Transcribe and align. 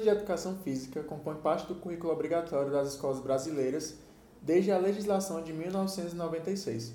De 0.00 0.08
Educação 0.08 0.56
Física 0.64 1.02
compõe 1.02 1.36
parte 1.36 1.66
do 1.66 1.74
currículo 1.74 2.12
obrigatório 2.12 2.72
das 2.72 2.94
escolas 2.94 3.20
brasileiras 3.20 3.98
desde 4.40 4.72
a 4.72 4.78
legislação 4.78 5.42
de 5.42 5.52
1996. 5.52 6.94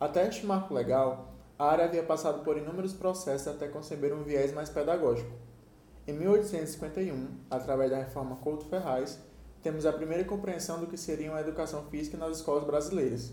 Até 0.00 0.26
este 0.26 0.46
marco 0.46 0.72
legal, 0.72 1.34
a 1.58 1.66
área 1.66 1.84
havia 1.84 2.02
passado 2.02 2.42
por 2.42 2.56
inúmeros 2.56 2.94
processos 2.94 3.46
até 3.46 3.68
conceber 3.68 4.14
um 4.14 4.22
viés 4.22 4.54
mais 4.54 4.70
pedagógico. 4.70 5.30
Em 6.06 6.14
1851, 6.14 7.28
através 7.50 7.90
da 7.90 7.98
reforma 7.98 8.36
Couto 8.36 8.64
Ferraz, 8.64 9.20
temos 9.62 9.84
a 9.84 9.92
primeira 9.92 10.24
compreensão 10.24 10.80
do 10.80 10.86
que 10.86 10.96
seria 10.96 11.30
uma 11.30 11.40
educação 11.42 11.84
física 11.90 12.16
nas 12.16 12.38
escolas 12.38 12.64
brasileiras. 12.64 13.32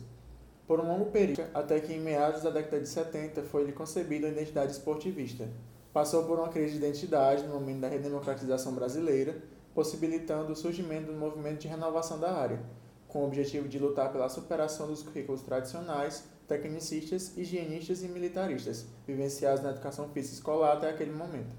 Por 0.67 0.81
um 0.81 0.87
longo 0.87 1.05
período, 1.11 1.45
até 1.53 1.79
que 1.79 1.93
em 1.93 2.01
meados 2.01 2.43
da 2.43 2.49
década 2.49 2.81
de 2.81 2.89
70 2.89 3.43
foi-lhe 3.43 3.71
concebida 3.71 4.27
a 4.27 4.31
identidade 4.31 4.73
esportivista. 4.73 5.47
Passou 5.97 6.25
por 6.25 6.37
uma 6.37 6.49
crise 6.49 6.73
de 6.73 6.77
identidade 6.77 7.41
no 7.41 7.55
momento 7.55 7.79
da 7.79 7.87
redemocratização 7.87 8.71
brasileira, 8.75 9.41
possibilitando 9.73 10.53
o 10.53 10.55
surgimento 10.55 11.11
do 11.11 11.17
movimento 11.17 11.61
de 11.61 11.67
renovação 11.67 12.19
da 12.19 12.31
área, 12.31 12.61
com 13.07 13.23
o 13.23 13.25
objetivo 13.25 13.67
de 13.67 13.79
lutar 13.79 14.11
pela 14.11 14.29
superação 14.29 14.85
dos 14.85 15.01
currículos 15.01 15.41
tradicionais, 15.41 16.23
tecnicistas, 16.47 17.35
higienistas 17.35 18.03
e 18.03 18.07
militaristas, 18.09 18.85
vivenciados 19.07 19.63
na 19.63 19.71
educação 19.71 20.07
física 20.09 20.35
escolar 20.35 20.77
até 20.77 20.91
aquele 20.91 21.13
momento. 21.13 21.55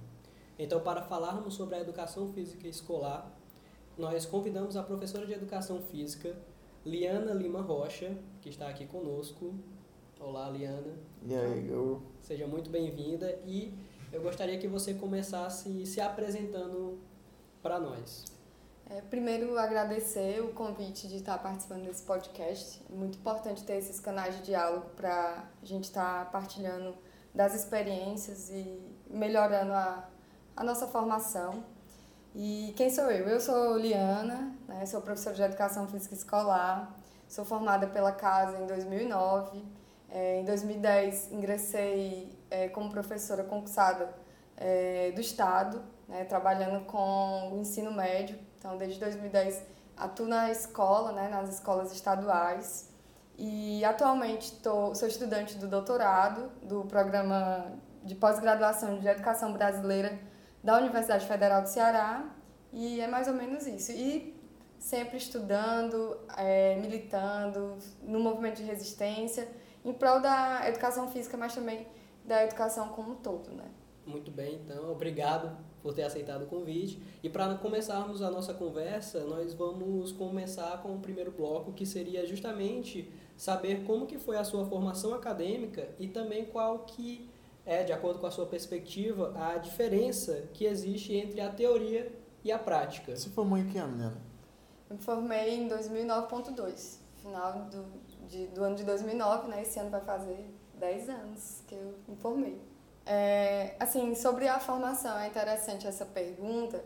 Então, 0.56 0.78
para 0.82 1.02
falarmos 1.02 1.54
sobre 1.54 1.74
a 1.74 1.80
educação 1.80 2.32
física 2.32 2.68
escolar, 2.68 3.36
nós 3.98 4.24
convidamos 4.24 4.76
a 4.76 4.84
professora 4.84 5.26
de 5.26 5.32
educação 5.32 5.82
física, 5.82 6.36
Liana 6.86 7.34
Lima 7.34 7.60
Rocha, 7.60 8.16
que 8.40 8.50
está 8.50 8.68
aqui 8.68 8.86
conosco. 8.86 9.52
Olá, 10.20 10.48
Liana. 10.48 10.94
E 11.26 11.34
aí, 11.34 11.68
eu... 11.68 12.00
Seja 12.20 12.46
muito 12.46 12.70
bem-vinda 12.70 13.36
e 13.44 13.74
eu 14.12 14.22
gostaria 14.22 14.58
que 14.58 14.66
você 14.66 14.94
começasse 14.94 15.86
se 15.86 16.00
apresentando 16.00 16.98
para 17.62 17.78
nós. 17.78 18.24
É, 18.90 19.02
primeiro, 19.02 19.58
agradecer 19.58 20.40
o 20.40 20.48
convite 20.48 21.08
de 21.08 21.16
estar 21.16 21.36
participando 21.38 21.84
desse 21.84 22.02
podcast. 22.04 22.82
É 22.90 22.94
muito 22.94 23.18
importante 23.18 23.62
ter 23.62 23.74
esses 23.74 24.00
canais 24.00 24.36
de 24.36 24.44
diálogo 24.44 24.86
para 24.96 25.44
a 25.62 25.66
gente 25.66 25.84
estar 25.84 26.30
partilhando 26.30 26.94
das 27.34 27.54
experiências 27.54 28.48
e 28.48 28.80
melhorando 29.10 29.72
a, 29.72 30.08
a 30.56 30.64
nossa 30.64 30.86
formação. 30.86 31.62
E 32.34 32.72
quem 32.76 32.88
sou 32.88 33.10
eu? 33.10 33.28
Eu 33.28 33.40
sou 33.40 33.76
Liana, 33.76 34.54
né, 34.66 34.86
sou 34.86 35.02
professora 35.02 35.36
de 35.36 35.42
Educação 35.42 35.86
Física 35.86 36.14
Escolar, 36.14 36.96
sou 37.28 37.44
formada 37.44 37.86
pela 37.88 38.12
Casa 38.12 38.58
em 38.58 38.66
2009. 38.66 39.62
É, 40.10 40.40
em 40.40 40.44
2010, 40.46 41.32
ingressei 41.32 42.37
é, 42.50 42.68
como 42.68 42.90
professora 42.90 43.44
concursada 43.44 44.14
é, 44.56 45.12
do 45.12 45.20
Estado, 45.20 45.82
né, 46.08 46.24
trabalhando 46.24 46.84
com 46.86 47.52
o 47.52 47.58
ensino 47.58 47.92
médio 47.92 48.38
então, 48.58 48.76
desde 48.76 48.98
2010, 48.98 49.62
atuo 49.96 50.26
na 50.26 50.50
escola, 50.50 51.12
né, 51.12 51.28
nas 51.28 51.48
escolas 51.48 51.92
estaduais. 51.92 52.90
E 53.36 53.84
atualmente 53.84 54.52
tô, 54.56 54.94
sou 54.96 55.06
estudante 55.06 55.56
do 55.56 55.68
doutorado 55.68 56.50
do 56.62 56.84
programa 56.84 57.72
de 58.02 58.16
pós-graduação 58.16 58.98
de 58.98 59.06
Educação 59.06 59.52
Brasileira 59.52 60.18
da 60.62 60.76
Universidade 60.76 61.24
Federal 61.24 61.62
do 61.62 61.68
Ceará. 61.68 62.24
E 62.72 63.00
é 63.00 63.06
mais 63.06 63.28
ou 63.28 63.34
menos 63.34 63.64
isso. 63.66 63.92
E 63.92 64.36
sempre 64.76 65.16
estudando, 65.16 66.18
é, 66.36 66.76
militando 66.76 67.78
no 68.02 68.18
movimento 68.18 68.56
de 68.56 68.64
resistência, 68.64 69.48
em 69.84 69.92
prol 69.92 70.20
da 70.20 70.68
educação 70.68 71.08
física, 71.08 71.36
mas 71.36 71.54
também 71.54 71.86
da 72.28 72.44
educação 72.44 72.88
como 72.90 73.12
um 73.12 73.16
todo. 73.16 73.50
Né? 73.50 73.64
Muito 74.06 74.30
bem, 74.30 74.56
então, 74.56 74.90
obrigado 74.92 75.56
por 75.82 75.94
ter 75.94 76.02
aceitado 76.02 76.42
o 76.42 76.46
convite. 76.46 77.02
E 77.22 77.28
para 77.28 77.54
começarmos 77.56 78.22
a 78.22 78.30
nossa 78.30 78.54
conversa, 78.54 79.24
nós 79.24 79.54
vamos 79.54 80.12
começar 80.12 80.82
com 80.82 80.94
o 80.94 81.00
primeiro 81.00 81.30
bloco, 81.30 81.72
que 81.72 81.86
seria 81.86 82.26
justamente 82.26 83.10
saber 83.36 83.84
como 83.84 84.06
que 84.06 84.18
foi 84.18 84.36
a 84.36 84.44
sua 84.44 84.64
formação 84.66 85.14
acadêmica 85.14 85.88
e 85.98 86.08
também 86.08 86.44
qual 86.44 86.80
que 86.80 87.30
é, 87.64 87.84
de 87.84 87.92
acordo 87.92 88.18
com 88.18 88.26
a 88.26 88.30
sua 88.30 88.46
perspectiva, 88.46 89.34
a 89.36 89.58
diferença 89.58 90.48
que 90.54 90.64
existe 90.64 91.14
entre 91.14 91.40
a 91.40 91.50
teoria 91.50 92.10
e 92.42 92.50
a 92.50 92.58
prática. 92.58 93.14
Você 93.14 93.28
formou 93.28 93.58
em 93.58 93.68
que 93.68 93.76
ano, 93.76 93.94
Nela? 93.94 94.16
Eu 94.88 94.96
me 94.96 95.02
formei 95.02 95.54
em 95.54 95.68
2009.2, 95.68 96.98
final 97.20 97.68
do, 97.70 97.84
de, 98.26 98.46
do 98.46 98.64
ano 98.64 98.74
de 98.74 98.84
2009, 98.84 99.48
né? 99.48 99.60
Esse 99.60 99.78
ano 99.78 99.90
vai 99.90 100.00
fazer 100.00 100.50
10 100.78 101.08
anos 101.08 101.62
que 101.66 101.74
eu 101.74 101.94
me 102.06 102.16
formei. 102.16 102.60
É, 103.04 103.74
assim, 103.80 104.14
sobre 104.14 104.46
a 104.48 104.58
formação, 104.60 105.18
é 105.18 105.26
interessante 105.26 105.86
essa 105.86 106.04
pergunta, 106.04 106.84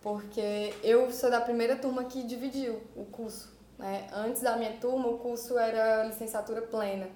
porque 0.00 0.74
eu 0.82 1.10
sou 1.12 1.30
da 1.30 1.40
primeira 1.40 1.76
turma 1.76 2.04
que 2.04 2.22
dividiu 2.22 2.80
o 2.96 3.04
curso. 3.04 3.52
Né? 3.78 4.08
Antes 4.12 4.42
da 4.42 4.56
minha 4.56 4.76
turma, 4.78 5.08
o 5.08 5.18
curso 5.18 5.58
era 5.58 6.04
licenciatura 6.04 6.62
plena. 6.62 7.08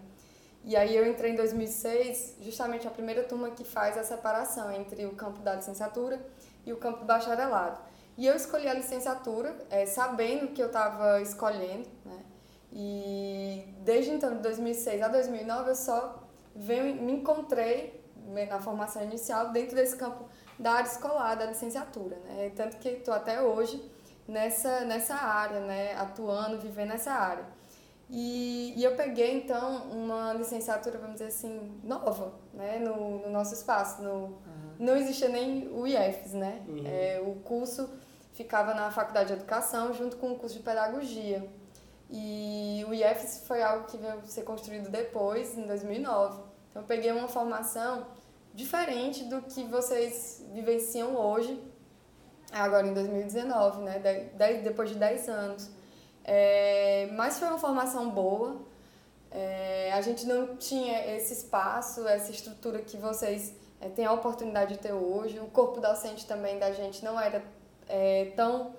E 0.65 0.77
aí 0.77 0.97
eu 0.97 1.07
entrei 1.07 1.33
em 1.33 1.37
2006, 1.37 2.39
justamente 2.41 2.87
a 2.89 2.91
primeira 2.91 3.23
turma 3.23 3.51
que 3.51 3.65
faz 3.65 3.97
a 3.97 4.03
separação 4.03 4.71
entre 4.73 5.07
o 5.07 5.15
campo 5.15 5.41
da 5.41 5.55
licenciatura 5.55 6.21
e 6.65 6.73
o 6.73 6.77
campo 6.77 7.01
do 7.01 7.05
bacharelado. 7.05 7.81
E 8.19 8.27
eu 8.27 8.35
escolhi 8.35 8.67
a 8.67 8.75
licenciatura, 8.75 9.57
é, 9.71 9.87
sabendo 9.87 10.49
que 10.49 10.63
eu 10.63 10.67
estava 10.67 11.21
escolhendo, 11.21 11.89
né? 12.05 12.26
E 12.79 13.75
desde 13.81 14.11
então, 14.11 14.37
de 14.37 14.43
2006 14.43 15.01
a 15.01 15.09
2009, 15.09 15.71
eu 15.71 15.75
só 15.75 16.23
venho, 16.55 17.03
me 17.03 17.13
encontrei 17.13 18.05
na 18.51 18.61
formação 18.61 19.03
inicial 19.03 19.51
dentro 19.51 19.75
desse 19.75 19.97
campo 19.97 20.29
da 20.59 20.73
área 20.73 20.87
escolar, 20.87 21.37
da 21.37 21.47
licenciatura, 21.47 22.17
né? 22.27 22.53
Tanto 22.55 22.77
que 22.77 22.91
estou 22.91 23.15
até 23.15 23.41
hoje 23.41 23.83
nessa, 24.29 24.81
nessa 24.81 25.15
área, 25.15 25.61
né? 25.61 25.95
Atuando, 25.95 26.59
vivendo 26.59 26.91
nessa 26.91 27.13
área. 27.13 27.47
E, 28.11 28.75
e 28.77 28.85
eu 28.85 28.95
peguei, 28.95 29.39
então, 29.39 29.89
uma 29.91 30.35
licenciatura, 30.35 30.99
vamos 30.99 31.15
dizer 31.15 31.29
assim, 31.29 31.81
nova, 31.83 32.35
né? 32.53 32.79
No, 32.79 33.21
no 33.23 33.31
nosso 33.31 33.55
espaço. 33.55 34.03
No, 34.03 34.11
uhum. 34.11 34.37
Não 34.79 34.97
existia 34.99 35.31
nem 35.31 35.67
o 35.69 35.87
IEFES, 35.87 36.35
né? 36.35 36.63
Uhum. 36.69 36.83
É, 36.85 37.23
o 37.27 37.37
curso 37.37 37.89
ficava 38.35 38.75
na 38.75 38.91
Faculdade 38.91 39.29
de 39.29 39.33
Educação 39.33 39.95
junto 39.95 40.19
com 40.19 40.33
o 40.33 40.39
curso 40.39 40.59
de 40.59 40.63
Pedagogia. 40.63 41.49
E 42.11 42.85
o 42.89 42.95
IEFES 42.95 43.43
foi 43.47 43.63
algo 43.63 43.87
que 43.87 43.97
veio 43.97 44.25
ser 44.25 44.43
construído 44.43 44.89
depois, 44.89 45.57
em 45.59 45.67
2009. 45.67 46.41
Então, 46.71 46.83
eu 46.83 46.87
peguei 46.87 47.11
uma 47.13 47.29
formação 47.29 48.07
diferente 48.55 49.25
do 49.25 49.43
que 49.43 49.65
vocês 49.65 50.45
vivenciam 50.53 51.17
hoje, 51.17 51.63
agora 52.53 52.87
em 52.87 52.95
2019, 52.95 53.83
né? 53.83 53.99
De, 53.99 54.59
depois 54.63 54.89
de 54.91 54.97
10 54.97 55.29
anos. 55.29 55.71
É, 56.25 57.09
mas 57.13 57.39
foi 57.39 57.49
uma 57.49 57.59
formação 57.59 58.11
boa. 58.11 58.61
É, 59.31 59.93
a 59.93 60.01
gente 60.01 60.27
não 60.27 60.57
tinha 60.57 61.15
esse 61.17 61.33
espaço, 61.33 62.07
essa 62.07 62.31
estrutura 62.31 62.81
que 62.81 62.97
vocês 62.97 63.55
é, 63.81 63.89
têm 63.89 64.07
a 64.07 64.13
oportunidade 64.13 64.75
de 64.75 64.81
ter 64.81 64.93
hoje. 64.93 65.39
O 65.39 65.47
corpo 65.47 65.81
docente 65.81 66.27
também 66.27 66.59
da 66.59 66.73
gente 66.73 67.05
não 67.05 67.21
era 67.21 67.45
é, 67.89 68.33
tão 68.37 68.75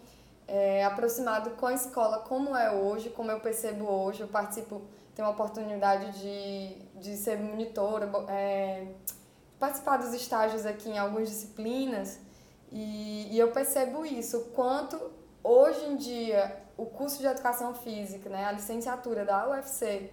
é, 0.47 0.85
aproximado 0.85 1.51
com 1.51 1.65
a 1.65 1.73
escola 1.73 2.19
como 2.19 2.55
é 2.55 2.71
hoje, 2.71 3.09
como 3.09 3.31
eu 3.31 3.39
percebo 3.39 3.85
hoje. 3.85 4.21
Eu 4.21 4.27
participo, 4.27 4.81
tenho 5.13 5.27
a 5.27 5.31
oportunidade 5.31 6.19
de, 6.19 6.75
de 6.99 7.17
ser 7.17 7.37
monitora, 7.37 8.09
é, 8.29 8.87
participar 9.59 9.97
dos 9.97 10.13
estágios 10.13 10.65
aqui 10.65 10.89
em 10.89 10.97
algumas 10.97 11.29
disciplinas 11.29 12.19
e, 12.71 13.27
e 13.31 13.39
eu 13.39 13.51
percebo 13.51 14.05
isso, 14.05 14.37
o 14.37 14.45
quanto 14.45 14.99
hoje 15.43 15.85
em 15.85 15.95
dia 15.95 16.63
o 16.75 16.85
curso 16.85 17.19
de 17.19 17.25
educação 17.25 17.73
física, 17.73 18.29
né, 18.29 18.45
a 18.45 18.51
licenciatura 18.51 19.25
da 19.25 19.49
UFC, 19.49 20.11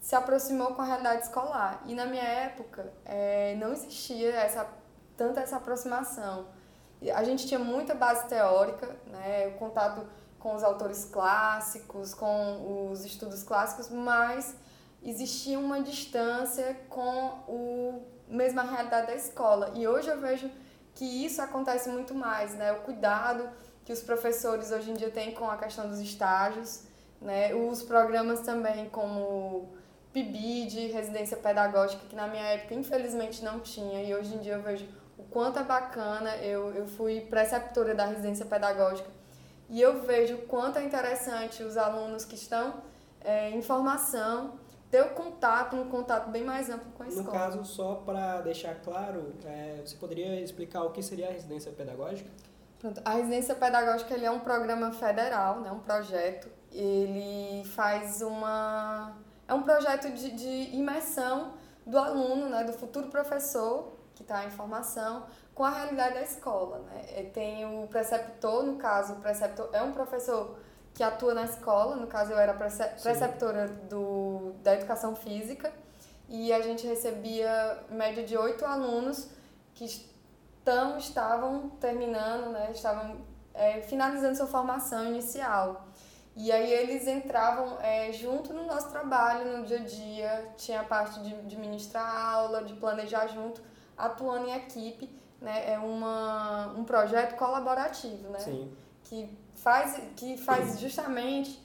se 0.00 0.16
aproximou 0.16 0.74
com 0.74 0.82
a 0.82 0.84
realidade 0.84 1.22
escolar. 1.22 1.80
E 1.86 1.94
na 1.94 2.06
minha 2.06 2.24
época 2.24 2.92
é, 3.04 3.54
não 3.54 3.72
existia 3.72 4.34
essa, 4.34 4.66
tanta 5.16 5.40
essa 5.40 5.56
aproximação. 5.56 6.46
A 7.10 7.24
gente 7.24 7.46
tinha 7.46 7.58
muita 7.58 7.94
base 7.94 8.28
teórica, 8.28 8.88
né, 9.06 9.48
o 9.48 9.58
contato 9.58 10.06
com 10.38 10.54
os 10.54 10.62
autores 10.62 11.04
clássicos, 11.04 12.14
com 12.14 12.90
os 12.90 13.04
estudos 13.04 13.42
clássicos, 13.42 13.88
mas 13.88 14.54
existia 15.02 15.58
uma 15.58 15.80
distância 15.80 16.76
com 16.88 17.42
o 17.48 18.02
mesma 18.28 18.62
realidade 18.62 19.08
da 19.08 19.14
escola. 19.14 19.72
E 19.74 19.86
hoje 19.86 20.08
eu 20.08 20.20
vejo 20.20 20.50
que 20.94 21.04
isso 21.04 21.40
acontece 21.40 21.88
muito 21.88 22.14
mais, 22.14 22.54
né? 22.54 22.72
O 22.72 22.80
cuidado 22.80 23.48
que 23.84 23.92
os 23.92 24.02
professores 24.02 24.70
hoje 24.70 24.90
em 24.90 24.94
dia 24.94 25.10
têm 25.10 25.32
com 25.32 25.50
a 25.50 25.56
questão 25.56 25.88
dos 25.88 26.00
estágios, 26.00 26.84
né? 27.20 27.54
Os 27.54 27.82
programas 27.82 28.40
também 28.40 28.88
como 28.90 29.72
PIBID, 30.12 30.88
residência 30.88 31.36
pedagógica, 31.36 32.04
que 32.08 32.14
na 32.14 32.26
minha 32.26 32.44
época 32.44 32.74
infelizmente 32.74 33.42
não 33.42 33.60
tinha, 33.60 34.02
e 34.02 34.14
hoje 34.14 34.34
em 34.34 34.38
dia 34.38 34.54
eu 34.54 34.62
vejo 34.62 34.86
quanto 35.32 35.58
é 35.58 35.64
bacana. 35.64 36.36
Eu, 36.36 36.72
eu 36.74 36.86
fui 36.86 37.20
preceptora 37.22 37.94
da 37.94 38.06
residência 38.06 38.46
pedagógica 38.46 39.08
e 39.68 39.80
eu 39.80 40.02
vejo 40.02 40.38
quanto 40.48 40.78
é 40.78 40.84
interessante 40.84 41.62
os 41.62 41.76
alunos 41.76 42.24
que 42.24 42.34
estão 42.34 42.74
é, 43.24 43.50
em 43.50 43.62
formação 43.62 44.60
ter 44.90 45.00
o 45.00 45.10
contato, 45.14 45.74
um 45.74 45.88
contato 45.88 46.30
bem 46.30 46.44
mais 46.44 46.68
amplo 46.68 46.92
com 46.92 47.02
a 47.02 47.08
escola. 47.08 47.26
No 47.26 47.32
caso, 47.32 47.64
só 47.64 47.94
para 47.94 48.42
deixar 48.42 48.74
claro, 48.74 49.32
é, 49.46 49.80
você 49.82 49.96
poderia 49.96 50.38
explicar 50.42 50.82
o 50.82 50.90
que 50.90 51.02
seria 51.02 51.28
a 51.28 51.32
residência 51.32 51.72
pedagógica? 51.72 52.28
Pronto. 52.78 53.00
A 53.02 53.14
residência 53.14 53.54
pedagógica 53.54 54.12
ele 54.12 54.26
é 54.26 54.30
um 54.30 54.40
programa 54.40 54.92
federal, 54.92 55.60
né, 55.60 55.72
um 55.72 55.78
projeto. 55.78 56.50
Ele 56.70 57.64
faz 57.64 58.20
uma. 58.20 59.16
É 59.48 59.54
um 59.54 59.62
projeto 59.62 60.10
de, 60.10 60.30
de 60.32 60.76
imersão 60.76 61.54
do 61.86 61.96
aluno, 61.96 62.50
né, 62.50 62.62
do 62.64 62.74
futuro 62.74 63.08
professor, 63.08 63.94
que 64.22 64.30
está 64.32 64.44
em 64.44 64.50
formação, 64.50 65.26
com 65.54 65.64
a 65.64 65.70
realidade 65.70 66.14
da 66.14 66.22
escola. 66.22 66.78
Né? 66.78 67.30
Tem 67.34 67.64
o 67.66 67.86
preceptor, 67.88 68.62
no 68.62 68.76
caso, 68.76 69.14
o 69.14 69.16
preceptor 69.16 69.68
é 69.72 69.82
um 69.82 69.92
professor 69.92 70.56
que 70.94 71.02
atua 71.02 71.34
na 71.34 71.44
escola, 71.44 71.96
no 71.96 72.06
caso 72.06 72.32
eu 72.32 72.38
era 72.38 72.54
preceptora 72.54 73.66
do, 73.88 74.54
da 74.62 74.74
educação 74.74 75.14
física, 75.16 75.72
e 76.28 76.52
a 76.52 76.60
gente 76.60 76.86
recebia 76.86 77.78
média 77.90 78.22
de 78.24 78.36
oito 78.36 78.64
alunos 78.64 79.28
que 79.74 79.84
estão, 79.84 80.96
estavam 80.96 81.70
terminando, 81.80 82.50
né, 82.50 82.70
estavam 82.72 83.16
é, 83.54 83.80
finalizando 83.82 84.36
sua 84.36 84.46
formação 84.46 85.06
inicial. 85.06 85.88
E 86.34 86.50
aí 86.50 86.72
eles 86.72 87.06
entravam 87.06 87.78
é, 87.80 88.10
junto 88.12 88.54
no 88.54 88.66
nosso 88.66 88.88
trabalho, 88.90 89.58
no 89.58 89.66
dia 89.66 89.78
a 89.78 89.84
dia, 89.84 90.52
tinha 90.56 90.80
a 90.80 90.84
parte 90.84 91.20
de, 91.20 91.42
de 91.42 91.56
ministrar 91.58 92.34
aula, 92.34 92.64
de 92.64 92.72
planejar 92.74 93.26
junto, 93.26 93.62
atuando 93.96 94.48
em 94.48 94.54
equipe, 94.54 95.10
né? 95.40 95.72
É 95.72 95.78
uma, 95.78 96.68
um 96.76 96.84
projeto 96.84 97.36
colaborativo, 97.36 98.30
né? 98.30 98.38
Sim. 98.38 98.72
Que 99.04 99.28
faz, 99.56 100.00
que 100.16 100.36
faz 100.36 100.78
justamente 100.80 101.60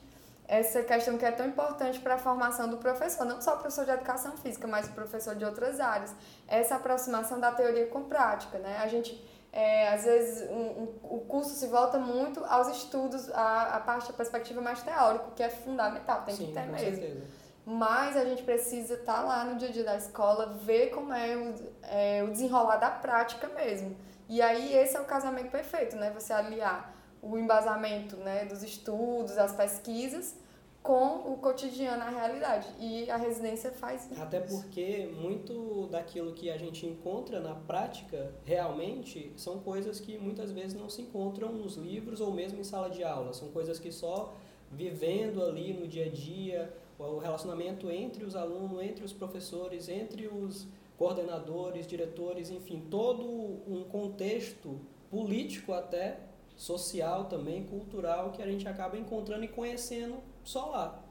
essa 0.48 0.82
questão 0.82 1.18
que 1.18 1.24
é 1.26 1.30
tão 1.30 1.46
importante 1.46 2.00
para 2.00 2.14
a 2.14 2.18
formação 2.18 2.68
do 2.68 2.78
professor, 2.78 3.26
não 3.26 3.40
só 3.40 3.54
o 3.54 3.58
professor 3.58 3.84
de 3.84 3.90
educação 3.90 4.32
física, 4.38 4.66
mas 4.66 4.86
o 4.86 4.92
professor 4.92 5.34
de 5.34 5.44
outras 5.44 5.78
áreas. 5.78 6.14
Essa 6.46 6.76
aproximação 6.76 7.38
da 7.38 7.52
teoria 7.52 7.86
com 7.86 8.04
prática, 8.04 8.58
né? 8.58 8.78
A 8.78 8.88
gente, 8.88 9.22
é, 9.52 9.88
às 9.88 10.04
vezes, 10.04 10.48
um, 10.50 10.54
um, 10.54 10.88
o 11.02 11.20
curso 11.28 11.50
se 11.50 11.66
volta 11.66 11.98
muito 11.98 12.42
aos 12.46 12.68
estudos, 12.68 13.30
a, 13.30 13.76
a 13.76 13.80
parte, 13.80 14.10
a 14.10 14.14
perspectiva 14.14 14.62
mais 14.62 14.82
teórica, 14.82 15.26
que 15.36 15.42
é 15.42 15.50
fundamental, 15.50 16.22
tem 16.22 16.34
Sim, 16.34 16.46
que 16.46 16.52
ter 16.52 16.66
mesmo. 16.66 16.78
certeza. 16.78 17.26
Mas 17.70 18.16
a 18.16 18.24
gente 18.24 18.44
precisa 18.44 18.94
estar 18.94 19.16
tá 19.16 19.22
lá 19.22 19.44
no 19.44 19.58
dia 19.58 19.68
a 19.68 19.70
dia 19.70 19.84
da 19.84 19.94
escola, 19.98 20.46
ver 20.64 20.88
como 20.88 21.12
é 21.12 21.36
o, 21.36 21.54
é 21.82 22.24
o 22.24 22.30
desenrolar 22.30 22.78
da 22.78 22.90
prática 22.90 23.46
mesmo. 23.48 23.94
E 24.26 24.40
aí 24.40 24.74
esse 24.74 24.96
é 24.96 25.00
o 25.00 25.04
casamento 25.04 25.50
perfeito, 25.50 25.94
né? 25.94 26.10
Você 26.12 26.32
aliar 26.32 26.96
o 27.20 27.36
embasamento 27.36 28.16
né, 28.16 28.46
dos 28.46 28.62
estudos, 28.62 29.36
as 29.36 29.54
pesquisas, 29.54 30.34
com 30.82 31.30
o 31.30 31.36
cotidiano, 31.36 32.02
a 32.02 32.08
realidade. 32.08 32.66
E 32.80 33.10
a 33.10 33.18
residência 33.18 33.70
faz 33.70 34.10
isso. 34.10 34.22
Até 34.22 34.40
porque 34.40 35.12
muito 35.20 35.88
daquilo 35.88 36.32
que 36.32 36.50
a 36.50 36.56
gente 36.56 36.86
encontra 36.86 37.38
na 37.38 37.54
prática, 37.54 38.32
realmente, 38.46 39.30
são 39.36 39.58
coisas 39.58 40.00
que 40.00 40.16
muitas 40.16 40.50
vezes 40.50 40.72
não 40.72 40.88
se 40.88 41.02
encontram 41.02 41.52
nos 41.52 41.76
livros 41.76 42.22
ou 42.22 42.32
mesmo 42.32 42.58
em 42.60 42.64
sala 42.64 42.88
de 42.88 43.04
aula. 43.04 43.34
São 43.34 43.48
coisas 43.48 43.78
que 43.78 43.92
só 43.92 44.34
vivendo 44.72 45.42
ali 45.42 45.74
no 45.74 45.86
dia 45.86 46.06
a 46.06 46.10
dia, 46.10 46.74
o 46.98 47.18
relacionamento 47.18 47.90
entre 47.90 48.24
os 48.24 48.34
alunos, 48.34 48.82
entre 48.82 49.04
os 49.04 49.12
professores, 49.12 49.88
entre 49.88 50.26
os 50.26 50.66
coordenadores, 50.96 51.86
diretores, 51.86 52.50
enfim, 52.50 52.84
todo 52.90 53.24
um 53.24 53.84
contexto 53.88 54.80
político 55.08 55.72
até 55.72 56.18
social 56.56 57.26
também, 57.26 57.64
cultural, 57.64 58.32
que 58.32 58.42
a 58.42 58.46
gente 58.46 58.66
acaba 58.66 58.98
encontrando 58.98 59.44
e 59.44 59.48
conhecendo 59.48 60.16
só 60.42 60.66
lá. 60.66 61.04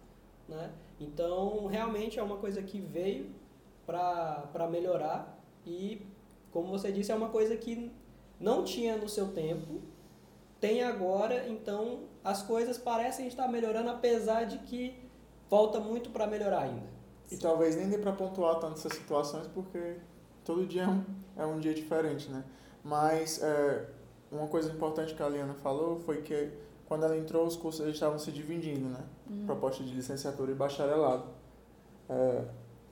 Né? 0.47 0.71
Então, 0.99 1.67
realmente 1.67 2.19
é 2.19 2.23
uma 2.23 2.37
coisa 2.37 2.61
que 2.61 2.79
veio 2.79 3.31
para 3.85 4.67
melhorar 4.69 5.41
e, 5.65 6.05
como 6.51 6.67
você 6.67 6.91
disse, 6.91 7.13
é 7.13 7.15
uma 7.15 7.29
coisa 7.29 7.55
que 7.55 7.89
não 8.37 8.65
tinha 8.65 8.97
no 8.97 9.07
seu 9.07 9.29
tempo, 9.29 9.81
tem 10.59 10.83
agora, 10.83 11.47
então 11.47 12.01
as 12.23 12.43
coisas 12.43 12.77
parecem 12.77 13.27
estar 13.27 13.47
melhorando, 13.47 13.89
apesar 13.89 14.43
de 14.43 14.57
que 14.59 15.06
falta 15.49 15.79
muito 15.79 16.09
para 16.09 16.27
melhorar 16.27 16.63
ainda. 16.63 16.97
E 17.31 17.38
talvez 17.38 17.75
nem 17.75 17.89
dê 17.89 17.97
para 17.97 18.13
pontuar 18.13 18.55
tanto 18.59 18.75
essas 18.75 18.94
situações, 18.94 19.47
porque 19.47 19.97
todo 20.45 20.65
dia 20.65 20.83
é 20.83 20.88
um, 20.88 21.03
é 21.35 21.45
um 21.45 21.59
dia 21.59 21.73
diferente, 21.73 22.29
né? 22.29 22.44
Mas 22.83 23.41
é, 23.44 23.85
uma 24.31 24.47
coisa 24.47 24.71
importante 24.71 25.13
que 25.13 25.21
a 25.21 25.27
Liana 25.27 25.53
falou 25.55 25.99
foi 25.99 26.21
que 26.21 26.51
quando 26.88 27.03
ela 27.03 27.17
entrou, 27.17 27.45
os 27.45 27.57
cursos 27.57 27.81
eles 27.81 27.95
estavam 27.95 28.17
se 28.17 28.31
dividindo, 28.31 28.88
né? 28.88 29.03
Uhum. 29.29 29.45
Proposta 29.45 29.83
de 29.83 29.94
licenciatura 29.94 30.51
e 30.51 30.55
bacharelado. 30.55 31.25
É, 32.09 32.45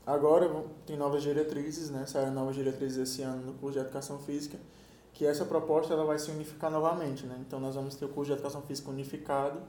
agora 0.06 0.66
tem 0.86 0.98
novas 0.98 1.24
diretrizes, 1.24 1.90
né? 1.90 2.06
Saíram 2.06 2.34
novas 2.34 2.56
diretrizes 2.56 2.98
esse 2.98 3.22
ano 3.22 3.42
no 3.46 3.54
curso 3.54 3.80
de 3.80 3.86
Educação 3.86 4.20
Física, 4.20 4.58
que 5.14 5.26
essa 5.26 5.46
proposta 5.46 5.94
ela 5.94 6.04
vai 6.04 6.20
se 6.20 6.30
unificar 6.30 6.70
novamente, 6.70 7.26
né? 7.26 7.38
Então 7.40 7.58
nós 7.58 7.76
vamos 7.76 7.96
ter 7.96 8.04
o 8.04 8.10
curso 8.10 8.32
de 8.32 8.34
Educação 8.34 8.62
Física 8.64 8.90
unificado 8.90 9.62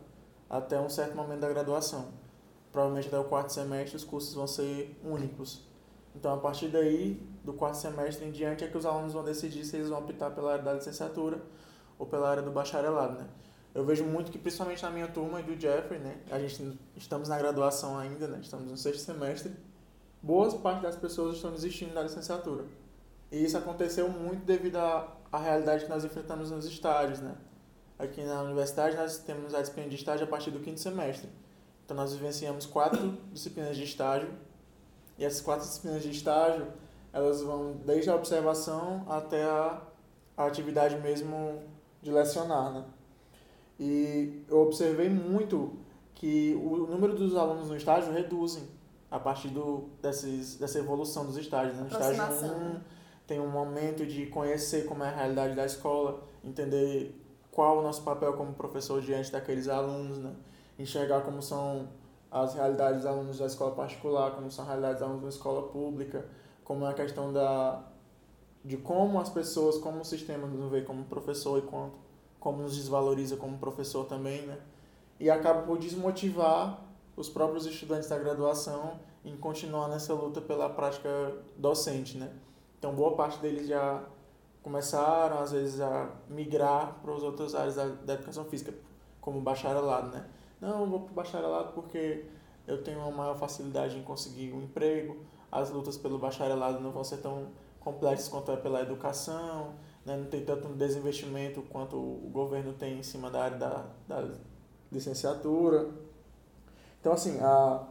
até 0.50 0.80
um 0.80 0.88
certo 0.88 1.14
momento 1.14 1.40
da 1.40 1.48
graduação. 1.48 2.06
Provavelmente 2.76 3.08
até 3.08 3.18
o 3.18 3.24
quarto 3.24 3.54
semestre 3.54 3.96
os 3.96 4.04
cursos 4.04 4.34
vão 4.34 4.46
ser 4.46 4.94
únicos. 5.02 5.62
Então 6.14 6.34
a 6.34 6.36
partir 6.36 6.68
daí, 6.68 7.26
do 7.42 7.54
quarto 7.54 7.78
semestre 7.78 8.26
em 8.26 8.30
diante, 8.30 8.64
é 8.64 8.68
que 8.68 8.76
os 8.76 8.84
alunos 8.84 9.14
vão 9.14 9.24
decidir 9.24 9.64
se 9.64 9.76
eles 9.76 9.88
vão 9.88 10.00
optar 10.00 10.30
pela 10.32 10.52
área 10.52 10.62
da 10.62 10.74
licenciatura 10.74 11.40
ou 11.98 12.04
pela 12.04 12.28
área 12.28 12.42
do 12.42 12.50
bacharelado, 12.50 13.14
né? 13.14 13.26
Eu 13.74 13.82
vejo 13.82 14.04
muito 14.04 14.30
que, 14.30 14.36
principalmente 14.36 14.82
na 14.82 14.90
minha 14.90 15.08
turma 15.08 15.40
e 15.40 15.42
do 15.42 15.58
Jeffrey, 15.58 15.98
né? 15.98 16.18
A 16.30 16.38
gente 16.38 16.78
estamos 16.94 17.30
na 17.30 17.38
graduação 17.38 17.96
ainda, 17.96 18.28
né? 18.28 18.40
Estamos 18.42 18.70
no 18.70 18.76
sexto 18.76 19.00
semestre. 19.00 19.56
Boas 20.22 20.52
parte 20.52 20.82
das 20.82 20.96
pessoas 20.96 21.36
estão 21.36 21.52
desistindo 21.52 21.94
da 21.94 22.02
licenciatura. 22.02 22.66
E 23.32 23.42
isso 23.42 23.56
aconteceu 23.56 24.06
muito 24.10 24.44
devido 24.44 24.76
à, 24.76 25.16
à 25.32 25.38
realidade 25.38 25.84
que 25.84 25.90
nós 25.90 26.04
enfrentamos 26.04 26.50
nos 26.50 26.66
estágios, 26.66 27.20
né? 27.20 27.36
Aqui 27.98 28.22
na 28.22 28.42
universidade 28.42 28.94
nós 28.96 29.16
temos 29.16 29.54
a 29.54 29.60
disciplina 29.62 29.88
de 29.88 29.96
estágio 29.96 30.26
a 30.26 30.28
partir 30.28 30.50
do 30.50 30.60
quinto 30.60 30.78
semestre. 30.78 31.30
Então 31.86 31.96
nós 31.96 32.12
vivenciamos 32.12 32.66
quatro 32.66 33.16
disciplinas 33.32 33.76
de 33.76 33.84
estágio. 33.84 34.28
E 35.16 35.24
essas 35.24 35.40
quatro 35.40 35.64
disciplinas 35.64 36.02
de 36.02 36.10
estágio, 36.10 36.66
elas 37.12 37.40
vão 37.40 37.76
desde 37.86 38.10
a 38.10 38.16
observação 38.16 39.06
até 39.08 39.44
a, 39.44 39.80
a 40.36 40.46
atividade 40.46 40.96
mesmo 40.96 41.62
de 42.02 42.10
lecionar, 42.10 42.72
né? 42.72 42.84
E 43.78 44.42
eu 44.48 44.58
observei 44.58 45.08
muito 45.08 45.78
que 46.14 46.54
o 46.60 46.86
número 46.86 47.14
dos 47.14 47.36
alunos 47.36 47.68
no 47.68 47.76
estágio 47.76 48.12
reduzem 48.12 48.64
a 49.10 49.20
partir 49.20 49.48
do, 49.48 49.88
desses, 50.02 50.56
dessa 50.56 50.78
evolução 50.78 51.24
dos 51.24 51.36
estágios. 51.36 51.76
Né? 51.76 51.82
No 51.82 51.88
estágio 51.88 52.22
1 52.22 52.80
tem 53.26 53.38
um 53.38 53.48
momento 53.48 54.04
de 54.04 54.26
conhecer 54.26 54.86
como 54.86 55.04
é 55.04 55.08
a 55.08 55.14
realidade 55.14 55.54
da 55.54 55.64
escola, 55.64 56.22
entender 56.42 57.14
qual 57.50 57.78
o 57.78 57.82
nosso 57.82 58.02
papel 58.02 58.32
como 58.32 58.54
professor 58.54 59.00
diante 59.00 59.30
daqueles 59.30 59.68
alunos, 59.68 60.18
né? 60.18 60.32
Enxergar 60.78 61.22
como 61.22 61.42
são 61.42 61.88
as 62.30 62.54
realidades 62.54 62.98
dos 62.98 63.06
alunos 63.06 63.38
da 63.38 63.46
escola 63.46 63.74
particular, 63.74 64.32
como 64.32 64.50
são 64.50 64.64
as 64.64 64.68
realidades 64.68 64.98
dos 64.98 65.08
alunos 65.08 65.22
da 65.22 65.28
escola 65.30 65.62
pública, 65.68 66.26
como 66.64 66.84
é 66.84 66.90
a 66.90 66.94
questão 66.94 67.32
da, 67.32 67.82
de 68.64 68.76
como 68.76 69.20
as 69.20 69.28
pessoas, 69.28 69.78
como 69.78 70.00
o 70.00 70.04
sistema 70.04 70.46
nos 70.46 70.70
vê 70.70 70.82
como 70.82 71.04
professor 71.04 71.58
e 71.58 71.62
quanto 71.62 72.06
como 72.46 72.62
nos 72.62 72.76
desvaloriza 72.76 73.36
como 73.36 73.58
professor 73.58 74.04
também, 74.04 74.42
né? 74.42 74.56
E 75.18 75.28
acaba 75.28 75.62
por 75.62 75.78
desmotivar 75.78 76.80
os 77.16 77.28
próprios 77.28 77.66
estudantes 77.66 78.08
da 78.08 78.16
graduação 78.16 79.00
em 79.24 79.36
continuar 79.36 79.88
nessa 79.88 80.14
luta 80.14 80.40
pela 80.40 80.68
prática 80.68 81.08
docente, 81.56 82.16
né? 82.16 82.30
Então, 82.78 82.94
boa 82.94 83.16
parte 83.16 83.40
deles 83.40 83.66
já 83.66 84.04
começaram, 84.62 85.40
às 85.40 85.50
vezes, 85.50 85.80
a 85.80 86.10
migrar 86.28 87.00
para 87.02 87.12
as 87.14 87.22
outras 87.24 87.52
áreas 87.54 87.74
da, 87.74 87.86
da 87.86 88.14
educação 88.14 88.44
física, 88.44 88.72
como 89.20 89.40
bacharelado, 89.40 90.10
né? 90.10 90.26
Não, 90.60 90.86
vou 90.86 91.00
para 91.00 91.12
o 91.12 91.14
bacharelado 91.14 91.72
porque 91.72 92.24
eu 92.66 92.82
tenho 92.82 92.98
uma 92.98 93.10
maior 93.10 93.36
facilidade 93.36 93.96
em 93.96 94.02
conseguir 94.02 94.52
um 94.52 94.62
emprego, 94.62 95.16
as 95.50 95.70
lutas 95.70 95.96
pelo 95.96 96.18
bacharelado 96.18 96.80
não 96.80 96.90
vão 96.90 97.04
ser 97.04 97.18
tão 97.18 97.48
complexas 97.80 98.28
quanto 98.28 98.50
é 98.50 98.56
pela 98.56 98.80
educação, 98.80 99.74
né? 100.04 100.16
não 100.16 100.26
tem 100.26 100.44
tanto 100.44 100.68
desinvestimento 100.68 101.62
quanto 101.62 101.96
o 101.96 102.28
governo 102.32 102.72
tem 102.72 102.98
em 102.98 103.02
cima 103.02 103.30
da 103.30 103.44
área 103.44 103.56
da, 103.56 103.86
da 104.08 104.28
licenciatura. 104.90 105.88
Então, 107.00 107.12
assim, 107.12 107.38
a, 107.40 107.86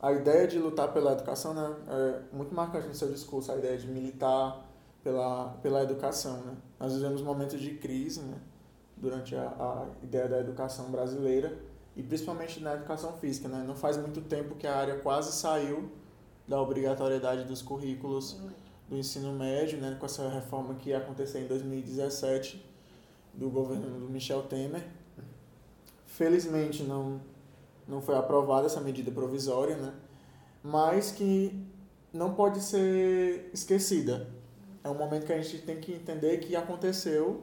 a 0.00 0.12
ideia 0.12 0.48
de 0.48 0.58
lutar 0.58 0.92
pela 0.92 1.12
educação 1.12 1.52
né, 1.52 1.76
é 1.88 2.34
muito 2.34 2.54
marcante 2.54 2.88
no 2.88 2.94
seu 2.94 3.10
discurso, 3.10 3.52
a 3.52 3.56
ideia 3.56 3.76
de 3.76 3.86
militar 3.86 4.64
pela, 5.04 5.48
pela 5.62 5.82
educação. 5.82 6.38
Né? 6.38 6.56
Nós 6.80 6.94
vivemos 6.94 7.20
momentos 7.20 7.60
de 7.60 7.74
crise 7.74 8.22
né, 8.22 8.38
durante 8.96 9.36
a, 9.36 9.48
a 9.48 9.86
ideia 10.02 10.28
da 10.28 10.38
educação 10.38 10.90
brasileira 10.90 11.56
e 11.96 12.02
principalmente 12.02 12.60
na 12.62 12.74
educação 12.74 13.14
física. 13.14 13.48
Né? 13.48 13.64
Não 13.66 13.74
faz 13.74 13.96
muito 13.96 14.20
tempo 14.20 14.54
que 14.54 14.66
a 14.66 14.76
área 14.76 14.98
quase 14.98 15.32
saiu 15.32 15.90
da 16.46 16.60
obrigatoriedade 16.60 17.44
dos 17.44 17.62
currículos 17.62 18.38
do 18.88 18.96
ensino 18.96 19.32
médio, 19.32 19.80
né, 19.80 19.96
com 19.98 20.06
essa 20.06 20.28
reforma 20.28 20.74
que 20.74 20.90
ia 20.90 20.98
acontecer 20.98 21.40
em 21.40 21.46
2017 21.46 22.64
do 23.34 23.50
governo 23.50 23.98
do 23.98 24.08
Michel 24.08 24.42
Temer. 24.44 24.86
Felizmente 26.06 26.84
não 26.84 27.20
não 27.88 28.02
foi 28.02 28.16
aprovada 28.16 28.66
essa 28.66 28.80
medida 28.80 29.12
provisória, 29.12 29.76
né? 29.76 29.94
Mas 30.62 31.12
que 31.12 31.64
não 32.12 32.34
pode 32.34 32.60
ser 32.60 33.48
esquecida. 33.52 34.28
É 34.82 34.88
um 34.88 34.94
momento 34.94 35.24
que 35.24 35.32
a 35.32 35.40
gente 35.40 35.62
tem 35.62 35.78
que 35.80 35.92
entender 35.92 36.38
que 36.38 36.56
aconteceu 36.56 37.42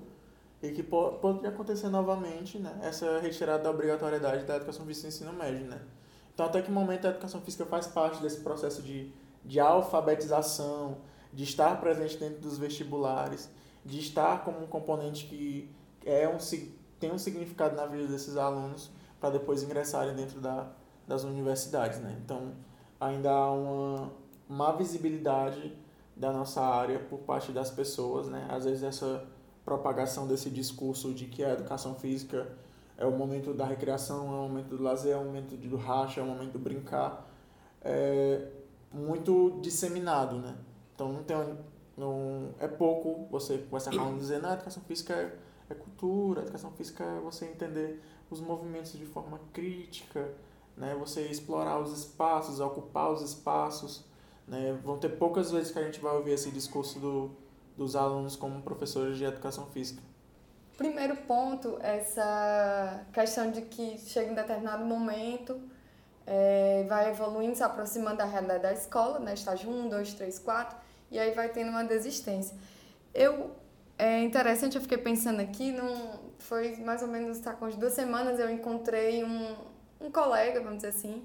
e 0.64 0.72
que 0.72 0.82
pode 0.82 1.46
acontecer 1.46 1.90
novamente, 1.90 2.58
né, 2.58 2.80
essa 2.82 3.20
retirada 3.20 3.64
da 3.64 3.70
obrigatoriedade 3.70 4.46
da 4.46 4.56
educação 4.56 4.86
física 4.86 5.08
no 5.08 5.14
ensino 5.14 5.34
médio, 5.34 5.68
né. 5.68 5.82
Então, 6.34 6.46
até 6.46 6.62
que 6.62 6.72
momento 6.72 7.06
a 7.06 7.10
educação 7.10 7.42
física 7.42 7.66
faz 7.66 7.86
parte 7.86 8.22
desse 8.22 8.40
processo 8.40 8.82
de, 8.82 9.12
de 9.44 9.60
alfabetização, 9.60 11.00
de 11.34 11.44
estar 11.44 11.82
presente 11.82 12.18
dentro 12.18 12.40
dos 12.40 12.58
vestibulares, 12.58 13.50
de 13.84 14.00
estar 14.00 14.46
como 14.46 14.64
um 14.64 14.66
componente 14.66 15.26
que 15.26 15.70
é 16.06 16.30
um, 16.30 16.38
tem 16.98 17.12
um 17.12 17.18
significado 17.18 17.76
na 17.76 17.86
vida 17.86 18.08
desses 18.08 18.38
alunos 18.38 18.90
para 19.20 19.32
depois 19.32 19.64
ingressarem 19.64 20.16
dentro 20.16 20.40
da, 20.40 20.72
das 21.06 21.26
universidades, 21.26 22.00
né. 22.00 22.18
Então, 22.24 22.54
ainda 23.02 23.30
há 23.30 23.52
uma 23.52 24.14
má 24.48 24.72
visibilidade 24.72 25.78
da 26.16 26.32
nossa 26.32 26.62
área 26.62 27.00
por 27.00 27.20
parte 27.20 27.52
das 27.52 27.70
pessoas, 27.70 28.30
né. 28.30 28.48
Às 28.50 28.64
vezes 28.64 28.82
essa 28.82 29.33
propagação 29.66 30.28
desse 30.28 30.50
discurso 30.50 31.14
de 31.14 31.26
que 31.26 31.44
a 31.44 31.54
educação 31.54 31.96
física 31.96 32.48
é 32.98 33.06
o 33.06 33.12
momento 33.12 33.54
da 33.54 33.66
recreação, 33.66 34.28
é 34.28 34.38
o 34.38 34.50
momento 34.50 34.76
do 34.76 34.84
lazer, 34.84 35.14
é 35.14 35.18
o 35.18 35.26
momento 35.26 35.56
do 35.56 35.78
racha, 35.78 36.22
é 36.22 36.24
o 36.24 36.28
momento 36.28 36.54
do 36.54 36.60
brincar, 36.60 37.28
é 37.82 38.48
muito 38.92 39.60
disseminado, 39.62 40.38
né? 40.38 40.56
Então 40.94 41.12
não 41.12 41.24
tem 41.24 41.38
não 41.96 42.50
é 42.60 42.68
pouco 42.68 43.28
você 43.30 43.60
começar 43.70 43.92
a 43.92 44.12
dizer, 44.14 44.42
não, 44.42 44.50
a 44.50 44.54
educação 44.54 44.82
física 44.84 45.14
é, 45.14 45.38
é 45.70 45.76
cultura, 45.76 46.42
educação 46.42 46.72
física 46.72 47.04
é 47.04 47.20
você 47.20 47.46
entender 47.46 48.02
os 48.32 48.42
movimentos 48.42 48.94
de 48.94 49.06
forma 49.06 49.40
crítica, 49.52 50.34
né? 50.76 50.96
Você 51.00 51.22
explorar 51.28 51.80
os 51.80 51.92
espaços, 51.98 52.60
ocupar 52.60 53.12
os 53.12 53.22
espaços, 53.22 54.04
né? 54.48 54.78
Vão 54.84 54.98
ter 54.98 55.10
poucas 55.10 55.52
vezes 55.52 55.72
que 55.72 55.80
a 55.80 55.84
gente 55.84 56.00
vai 56.00 56.16
ouvir 56.16 56.32
esse 56.32 56.50
discurso 56.52 57.00
do 57.00 57.32
dos 57.78 57.96
alunos 57.96 58.36
como 58.36 58.62
professores 58.62 59.18
de 59.18 59.26
educação 59.26 59.66
física? 59.68 60.02
Primeiro 60.78 61.16
ponto, 61.16 61.78
essa 61.82 63.06
questão 63.14 63.52
de 63.52 63.62
que 63.62 63.98
chega 64.00 64.32
em 64.32 64.34
determinado 64.34 64.84
momento, 64.84 65.62
é, 66.26 66.86
vai 66.90 67.12
evoluindo, 67.12 67.56
se 67.56 67.64
aproximando 67.64 68.18
da 68.18 68.26
realidade 68.26 68.64
da 68.64 68.74
escola, 68.74 69.20
né? 69.20 69.34
estágio 69.34 69.70
1, 69.70 69.90
2, 69.90 70.14
3, 70.16 70.40
4, 70.40 70.78
e 71.12 71.20
aí 71.20 71.32
vai 71.32 71.50
tendo 71.50 71.70
uma 71.70 71.84
desistência. 71.84 72.58
Eu, 73.14 73.52
é 74.00 74.24
interessante, 74.24 74.76
eu 74.76 74.82
fiquei 74.82 74.98
pensando 74.98 75.42
aqui, 75.42 75.72
num, 75.72 76.18
foi 76.40 76.76
mais 76.78 77.04
ou 77.04 77.08
menos, 77.08 77.38
tá, 77.40 77.54
com 77.54 77.70
duas 77.70 77.94
semanas, 77.94 78.40
eu 78.40 78.50
encontrei 78.50 79.24
um, 79.24 79.56
um 80.02 80.12
colega, 80.12 80.60
vamos 80.60 80.78
dizer 80.78 80.90
assim, 80.90 81.24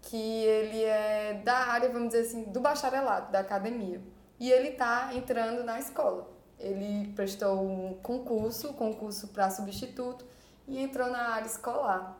que 0.00 0.16
ele 0.16 0.82
é 0.82 1.42
da 1.44 1.56
área, 1.56 1.90
vamos 1.90 2.08
dizer 2.08 2.22
assim, 2.22 2.44
do 2.44 2.60
bacharelado, 2.60 3.30
da 3.30 3.40
academia 3.40 4.00
e 4.38 4.50
ele 4.50 4.68
está 4.68 5.14
entrando 5.14 5.64
na 5.64 5.78
escola. 5.78 6.28
Ele 6.58 7.12
prestou 7.14 7.60
um 7.60 7.94
concurso, 8.02 8.72
concurso 8.74 9.28
para 9.28 9.50
substituto, 9.50 10.24
e 10.66 10.78
entrou 10.78 11.08
na 11.08 11.30
área 11.34 11.46
escolar. 11.46 12.16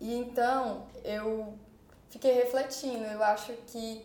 E 0.00 0.14
então 0.14 0.86
eu 1.04 1.54
fiquei 2.10 2.32
refletindo, 2.32 3.04
eu 3.04 3.22
acho 3.22 3.52
que 3.66 4.04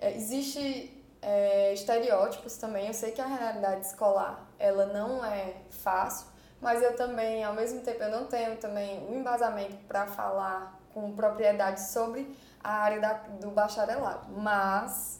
é, 0.00 0.16
existe 0.16 1.02
é, 1.22 1.72
estereótipos 1.72 2.56
também. 2.56 2.86
Eu 2.88 2.94
sei 2.94 3.12
que 3.12 3.20
a 3.20 3.26
realidade 3.26 3.86
escolar 3.86 4.46
ela 4.58 4.86
não 4.86 5.24
é 5.24 5.56
fácil, 5.70 6.26
mas 6.60 6.82
eu 6.82 6.96
também, 6.96 7.42
ao 7.44 7.54
mesmo 7.54 7.80
tempo, 7.80 8.02
eu 8.02 8.10
não 8.10 8.26
tenho 8.26 8.56
também 8.56 9.06
um 9.08 9.20
embasamento 9.20 9.76
para 9.88 10.06
falar 10.06 10.78
com 10.92 11.12
propriedade 11.12 11.80
sobre 11.80 12.36
a 12.62 12.72
área 12.72 13.00
da, 13.00 13.12
do 13.14 13.50
bacharelado. 13.50 14.28
Mas 14.32 15.19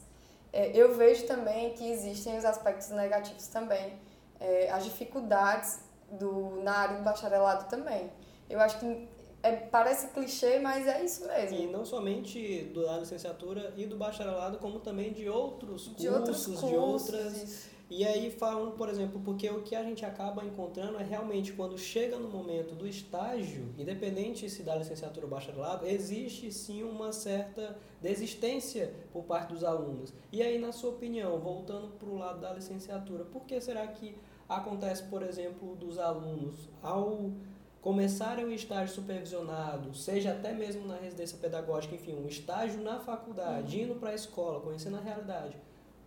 é, 0.52 0.76
eu 0.76 0.94
vejo 0.96 1.26
também 1.26 1.72
que 1.74 1.90
existem 1.90 2.36
os 2.36 2.44
aspectos 2.44 2.88
negativos 2.90 3.46
também, 3.48 3.94
é, 4.38 4.70
as 4.70 4.84
dificuldades 4.84 5.80
do, 6.10 6.62
na 6.62 6.72
área 6.72 6.96
do 6.96 7.02
bacharelado 7.02 7.68
também. 7.68 8.10
Eu 8.48 8.58
acho 8.60 8.80
que 8.80 9.08
é, 9.42 9.52
parece 9.52 10.08
clichê, 10.08 10.58
mas 10.58 10.86
é 10.86 11.04
isso 11.04 11.26
mesmo. 11.26 11.58
E 11.58 11.66
não 11.66 11.84
somente 11.84 12.64
da 12.74 12.98
licenciatura 12.98 13.72
e 13.76 13.86
do 13.86 13.96
bacharelado, 13.96 14.58
como 14.58 14.80
também 14.80 15.12
de 15.12 15.28
outros 15.28 15.94
de 15.96 16.08
cursos, 16.08 16.12
outros 16.14 16.46
cursos, 16.46 16.68
de 16.68 16.76
outras. 16.76 17.42
Isso. 17.42 17.70
E 17.90 18.06
aí 18.06 18.30
falando, 18.30 18.76
por 18.76 18.88
exemplo, 18.88 19.20
porque 19.24 19.50
o 19.50 19.62
que 19.62 19.74
a 19.74 19.82
gente 19.82 20.06
acaba 20.06 20.44
encontrando 20.44 20.96
é 20.96 21.02
realmente 21.02 21.52
quando 21.52 21.76
chega 21.76 22.16
no 22.16 22.28
momento 22.28 22.72
do 22.72 22.86
estágio, 22.86 23.74
independente 23.76 24.48
se 24.48 24.62
da 24.62 24.76
licenciatura 24.76 25.26
ou 25.26 25.30
bacharelado, 25.30 25.84
existe 25.84 26.52
sim 26.52 26.84
uma 26.84 27.12
certa 27.12 27.76
desistência 28.00 28.94
por 29.12 29.24
parte 29.24 29.52
dos 29.52 29.64
alunos. 29.64 30.14
E 30.30 30.40
aí, 30.40 30.56
na 30.56 30.70
sua 30.70 30.90
opinião, 30.90 31.40
voltando 31.40 31.88
para 31.98 32.08
o 32.08 32.16
lado 32.16 32.40
da 32.40 32.52
licenciatura, 32.52 33.24
por 33.24 33.42
que 33.42 33.60
será 33.60 33.84
que 33.88 34.16
acontece, 34.48 35.02
por 35.04 35.24
exemplo, 35.24 35.74
dos 35.74 35.98
alunos 35.98 36.68
ao 36.80 37.32
começarem 37.80 38.44
um 38.44 38.52
estágio 38.52 38.94
supervisionado, 38.94 39.94
seja 39.94 40.32
até 40.32 40.52
mesmo 40.52 40.86
na 40.86 40.96
residência 40.96 41.38
pedagógica, 41.38 41.94
enfim, 41.94 42.14
um 42.14 42.28
estágio 42.28 42.80
na 42.82 43.00
faculdade, 43.00 43.78
uhum. 43.78 43.84
indo 43.84 43.94
para 43.94 44.10
a 44.10 44.14
escola, 44.14 44.60
conhecendo 44.60 44.96
a 44.98 45.00
realidade, 45.00 45.56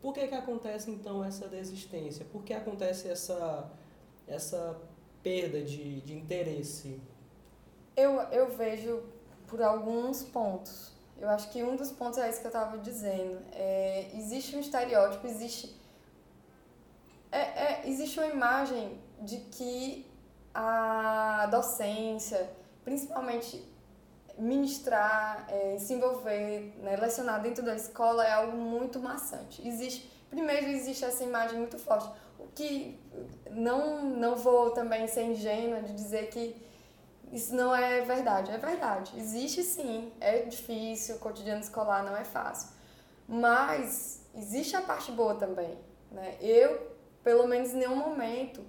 por 0.03 0.13
que, 0.13 0.27
que 0.27 0.36
acontece 0.36 0.91
então 0.91 1.24
essa 1.24 1.48
desistência? 1.48 2.25
Por 2.25 2.43
que 2.43 2.53
acontece 2.53 3.07
essa, 3.07 3.72
essa 4.27 4.77
perda 5.24 5.62
de, 5.62 6.01
de 6.01 6.13
interesse? 6.13 7.00
Eu, 7.95 8.19
eu 8.24 8.50
vejo 8.50 9.01
por 9.48 9.62
alguns 9.62 10.22
pontos. 10.22 10.91
Eu 11.17 11.29
acho 11.29 11.50
que 11.51 11.63
um 11.63 11.77
dos 11.77 11.89
pontos 11.89 12.19
é 12.19 12.29
isso 12.29 12.41
que 12.41 12.48
eu 12.48 12.50
estava 12.50 12.77
dizendo. 12.79 13.39
É, 13.53 14.12
existe 14.13 14.57
um 14.57 14.60
estereótipo, 14.60 15.25
existe, 15.25 15.74
é, 17.31 17.39
é, 17.39 17.81
existe 17.86 18.19
uma 18.19 18.27
imagem 18.27 19.00
de 19.22 19.38
que 19.38 20.05
a 20.53 21.48
docência, 21.50 22.51
principalmente 22.83 23.63
ministrar, 24.37 25.45
é, 25.49 25.77
se 25.77 25.93
envolver, 25.93 26.73
né, 26.81 26.95
lecionar 26.95 27.41
dentro 27.41 27.63
da 27.63 27.75
escola 27.75 28.25
é 28.25 28.31
algo 28.31 28.57
muito 28.57 28.99
maçante. 28.99 29.65
Existe, 29.67 30.09
primeiro 30.29 30.67
existe 30.67 31.05
essa 31.05 31.23
imagem 31.23 31.57
muito 31.59 31.77
forte, 31.77 32.09
o 32.39 32.47
que 32.47 32.99
não 33.51 34.03
não 34.03 34.35
vou 34.35 34.71
também 34.71 35.07
ser 35.07 35.23
ingênua 35.23 35.81
de 35.81 35.93
dizer 35.93 36.29
que 36.29 36.55
isso 37.31 37.55
não 37.55 37.75
é 37.75 38.01
verdade, 38.01 38.51
é 38.51 38.57
verdade. 38.57 39.13
Existe 39.17 39.63
sim, 39.63 40.11
é 40.19 40.41
difícil, 40.41 41.15
o 41.15 41.19
cotidiano 41.19 41.61
escolar 41.61 42.03
não 42.03 42.15
é 42.15 42.23
fácil, 42.23 42.69
mas 43.27 44.21
existe 44.35 44.75
a 44.75 44.81
parte 44.81 45.11
boa 45.11 45.35
também, 45.35 45.77
né? 46.11 46.35
Eu, 46.41 46.91
pelo 47.23 47.47
menos 47.47 47.71
em 47.73 47.77
nenhum 47.77 47.95
momento, 47.95 48.61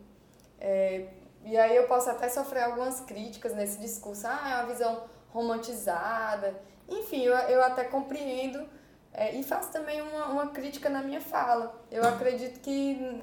é, 0.60 1.08
e 1.44 1.56
aí 1.56 1.76
eu 1.76 1.86
posso 1.86 2.08
até 2.08 2.28
sofrer 2.28 2.62
algumas 2.62 3.00
críticas 3.00 3.54
nesse 3.54 3.78
discurso, 3.78 4.26
ah, 4.26 4.50
é 4.50 4.54
uma 4.62 4.72
visão 4.72 5.13
romantizada. 5.34 6.54
Enfim, 6.88 7.22
eu, 7.22 7.34
eu 7.34 7.62
até 7.64 7.84
compreendo 7.84 8.64
é, 9.12 9.34
e 9.34 9.42
faço 9.42 9.72
também 9.72 10.00
uma, 10.00 10.26
uma 10.28 10.46
crítica 10.48 10.88
na 10.88 11.02
minha 11.02 11.20
fala. 11.20 11.82
Eu 11.90 12.04
acredito 12.06 12.60
que 12.60 13.22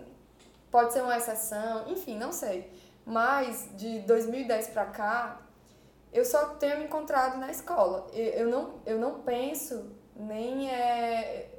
pode 0.70 0.92
ser 0.92 1.02
uma 1.02 1.18
exceção, 1.18 1.90
enfim, 1.90 2.18
não 2.18 2.34
sei. 2.34 2.70
Mas 3.06 3.70
de 3.76 4.00
2010 4.02 4.68
para 4.70 4.86
cá, 4.86 5.42
eu 6.12 6.26
só 6.26 6.50
tenho 6.56 6.80
me 6.80 6.86
encontrado 6.86 7.38
na 7.38 7.50
escola. 7.50 8.08
Eu, 8.14 8.26
eu, 8.26 8.50
não, 8.50 8.74
eu 8.86 9.00
não 9.00 9.22
penso 9.22 9.96
nem 10.16 10.70
é. 10.70 11.50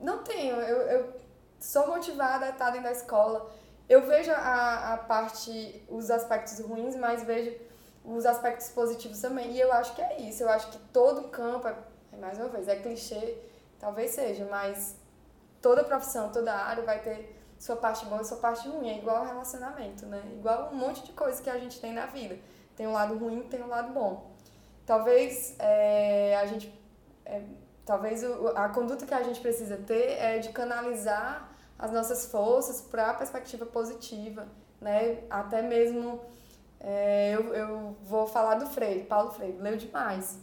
Não 0.00 0.22
tenho, 0.24 0.56
eu, 0.56 0.78
eu 0.82 1.20
sou 1.58 1.86
motivada 1.86 2.46
a 2.46 2.50
estar 2.50 2.70
dentro 2.70 2.84
da 2.84 2.92
escola. 2.92 3.50
Eu 3.88 4.06
vejo 4.06 4.30
a, 4.30 4.94
a 4.94 4.98
parte, 4.98 5.84
os 5.88 6.10
aspectos 6.10 6.60
ruins, 6.60 6.94
mas 6.96 7.24
vejo 7.24 7.56
os 8.04 8.24
aspectos 8.26 8.68
positivos 8.68 9.20
também. 9.20 9.52
E 9.52 9.60
eu 9.60 9.72
acho 9.72 9.94
que 9.94 10.02
é 10.02 10.20
isso. 10.20 10.42
Eu 10.42 10.50
acho 10.50 10.70
que 10.70 10.78
todo 10.92 11.28
campo, 11.28 11.68
é, 11.68 11.74
mais 12.18 12.38
uma 12.38 12.48
vez, 12.48 12.68
é 12.68 12.76
clichê, 12.76 13.36
talvez 13.78 14.12
seja, 14.12 14.46
mas 14.50 14.96
toda 15.60 15.84
profissão, 15.84 16.30
toda 16.30 16.52
área 16.54 16.82
vai 16.84 17.00
ter 17.00 17.36
sua 17.58 17.76
parte 17.76 18.06
boa 18.06 18.22
e 18.22 18.24
sua 18.24 18.38
parte 18.38 18.68
ruim. 18.68 18.88
É 18.88 18.98
igual 18.98 19.24
relacionamento, 19.24 20.06
né? 20.06 20.22
Igual 20.32 20.70
um 20.72 20.76
monte 20.76 21.04
de 21.04 21.12
coisa 21.12 21.42
que 21.42 21.50
a 21.50 21.58
gente 21.58 21.80
tem 21.80 21.92
na 21.92 22.06
vida. 22.06 22.38
Tem 22.74 22.86
um 22.86 22.92
lado 22.92 23.16
ruim 23.18 23.42
tem 23.42 23.62
um 23.62 23.68
lado 23.68 23.92
bom. 23.92 24.30
Talvez 24.86 25.54
é, 25.58 26.36
a 26.36 26.46
gente. 26.46 26.72
É, 27.26 27.42
talvez 27.84 28.24
o, 28.24 28.48
a 28.56 28.68
conduta 28.70 29.04
que 29.04 29.12
a 29.12 29.22
gente 29.22 29.40
precisa 29.40 29.76
ter 29.76 30.12
é 30.12 30.38
de 30.38 30.48
canalizar 30.50 31.50
as 31.78 31.92
nossas 31.92 32.26
forças 32.26 32.80
para 32.80 33.10
a 33.10 33.14
perspectiva 33.14 33.66
positiva, 33.66 34.48
né? 34.80 35.24
Até 35.28 35.60
mesmo 35.60 36.20
é, 36.80 37.32
eu, 37.34 37.54
eu 37.54 37.96
vou 38.04 38.26
falar 38.26 38.54
do 38.54 38.66
Freire, 38.66 39.04
Paulo 39.04 39.30
Freire, 39.30 39.58
leu 39.58 39.76
demais. 39.76 40.38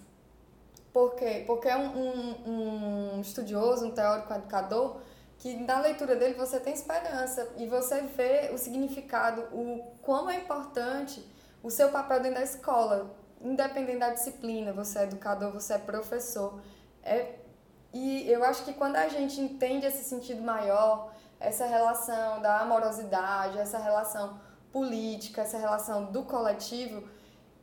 Por 0.93 1.15
quê? 1.15 1.43
Porque 1.45 1.67
é 1.67 1.75
um, 1.75 1.97
um, 1.97 3.15
um 3.15 3.21
estudioso, 3.21 3.85
um 3.85 3.91
teórico 3.91 4.33
educador, 4.33 4.97
que 5.37 5.55
na 5.55 5.79
leitura 5.79 6.15
dele 6.15 6.35
você 6.35 6.59
tem 6.59 6.73
esperança 6.73 7.47
e 7.57 7.67
você 7.67 8.01
vê 8.01 8.49
o 8.53 8.57
significado, 8.57 9.41
o 9.51 9.83
quão 10.01 10.29
é 10.29 10.37
importante 10.37 11.23
o 11.61 11.69
seu 11.69 11.89
papel 11.89 12.19
dentro 12.19 12.39
da 12.39 12.43
escola, 12.43 13.15
independente 13.41 13.99
da 13.99 14.09
disciplina, 14.09 14.73
você 14.73 14.99
é 14.99 15.03
educador, 15.03 15.51
você 15.51 15.73
é 15.73 15.77
professor. 15.77 16.59
É, 17.03 17.35
e 17.93 18.29
eu 18.29 18.43
acho 18.43 18.63
que 18.63 18.73
quando 18.73 18.95
a 18.95 19.07
gente 19.07 19.39
entende 19.39 19.85
esse 19.85 20.03
sentido 20.03 20.41
maior, 20.41 21.11
essa 21.39 21.65
relação 21.65 22.41
da 22.41 22.59
amorosidade, 22.59 23.57
essa 23.59 23.77
relação 23.77 24.39
política, 24.77 25.41
essa 25.41 25.57
relação 25.57 26.11
do 26.11 26.21
coletivo, 26.21 27.03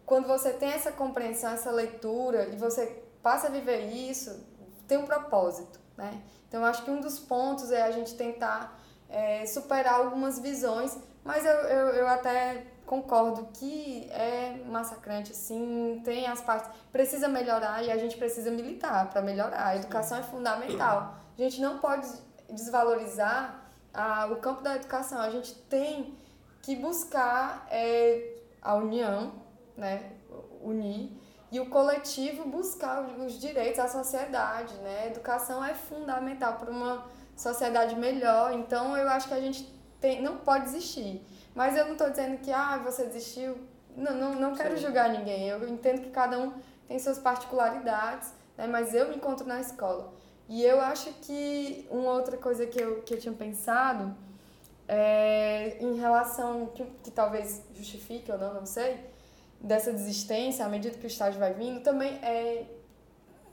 quando 0.05 0.27
você 0.27 0.53
tem 0.53 0.71
essa 0.71 0.91
compreensão, 0.91 1.53
essa 1.53 1.71
leitura 1.71 2.49
e 2.49 2.57
você 2.57 3.05
passa 3.23 3.47
a 3.47 3.51
viver 3.51 3.83
isso, 3.93 4.45
tem 4.89 4.99
um 4.99 5.07
propósito, 5.07 5.79
né? 5.97 6.21
Então, 6.49 6.65
acho 6.65 6.83
que 6.85 6.91
um 6.91 7.01
dos 7.01 7.21
pontos 7.21 7.71
é 7.71 7.83
a 7.83 7.93
gente 7.93 8.17
tentar 8.17 8.81
é, 9.09 9.47
superar 9.47 9.95
algumas 10.01 10.41
visões, 10.41 10.99
mas 11.23 11.47
eu, 11.47 11.53
eu, 11.53 11.89
eu 12.01 12.09
até 12.09 12.67
concordo 12.85 13.49
que 13.55 14.11
é 14.11 14.61
massacrante, 14.67 15.37
sim, 15.37 16.03
tem 16.05 16.27
as 16.27 16.41
partes. 16.41 16.69
Precisa 16.91 17.29
melhorar 17.29 17.85
e 17.85 17.93
a 17.93 17.97
gente 17.97 18.17
precisa 18.17 18.51
militar 18.51 19.09
para 19.11 19.23
melhorar. 19.23 19.69
A 19.69 19.77
educação 19.77 20.19
é 20.19 20.23
fundamental. 20.23 21.15
A 21.39 21.41
gente 21.41 21.61
não 21.61 21.79
pode 21.79 22.09
desvalorizar 22.51 23.71
a, 23.93 24.27
o 24.27 24.37
campo 24.37 24.63
da 24.63 24.75
educação. 24.75 25.21
A 25.21 25.31
gente 25.31 25.55
tem 25.55 26.19
que 26.65 26.75
buscar 26.75 27.67
é, 27.71 28.37
a 28.63 28.75
união, 28.75 29.33
né? 29.77 30.13
unir, 30.63 31.13
e 31.53 31.61
o 31.61 31.69
coletivo 31.69 32.49
buscar 32.49 33.03
os 33.19 33.39
direitos 33.39 33.77
da 33.77 33.87
sociedade. 33.87 34.75
Né? 34.79 35.03
A 35.03 35.07
educação 35.07 35.63
é 35.63 35.75
fundamental 35.75 36.55
para 36.55 36.71
uma 36.71 37.05
sociedade 37.37 37.95
melhor, 37.97 38.55
então 38.55 38.97
eu 38.97 39.09
acho 39.09 39.29
que 39.29 39.35
a 39.35 39.41
gente 39.41 39.63
tem, 40.01 40.23
não 40.23 40.39
pode 40.39 40.65
desistir. 40.65 41.25
Mas 41.55 41.77
eu 41.77 41.85
não 41.85 41.93
estou 41.93 42.11
dizendo 42.11 42.39
que 42.39 42.51
ah, 42.51 42.79
você 42.79 43.05
desistiu. 43.05 43.57
Não, 43.97 44.15
não, 44.15 44.35
não 44.35 44.55
quero 44.55 44.77
Sim. 44.77 44.87
julgar 44.87 45.11
ninguém. 45.11 45.49
Eu 45.49 45.69
entendo 45.69 46.01
que 46.01 46.11
cada 46.11 46.39
um 46.39 46.53
tem 46.89 46.99
suas 46.99 47.19
particularidades, 47.19 48.33
né? 48.57 48.67
mas 48.67 48.95
eu 48.95 49.09
me 49.09 49.17
encontro 49.17 49.47
na 49.47 49.61
escola. 49.61 50.13
E 50.49 50.63
eu 50.63 50.81
acho 50.81 51.13
que 51.21 51.87
uma 51.91 52.13
outra 52.13 52.37
coisa 52.37 52.67
que 52.67 52.81
eu, 52.83 53.03
que 53.03 53.15
eu 53.15 53.19
tinha 53.19 53.33
pensado 53.33 54.17
é, 54.87 55.79
em 55.81 55.97
relação, 55.99 56.67
que, 56.67 56.85
que 57.03 57.11
talvez 57.11 57.63
justifique 57.75 58.31
ou 58.31 58.39
não, 58.39 58.55
não 58.55 58.67
sei, 58.67 59.01
dessa 59.61 59.93
desistência, 59.93 60.65
à 60.65 60.69
medida 60.69 60.99
que 60.99 61.07
o 61.07 61.09
estágio 61.09 61.41
vai 61.41 61.55
vindo, 61.55 61.83
também 61.83 62.15
é 62.23 62.67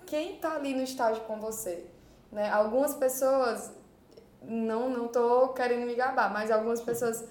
quem 0.06 0.36
está 0.36 0.56
ali 0.56 0.74
no 0.74 0.84
estágio 0.84 1.24
com 1.24 1.40
você. 1.40 1.86
Né? 2.32 2.50
Algumas 2.50 2.94
pessoas, 2.94 3.72
não 4.42 4.90
não 4.90 5.06
estou 5.06 5.50
querendo 5.50 5.86
me 5.86 5.96
gabar, 5.96 6.32
mas 6.32 6.52
algumas 6.52 6.82
pessoas 6.82 7.24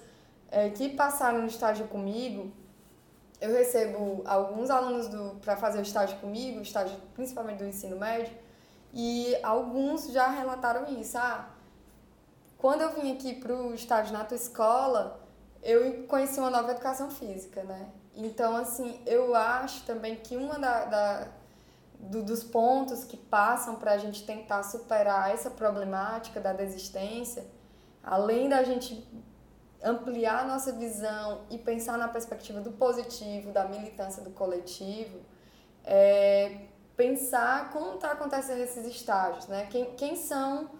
é, 0.49 0.69
que 0.69 0.89
passaram 0.89 1.41
no 1.41 1.47
estágio 1.47 1.87
comigo, 1.87 2.51
eu 3.39 3.51
recebo 3.51 4.21
alguns 4.25 4.69
alunos 4.69 5.09
para 5.41 5.57
fazer 5.57 5.79
o 5.79 5.81
estágio 5.81 6.17
comigo, 6.19 6.61
estágio 6.61 6.95
principalmente 7.13 7.57
do 7.57 7.65
ensino 7.65 7.97
médio, 7.97 8.35
e 8.93 9.35
alguns 9.41 10.11
já 10.11 10.27
relataram 10.27 10.85
isso. 10.99 11.17
Ah, 11.17 11.49
quando 12.61 12.81
eu 12.81 12.91
vim 12.91 13.11
aqui 13.11 13.33
para 13.33 13.55
o 13.55 13.73
estágio 13.73 14.13
na 14.13 14.23
tua 14.23 14.37
escola, 14.37 15.19
eu 15.63 16.03
conheci 16.03 16.39
uma 16.39 16.51
nova 16.51 16.69
educação 16.71 17.09
física, 17.09 17.63
né? 17.63 17.89
Então, 18.15 18.55
assim, 18.55 19.01
eu 19.03 19.33
acho 19.33 19.83
também 19.83 20.17
que 20.17 20.37
uma 20.37 20.59
da, 20.59 20.85
da 20.85 21.27
do, 21.99 22.21
dos 22.21 22.43
pontos 22.43 23.03
que 23.03 23.17
passam 23.17 23.77
para 23.77 23.93
a 23.93 23.97
gente 23.97 24.23
tentar 24.27 24.61
superar 24.61 25.33
essa 25.33 25.49
problemática 25.49 26.39
da 26.39 26.53
desistência, 26.53 27.47
além 28.03 28.47
da 28.47 28.63
gente 28.63 29.07
ampliar 29.83 30.45
nossa 30.45 30.71
visão 30.71 31.41
e 31.49 31.57
pensar 31.57 31.97
na 31.97 32.07
perspectiva 32.07 32.61
do 32.61 32.73
positivo, 32.73 33.51
da 33.51 33.65
militância 33.65 34.21
do 34.21 34.29
coletivo, 34.29 35.19
é 35.83 36.67
pensar 36.95 37.71
como 37.71 37.95
está 37.95 38.11
acontecendo 38.11 38.59
esses 38.59 38.85
estágios, 38.85 39.47
né? 39.47 39.65
Quem, 39.71 39.95
quem 39.95 40.15
são 40.15 40.79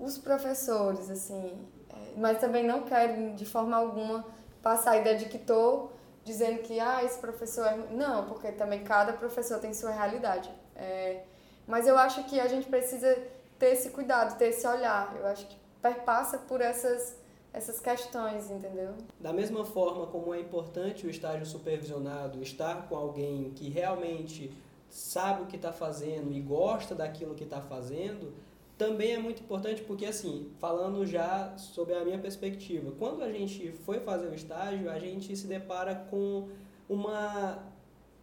os 0.00 0.18
professores, 0.18 1.10
assim, 1.10 1.58
é, 1.90 2.12
mas 2.16 2.38
também 2.38 2.66
não 2.66 2.82
quero 2.82 3.34
de 3.34 3.44
forma 3.44 3.76
alguma 3.76 4.24
passar 4.62 4.92
a 4.92 4.98
ideia 4.98 5.16
de 5.16 5.26
que 5.26 5.36
estou 5.36 5.92
dizendo 6.24 6.60
que 6.60 6.78
ah, 6.78 7.02
esse 7.02 7.18
professor 7.18 7.66
é... 7.66 7.76
Não, 7.90 8.26
porque 8.26 8.52
também 8.52 8.84
cada 8.84 9.12
professor 9.12 9.58
tem 9.58 9.72
sua 9.72 9.90
realidade. 9.90 10.50
É, 10.76 11.22
mas 11.66 11.86
eu 11.86 11.96
acho 11.96 12.24
que 12.24 12.38
a 12.38 12.46
gente 12.46 12.68
precisa 12.68 13.16
ter 13.58 13.72
esse 13.72 13.90
cuidado, 13.90 14.36
ter 14.36 14.48
esse 14.48 14.66
olhar. 14.66 15.16
Eu 15.18 15.26
acho 15.26 15.46
que 15.46 15.56
perpassa 15.80 16.38
por 16.38 16.60
essas 16.60 17.16
essas 17.52 17.80
questões, 17.80 18.50
entendeu? 18.50 18.94
Da 19.18 19.32
mesma 19.32 19.64
forma 19.64 20.06
como 20.06 20.34
é 20.34 20.40
importante 20.40 21.06
o 21.06 21.10
estágio 21.10 21.46
supervisionado 21.46 22.42
estar 22.42 22.88
com 22.88 22.96
alguém 22.96 23.50
que 23.50 23.68
realmente 23.68 24.56
sabe 24.88 25.42
o 25.42 25.46
que 25.46 25.56
está 25.56 25.72
fazendo 25.72 26.32
e 26.32 26.40
gosta 26.40 26.94
daquilo 26.94 27.34
que 27.34 27.44
está 27.44 27.60
fazendo, 27.60 28.32
também 28.78 29.12
é 29.12 29.18
muito 29.18 29.42
importante 29.42 29.82
porque, 29.82 30.06
assim, 30.06 30.52
falando 30.60 31.04
já 31.04 31.58
sobre 31.58 31.94
a 31.94 32.04
minha 32.04 32.18
perspectiva, 32.18 32.92
quando 32.96 33.22
a 33.22 33.32
gente 33.32 33.72
foi 33.84 33.98
fazer 33.98 34.28
o 34.28 34.34
estágio, 34.34 34.88
a 34.88 34.98
gente 35.00 35.36
se 35.36 35.48
depara 35.48 35.94
com 36.08 36.48
uma. 36.88 37.58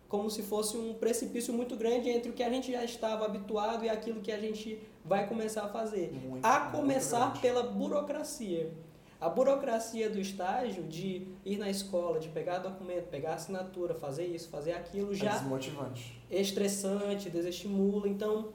como 0.07 0.29
se 0.29 0.41
fosse 0.41 0.77
um 0.77 0.93
precipício 0.93 1.53
muito 1.53 1.75
grande 1.75 2.09
entre 2.09 2.29
o 2.29 2.33
que 2.33 2.41
a 2.41 2.49
gente 2.49 2.71
já 2.71 2.83
estava 2.85 3.25
habituado 3.25 3.83
e 3.83 3.89
aquilo 3.89 4.21
que 4.21 4.31
a 4.31 4.39
gente 4.39 4.81
vai 5.03 5.27
começar 5.27 5.63
a 5.63 5.67
fazer. 5.67 6.13
Muito, 6.13 6.45
a 6.45 6.71
começar 6.71 7.39
pela 7.41 7.61
burocracia. 7.61 8.71
A 9.19 9.29
burocracia 9.29 10.09
do 10.09 10.19
estágio 10.19 10.83
de 10.83 11.27
ir 11.43 11.57
na 11.57 11.69
escola, 11.69 12.19
de 12.19 12.29
pegar 12.29 12.59
documento, 12.59 13.07
pegar 13.07 13.33
assinatura, 13.33 13.93
fazer 13.93 14.25
isso, 14.25 14.49
fazer 14.49 14.73
aquilo, 14.73 15.11
é 15.11 15.15
já. 15.15 15.31
É 15.31 15.33
desmotivante. 15.33 16.21
Estressante, 16.29 17.29
desestimula. 17.29 18.07
Então, 18.07 18.53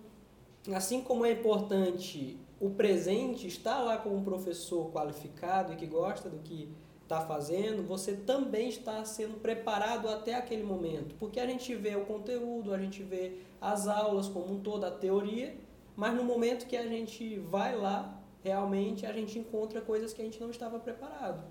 assim 0.74 1.02
como 1.02 1.24
é 1.24 1.32
importante 1.32 2.38
o 2.60 2.70
presente 2.70 3.46
estar 3.46 3.80
lá 3.80 3.96
com 3.96 4.10
um 4.10 4.22
professor 4.22 4.92
qualificado 4.92 5.72
e 5.72 5.76
que 5.76 5.86
gosta 5.86 6.28
do 6.28 6.38
que 6.38 6.68
está 7.02 7.22
fazendo, 7.22 7.82
você 7.82 8.12
também 8.12 8.68
está 8.68 9.04
sendo 9.04 9.40
preparado 9.40 10.08
até 10.08 10.34
aquele 10.34 10.62
momento. 10.62 11.14
Porque 11.16 11.40
a 11.40 11.46
gente 11.46 11.74
vê 11.74 11.96
o 11.96 12.04
conteúdo, 12.04 12.72
a 12.72 12.78
gente 12.78 13.02
vê 13.02 13.38
as 13.60 13.88
aulas 13.88 14.28
como 14.28 14.52
um 14.52 14.60
todo, 14.60 14.84
a 14.84 14.90
teoria, 14.90 15.56
mas 15.96 16.14
no 16.14 16.22
momento 16.22 16.66
que 16.66 16.76
a 16.76 16.86
gente 16.86 17.38
vai 17.40 17.74
lá, 17.74 18.20
realmente 18.44 19.04
a 19.06 19.12
gente 19.12 19.38
encontra 19.38 19.80
coisas 19.80 20.12
que 20.12 20.22
a 20.22 20.24
gente 20.24 20.40
não 20.40 20.50
estava 20.50 20.78
preparado. 20.78 21.42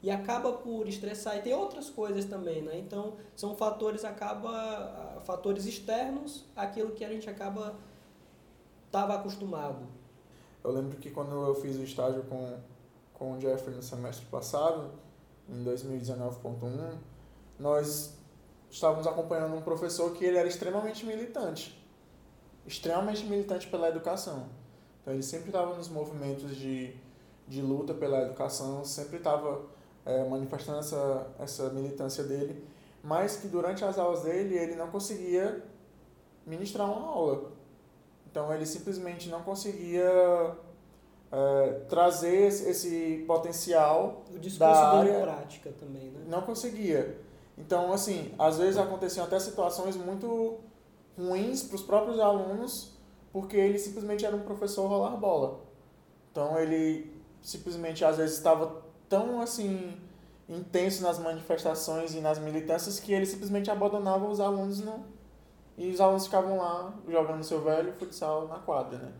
E 0.00 0.10
acaba 0.10 0.52
por 0.52 0.86
estressar. 0.86 1.36
E 1.36 1.42
tem 1.42 1.52
outras 1.52 1.90
coisas 1.90 2.24
também, 2.24 2.62
né? 2.62 2.78
Então, 2.78 3.14
são 3.34 3.56
fatores, 3.56 4.04
acaba, 4.04 5.20
fatores 5.24 5.66
externos 5.66 6.44
àquilo 6.54 6.92
que 6.92 7.04
a 7.04 7.08
gente 7.08 7.28
acaba 7.28 7.74
estava 8.88 9.14
acostumado. 9.14 9.86
Eu 10.64 10.72
lembro 10.72 10.96
que 10.98 11.10
quando 11.10 11.30
eu 11.46 11.54
fiz 11.54 11.76
o 11.76 11.82
estágio 11.82 12.24
com, 12.24 12.58
com 13.14 13.34
o 13.34 13.40
Jeffrey 13.40 13.74
no 13.76 13.82
semestre 13.82 14.26
passado, 14.26 14.90
em 15.48 15.64
2019.1, 15.64 16.96
nós 17.58 18.14
estávamos 18.70 19.06
acompanhando 19.06 19.54
um 19.54 19.62
professor 19.62 20.12
que 20.12 20.24
ele 20.24 20.36
era 20.36 20.48
extremamente 20.48 21.06
militante. 21.06 21.78
Extremamente 22.66 23.24
militante 23.24 23.66
pela 23.68 23.88
educação. 23.88 24.48
Então 25.00 25.14
ele 25.14 25.22
sempre 25.22 25.48
estava 25.48 25.74
nos 25.74 25.88
movimentos 25.88 26.56
de, 26.56 26.94
de 27.46 27.62
luta 27.62 27.94
pela 27.94 28.22
educação, 28.22 28.84
sempre 28.84 29.18
estava 29.18 29.62
é, 30.04 30.28
manifestando 30.28 30.80
essa, 30.80 31.26
essa 31.38 31.70
militância 31.70 32.24
dele, 32.24 32.62
mas 33.02 33.36
que 33.36 33.48
durante 33.48 33.84
as 33.84 33.98
aulas 33.98 34.22
dele 34.22 34.54
ele 34.56 34.74
não 34.74 34.90
conseguia 34.90 35.64
ministrar 36.46 36.90
uma 36.90 37.06
aula. 37.06 37.57
Então 38.38 38.54
ele 38.54 38.64
simplesmente 38.64 39.28
não 39.28 39.42
conseguia 39.42 40.56
é, 41.32 41.70
trazer 41.88 42.46
esse, 42.46 43.24
potencial 43.26 44.22
o 44.32 44.38
discurso 44.38 44.58
da 44.58 44.92
área. 44.92 45.22
prática 45.22 45.72
também, 45.72 46.04
né? 46.12 46.20
Não 46.28 46.42
conseguia. 46.42 47.18
Então, 47.58 47.92
assim, 47.92 48.32
às 48.38 48.58
vezes 48.58 48.78
aconteciam 48.78 49.26
até 49.26 49.40
situações 49.40 49.96
muito 49.96 50.58
ruins 51.18 51.64
para 51.64 51.74
os 51.74 51.82
próprios 51.82 52.20
alunos 52.20 52.96
porque 53.32 53.56
ele 53.56 53.76
simplesmente 53.76 54.24
era 54.24 54.36
um 54.36 54.42
professor 54.42 54.86
rolar 54.86 55.16
bola. 55.16 55.58
Então 56.30 56.56
ele 56.60 57.12
simplesmente 57.42 58.04
às 58.04 58.18
vezes 58.18 58.36
estava 58.36 58.82
tão 59.08 59.40
assim 59.40 60.00
intenso 60.48 61.02
nas 61.02 61.18
manifestações 61.18 62.14
e 62.14 62.20
nas 62.20 62.38
militâncias 62.38 63.00
que 63.00 63.12
ele 63.12 63.26
simplesmente 63.26 63.68
abandonava 63.68 64.26
os 64.28 64.38
alunos 64.38 64.80
no, 64.80 65.04
e 65.78 65.90
os 65.90 66.00
alunos 66.00 66.24
ficavam 66.24 66.58
lá 66.58 66.92
jogando 67.08 67.44
seu 67.44 67.62
velho 67.62 67.92
futsal 67.92 68.48
na 68.48 68.58
quadra, 68.58 68.98
né? 68.98 69.12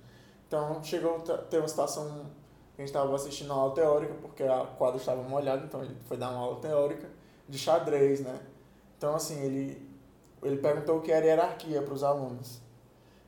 Então 0.46 0.82
chegou 0.82 1.16
a 1.16 1.38
ter 1.38 1.58
uma 1.58 1.68
situação 1.68 2.26
que 2.74 2.82
a 2.82 2.84
gente 2.84 2.88
estava 2.88 3.14
assistindo 3.14 3.52
a 3.52 3.56
aula 3.56 3.74
teórica 3.74 4.14
porque 4.20 4.42
a 4.42 4.66
quadra 4.76 4.98
estava 4.98 5.22
molhada, 5.22 5.64
então 5.64 5.82
ele 5.82 5.96
foi 6.06 6.16
dar 6.16 6.30
uma 6.30 6.40
aula 6.40 6.60
teórica 6.60 7.08
de 7.48 7.56
xadrez, 7.56 8.20
né? 8.20 8.40
Então 8.96 9.14
assim, 9.14 9.40
ele 9.40 9.88
ele 10.42 10.56
perguntou 10.56 10.98
o 10.98 11.00
que 11.00 11.12
era 11.12 11.26
hierarquia 11.26 11.80
para 11.80 11.94
os 11.94 12.02
alunos. 12.02 12.60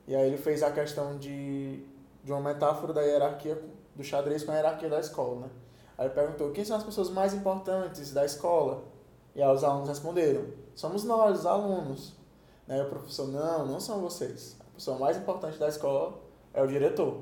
E 0.07 0.15
aí 0.15 0.27
ele 0.27 0.37
fez 0.37 0.61
a 0.61 0.71
questão 0.71 1.17
de, 1.17 1.85
de 2.23 2.31
uma 2.31 2.41
metáfora 2.41 2.91
da 2.91 3.01
hierarquia 3.01 3.61
do 3.95 4.03
xadrez 4.03 4.43
com 4.43 4.51
a 4.51 4.55
hierarquia 4.55 4.89
da 4.89 4.99
escola, 4.99 5.41
né? 5.41 5.49
Aí 5.97 6.07
ele 6.07 6.13
perguntou, 6.13 6.51
quem 6.51 6.65
são 6.65 6.75
as 6.75 6.83
pessoas 6.83 7.09
mais 7.09 7.33
importantes 7.33 8.11
da 8.11 8.25
escola? 8.25 8.83
E 9.35 9.41
aí 9.41 9.53
os 9.53 9.63
alunos 9.63 9.87
responderam, 9.87 10.45
somos 10.75 11.03
nós, 11.03 11.39
os 11.39 11.45
alunos. 11.45 12.20
Né? 12.71 12.81
O 12.81 12.85
professor, 12.85 13.27
não, 13.27 13.65
não 13.65 13.81
são 13.81 13.99
vocês. 13.99 14.55
A 14.61 14.75
pessoa 14.75 14.97
mais 14.97 15.17
importante 15.17 15.57
da 15.57 15.67
escola 15.67 16.17
é 16.53 16.63
o 16.63 16.67
diretor. 16.67 17.21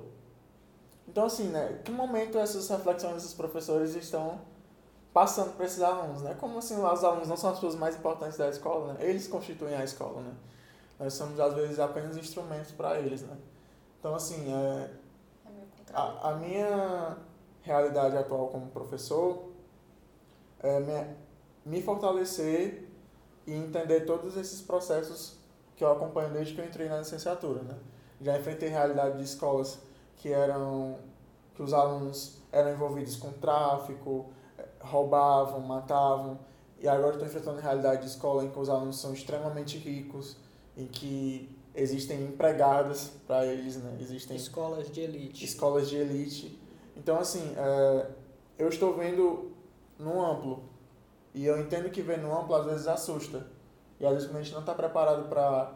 Então, 1.08 1.26
assim, 1.26 1.46
né? 1.46 1.82
Que 1.84 1.92
momento 1.92 2.38
essas 2.38 2.70
reflexões 2.70 3.24
dos 3.24 3.34
professores 3.34 3.96
estão 3.96 4.40
passando 5.12 5.56
para 5.56 5.66
esses 5.66 5.82
alunos, 5.82 6.22
né? 6.22 6.38
Como 6.40 6.60
assim 6.60 6.76
os 6.76 7.04
alunos 7.04 7.28
não 7.28 7.36
são 7.36 7.50
as 7.50 7.56
pessoas 7.56 7.74
mais 7.74 7.96
importantes 7.96 8.38
da 8.38 8.48
escola, 8.48 8.94
né? 8.94 9.00
Eles 9.04 9.28
constituem 9.28 9.74
a 9.74 9.84
escola, 9.84 10.22
né? 10.22 10.36
Nós 11.00 11.14
somos, 11.16 11.40
às 11.40 11.56
vezes, 11.56 11.80
apenas 11.80 12.16
instrumentos 12.16 12.72
para 12.72 13.00
eles, 13.00 13.24
né? 13.24 13.36
Então, 14.00 14.14
assim, 14.14 14.54
é, 14.54 14.92
É 15.48 15.96
a, 15.96 16.30
a 16.30 16.36
minha 16.36 17.18
realidade 17.64 18.16
atual 18.16 18.50
como 18.50 18.68
professor 18.68 19.50
é 20.60 20.80
me, 20.80 21.16
me 21.66 21.82
fortalecer 21.82 22.88
e 23.48 23.54
entender 23.56 24.02
todos 24.02 24.38
esses 24.38 24.62
processos 24.62 25.39
que 25.80 25.84
eu 25.86 25.94
acompanho 25.94 26.34
desde 26.34 26.54
que 26.54 26.60
eu 26.60 26.66
entrei 26.66 26.90
na 26.90 26.98
licenciatura, 26.98 27.62
né? 27.62 27.74
Já 28.20 28.38
enfrentei 28.38 28.68
realidade 28.68 29.18
de 29.18 29.24
escolas 29.24 29.80
que 30.18 30.28
eram 30.28 30.98
que 31.56 31.64
os 31.64 31.72
alunos 31.72 32.42
eram 32.52 32.74
envolvidos 32.74 33.16
com 33.16 33.32
tráfico, 33.32 34.26
eh, 34.58 34.68
roubavam, 34.82 35.62
matavam, 35.62 36.38
e 36.82 36.88
agora 36.88 37.14
estou 37.14 37.26
enfrentando 37.26 37.60
a 37.60 37.62
realidade 37.62 38.02
de 38.02 38.10
escola 38.10 38.44
em 38.44 38.50
que 38.50 38.60
os 38.60 38.70
alunos 38.70 39.00
são 39.00 39.14
extremamente 39.14 39.78
ricos, 39.78 40.36
em 40.76 40.86
que 40.86 41.50
existem 41.74 42.24
empregadas 42.24 43.14
para 43.26 43.46
eles, 43.46 43.78
né? 43.78 43.98
Existem 44.02 44.36
escolas 44.36 44.92
de 44.92 45.00
elite. 45.00 45.46
Escolas 45.46 45.90
de 45.90 45.96
elite. 45.96 46.60
Então, 46.98 47.18
assim, 47.18 47.54
é, 47.56 48.08
eu 48.58 48.68
estou 48.68 48.98
vendo 48.98 49.54
no 49.98 50.26
amplo. 50.26 50.62
E 51.34 51.46
eu 51.46 51.58
entendo 51.58 51.90
que 51.90 52.02
ver 52.02 52.18
no 52.18 52.38
amplo 52.38 52.54
às 52.56 52.66
vezes 52.66 52.88
assusta. 52.88 53.48
E 54.00 54.06
às 54.06 54.14
vezes 54.14 54.28
quando 54.28 54.38
a 54.38 54.42
gente 54.42 54.54
não 54.54 54.62
está 54.62 54.74
preparado 54.74 55.28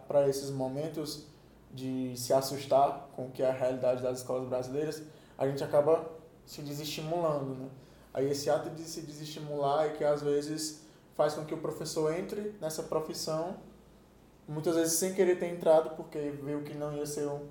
para 0.07 0.27
esses 0.27 0.49
momentos 0.49 1.25
de 1.71 2.13
se 2.15 2.33
assustar 2.33 3.09
com 3.15 3.25
o 3.25 3.31
que 3.31 3.41
é 3.41 3.49
a 3.49 3.53
realidade 3.53 4.01
das 4.01 4.19
escolas 4.19 4.47
brasileiras, 4.47 5.03
a 5.37 5.47
gente 5.47 5.63
acaba 5.63 6.05
se 6.45 6.61
desestimulando, 6.61 7.55
né? 7.55 7.69
Aí 8.13 8.29
esse 8.29 8.49
ato 8.49 8.69
de 8.69 8.83
se 8.83 9.01
desestimular 9.01 9.87
é 9.87 9.89
que 9.89 10.03
às 10.03 10.21
vezes 10.21 10.85
faz 11.15 11.33
com 11.33 11.43
que 11.43 11.53
o 11.53 11.57
professor 11.57 12.13
entre 12.13 12.55
nessa 12.61 12.83
profissão, 12.83 13.57
muitas 14.47 14.75
vezes 14.75 14.93
sem 14.93 15.13
querer 15.13 15.39
ter 15.39 15.47
entrado, 15.47 15.95
porque 15.95 16.31
viu 16.43 16.63
que 16.63 16.75
não 16.75 16.93
ia 16.93 17.05
ser 17.05 17.25
o, 17.25 17.41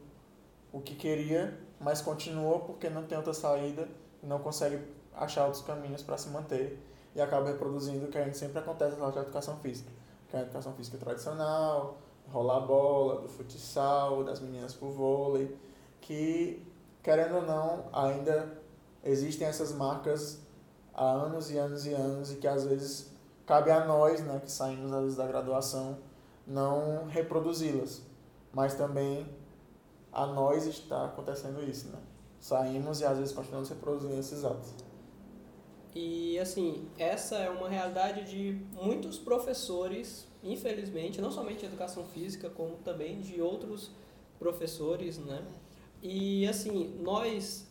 o 0.72 0.80
que 0.80 0.94
queria, 0.94 1.58
mas 1.80 2.00
continuou 2.00 2.61
porque 2.61 2.88
não 2.88 3.04
tem 3.04 3.18
outra 3.18 3.35
saída 3.35 3.88
não 4.22 4.38
consegue 4.38 4.80
achar 5.14 5.44
outros 5.44 5.62
caminhos 5.64 6.02
para 6.02 6.16
se 6.16 6.28
manter 6.28 6.78
e 7.14 7.20
acaba 7.20 7.48
reproduzindo 7.48 8.06
o 8.06 8.08
que 8.08 8.16
a 8.16 8.24
gente 8.24 8.38
sempre 8.38 8.58
acontece 8.58 8.96
na 8.96 9.08
educação 9.08 9.58
física, 9.58 9.90
que 10.32 10.36
é 10.36 10.40
a 10.40 10.42
educação 10.44 10.72
física 10.72 10.96
tradicional, 10.96 11.98
rolar 12.32 12.60
bola, 12.60 13.20
do 13.20 13.28
futsal, 13.28 14.24
das 14.24 14.40
meninas 14.40 14.72
pro 14.72 14.90
vôlei, 14.90 15.54
que, 16.00 16.66
querendo 17.02 17.36
ou 17.36 17.42
não, 17.42 17.84
ainda 17.92 18.58
existem 19.04 19.46
essas 19.46 19.72
marcas 19.72 20.40
há 20.94 21.04
anos 21.04 21.50
e 21.50 21.58
anos 21.58 21.84
e 21.84 21.92
anos 21.92 22.32
e 22.32 22.36
que 22.36 22.48
às 22.48 22.64
vezes 22.64 23.12
cabe 23.44 23.70
a 23.70 23.84
nós, 23.84 24.22
né, 24.22 24.40
que 24.42 24.50
saímos 24.50 24.90
às 24.90 25.02
vezes 25.02 25.16
da 25.18 25.26
graduação, 25.26 25.98
não 26.46 27.06
reproduzi-las, 27.08 28.00
mas 28.54 28.72
também 28.72 29.28
a 30.10 30.26
nós 30.26 30.64
está 30.64 31.04
acontecendo 31.04 31.62
isso, 31.62 31.88
né? 31.88 31.98
Saímos 32.40 33.00
e 33.00 33.04
às 33.04 33.18
vezes 33.18 33.34
continuamos 33.34 33.68
reproduzindo 33.68 34.18
esses 34.18 34.44
atos. 34.44 34.74
E 35.94 36.38
assim, 36.38 36.88
essa 36.98 37.37
é 37.37 37.50
uma 37.50 37.68
realidade 37.68 38.24
de 38.24 38.59
muitos 38.72 39.18
professores, 39.18 40.26
infelizmente, 40.42 41.20
não 41.20 41.31
somente 41.31 41.61
de 41.61 41.66
educação 41.66 42.05
física, 42.07 42.48
como 42.48 42.76
também 42.76 43.20
de 43.20 43.40
outros 43.42 43.90
professores, 44.38 45.18
né? 45.18 45.44
E 46.02 46.46
assim, 46.48 46.96
nós 47.00 47.66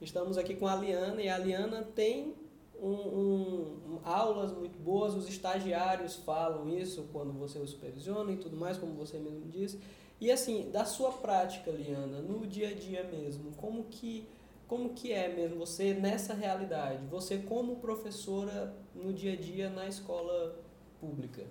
estamos 0.00 0.36
aqui 0.36 0.54
com 0.54 0.66
a 0.66 0.74
Liana 0.74 1.22
e 1.22 1.28
a 1.28 1.38
Liana 1.38 1.82
tem 1.94 2.34
um, 2.82 2.90
um, 2.92 4.00
aulas 4.04 4.52
muito 4.52 4.78
boas, 4.78 5.14
os 5.14 5.28
estagiários 5.28 6.16
falam 6.16 6.68
isso 6.68 7.08
quando 7.12 7.32
você 7.32 7.58
o 7.58 7.66
supervisiona 7.66 8.32
e 8.32 8.36
tudo 8.36 8.56
mais, 8.56 8.76
como 8.76 8.92
você 8.94 9.18
mesmo 9.18 9.48
disse. 9.48 9.78
E 10.20 10.30
assim, 10.30 10.70
da 10.70 10.84
sua 10.84 11.12
prática, 11.12 11.70
Liana, 11.70 12.20
no 12.20 12.46
dia 12.46 12.68
a 12.68 12.74
dia 12.74 13.04
mesmo, 13.04 13.52
como 13.56 13.84
que 13.84 14.26
como 14.66 14.94
que 14.94 15.12
é 15.12 15.28
mesmo 15.28 15.58
você 15.58 15.94
nessa 15.94 16.34
realidade? 16.34 17.04
Você 17.06 17.38
como 17.38 17.76
professora 17.76 18.74
no 18.94 19.12
dia 19.12 19.34
a 19.34 19.36
dia 19.36 19.68
na 19.68 19.86
escola 19.86 20.58
pública? 21.00 21.44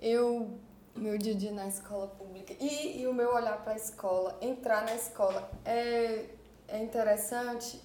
Eu, 0.00 0.58
meu 0.94 1.16
dia 1.16 1.34
a 1.34 1.36
dia 1.36 1.52
na 1.52 1.66
escola 1.66 2.08
pública 2.08 2.54
e, 2.60 3.00
e 3.00 3.06
o 3.06 3.14
meu 3.14 3.32
olhar 3.32 3.62
para 3.62 3.72
a 3.72 3.76
escola, 3.76 4.36
entrar 4.40 4.84
na 4.84 4.94
escola 4.94 5.50
é, 5.64 6.26
é 6.68 6.82
interessante. 6.82 7.80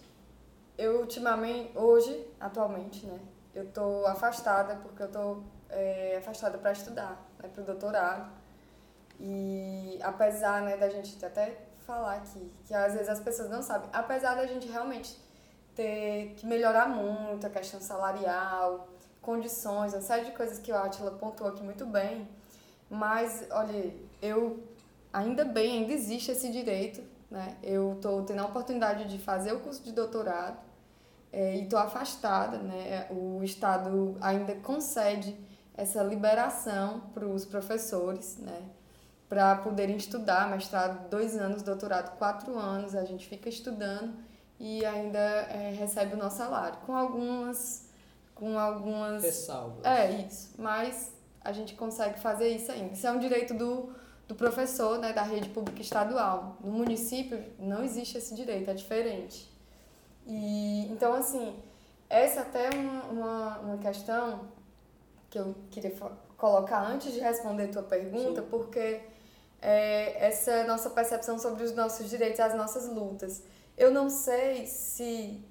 Eu 0.77 1.01
ultimamente, 1.01 1.77
hoje, 1.77 2.27
atualmente, 2.39 3.05
né, 3.05 3.19
eu 3.53 3.69
tô 3.71 4.05
afastada 4.07 4.75
porque 4.77 5.03
eu 5.03 5.11
tô 5.11 5.43
é, 5.69 6.17
afastada 6.17 6.57
para 6.57 6.71
estudar, 6.71 7.29
né, 7.41 7.49
para 7.53 7.61
o 7.61 7.65
doutorado. 7.65 8.31
E 9.19 9.99
apesar 10.01 10.63
né, 10.63 10.75
da 10.77 10.89
gente 10.89 11.23
até 11.23 11.70
falar 11.91 12.15
aqui, 12.15 12.49
que 12.65 12.73
às 12.73 12.93
vezes 12.93 13.09
as 13.09 13.19
pessoas 13.19 13.49
não 13.49 13.61
sabem, 13.61 13.89
apesar 13.91 14.35
da 14.35 14.47
gente 14.47 14.65
realmente 14.65 15.19
ter 15.75 16.33
que 16.37 16.45
melhorar 16.45 16.87
muito 16.87 17.45
a 17.45 17.49
questão 17.49 17.81
salarial, 17.81 18.87
condições, 19.21 19.93
uma 19.93 20.01
série 20.01 20.25
de 20.25 20.31
coisas 20.31 20.57
que 20.57 20.71
o 20.71 20.77
Atila 20.77 21.11
pontuou 21.11 21.49
aqui 21.49 21.61
muito 21.61 21.85
bem, 21.85 22.29
mas, 22.89 23.45
olha, 23.51 23.93
eu 24.21 24.63
ainda 25.11 25.43
bem, 25.43 25.79
ainda 25.79 25.91
existe 25.91 26.31
esse 26.31 26.49
direito, 26.49 27.03
né? 27.29 27.57
Eu 27.61 27.93
estou 27.93 28.23
tendo 28.23 28.39
a 28.39 28.45
oportunidade 28.45 29.09
de 29.09 29.17
fazer 29.17 29.51
o 29.51 29.59
curso 29.59 29.83
de 29.83 29.91
doutorado 29.91 30.59
é, 31.31 31.55
e 31.57 31.63
estou 31.63 31.79
afastada, 31.79 32.57
né? 32.57 33.07
O 33.09 33.43
Estado 33.43 34.17
ainda 34.21 34.55
concede 34.55 35.37
essa 35.73 36.01
liberação 36.03 37.01
para 37.13 37.25
os 37.25 37.45
professores, 37.45 38.37
né? 38.37 38.61
Para 39.31 39.55
poderem 39.55 39.95
estudar, 39.95 40.49
mestrado 40.49 41.07
dois 41.09 41.37
anos, 41.37 41.63
doutorado 41.63 42.17
quatro 42.17 42.59
anos, 42.59 42.93
a 42.93 43.05
gente 43.05 43.25
fica 43.29 43.47
estudando 43.47 44.13
e 44.59 44.85
ainda 44.85 45.17
é, 45.17 45.73
recebe 45.73 46.15
o 46.15 46.17
nosso 46.17 46.35
salário, 46.35 46.77
com 46.85 46.93
algumas... 46.93 47.87
Com 48.35 48.59
algumas... 48.59 49.23
Ressalvas. 49.23 49.85
É, 49.85 50.11
isso. 50.11 50.53
Mas 50.57 51.13
a 51.39 51.53
gente 51.53 51.75
consegue 51.75 52.19
fazer 52.19 52.49
isso 52.49 52.73
ainda. 52.73 52.91
Isso 52.91 53.07
é 53.07 53.11
um 53.13 53.19
direito 53.19 53.53
do, 53.53 53.95
do 54.27 54.35
professor 54.35 54.99
né, 54.99 55.13
da 55.13 55.21
rede 55.21 55.47
pública 55.47 55.81
estadual. 55.81 56.57
No 56.61 56.73
município 56.73 57.41
não 57.57 57.85
existe 57.85 58.17
esse 58.17 58.35
direito, 58.35 58.69
é 58.69 58.73
diferente. 58.73 59.49
E, 60.27 60.91
então, 60.91 61.13
assim, 61.13 61.55
essa 62.09 62.41
até 62.41 62.65
é 62.65 62.69
uma, 62.71 63.03
uma, 63.03 63.59
uma 63.59 63.77
questão 63.77 64.41
que 65.29 65.39
eu 65.39 65.55
queria 65.69 65.95
colocar 66.35 66.81
antes 66.85 67.13
de 67.13 67.21
responder 67.21 67.63
a 67.63 67.67
tua 67.69 67.83
pergunta, 67.83 68.41
Sim. 68.41 68.47
porque 68.49 69.09
é, 69.61 70.25
essa 70.25 70.63
nossa 70.63 70.89
percepção 70.89 71.37
sobre 71.37 71.63
os 71.63 71.73
nossos 71.75 72.09
direitos 72.09 72.39
as 72.39 72.55
nossas 72.55 72.87
lutas. 72.87 73.43
Eu 73.77 73.91
não 73.91 74.09
sei 74.09 74.65
se 74.65 75.43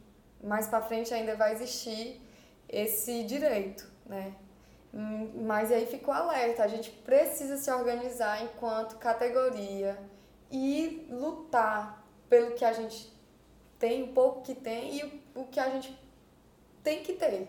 mais 0.42 0.66
para 0.66 0.82
frente 0.82 1.14
ainda 1.14 1.36
vai 1.36 1.52
existir 1.52 2.20
esse 2.68 3.24
direito, 3.24 3.90
né? 4.06 4.34
Mas 5.34 5.70
aí 5.70 5.86
ficou 5.86 6.12
alerta, 6.12 6.64
a 6.64 6.68
gente 6.68 6.90
precisa 6.90 7.56
se 7.56 7.70
organizar 7.70 8.42
enquanto 8.42 8.96
categoria 8.96 9.96
e 10.50 11.06
lutar 11.10 12.04
pelo 12.28 12.52
que 12.52 12.64
a 12.64 12.72
gente 12.72 13.16
tem, 13.78 14.02
o 14.02 14.08
pouco 14.08 14.42
que 14.42 14.54
tem 14.54 14.96
e 14.96 15.22
o 15.34 15.44
que 15.44 15.60
a 15.60 15.70
gente 15.70 15.96
tem 16.82 17.02
que 17.02 17.12
ter, 17.12 17.48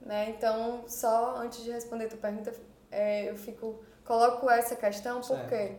né? 0.00 0.30
Então, 0.30 0.84
só 0.88 1.36
antes 1.36 1.62
de 1.62 1.70
responder 1.70 2.06
a 2.06 2.08
tua 2.08 2.18
pergunta, 2.18 2.54
é, 2.90 3.28
eu 3.28 3.36
fico 3.36 3.84
coloco 4.04 4.50
essa 4.50 4.74
questão 4.74 5.22
certo. 5.22 5.40
porque 5.42 5.76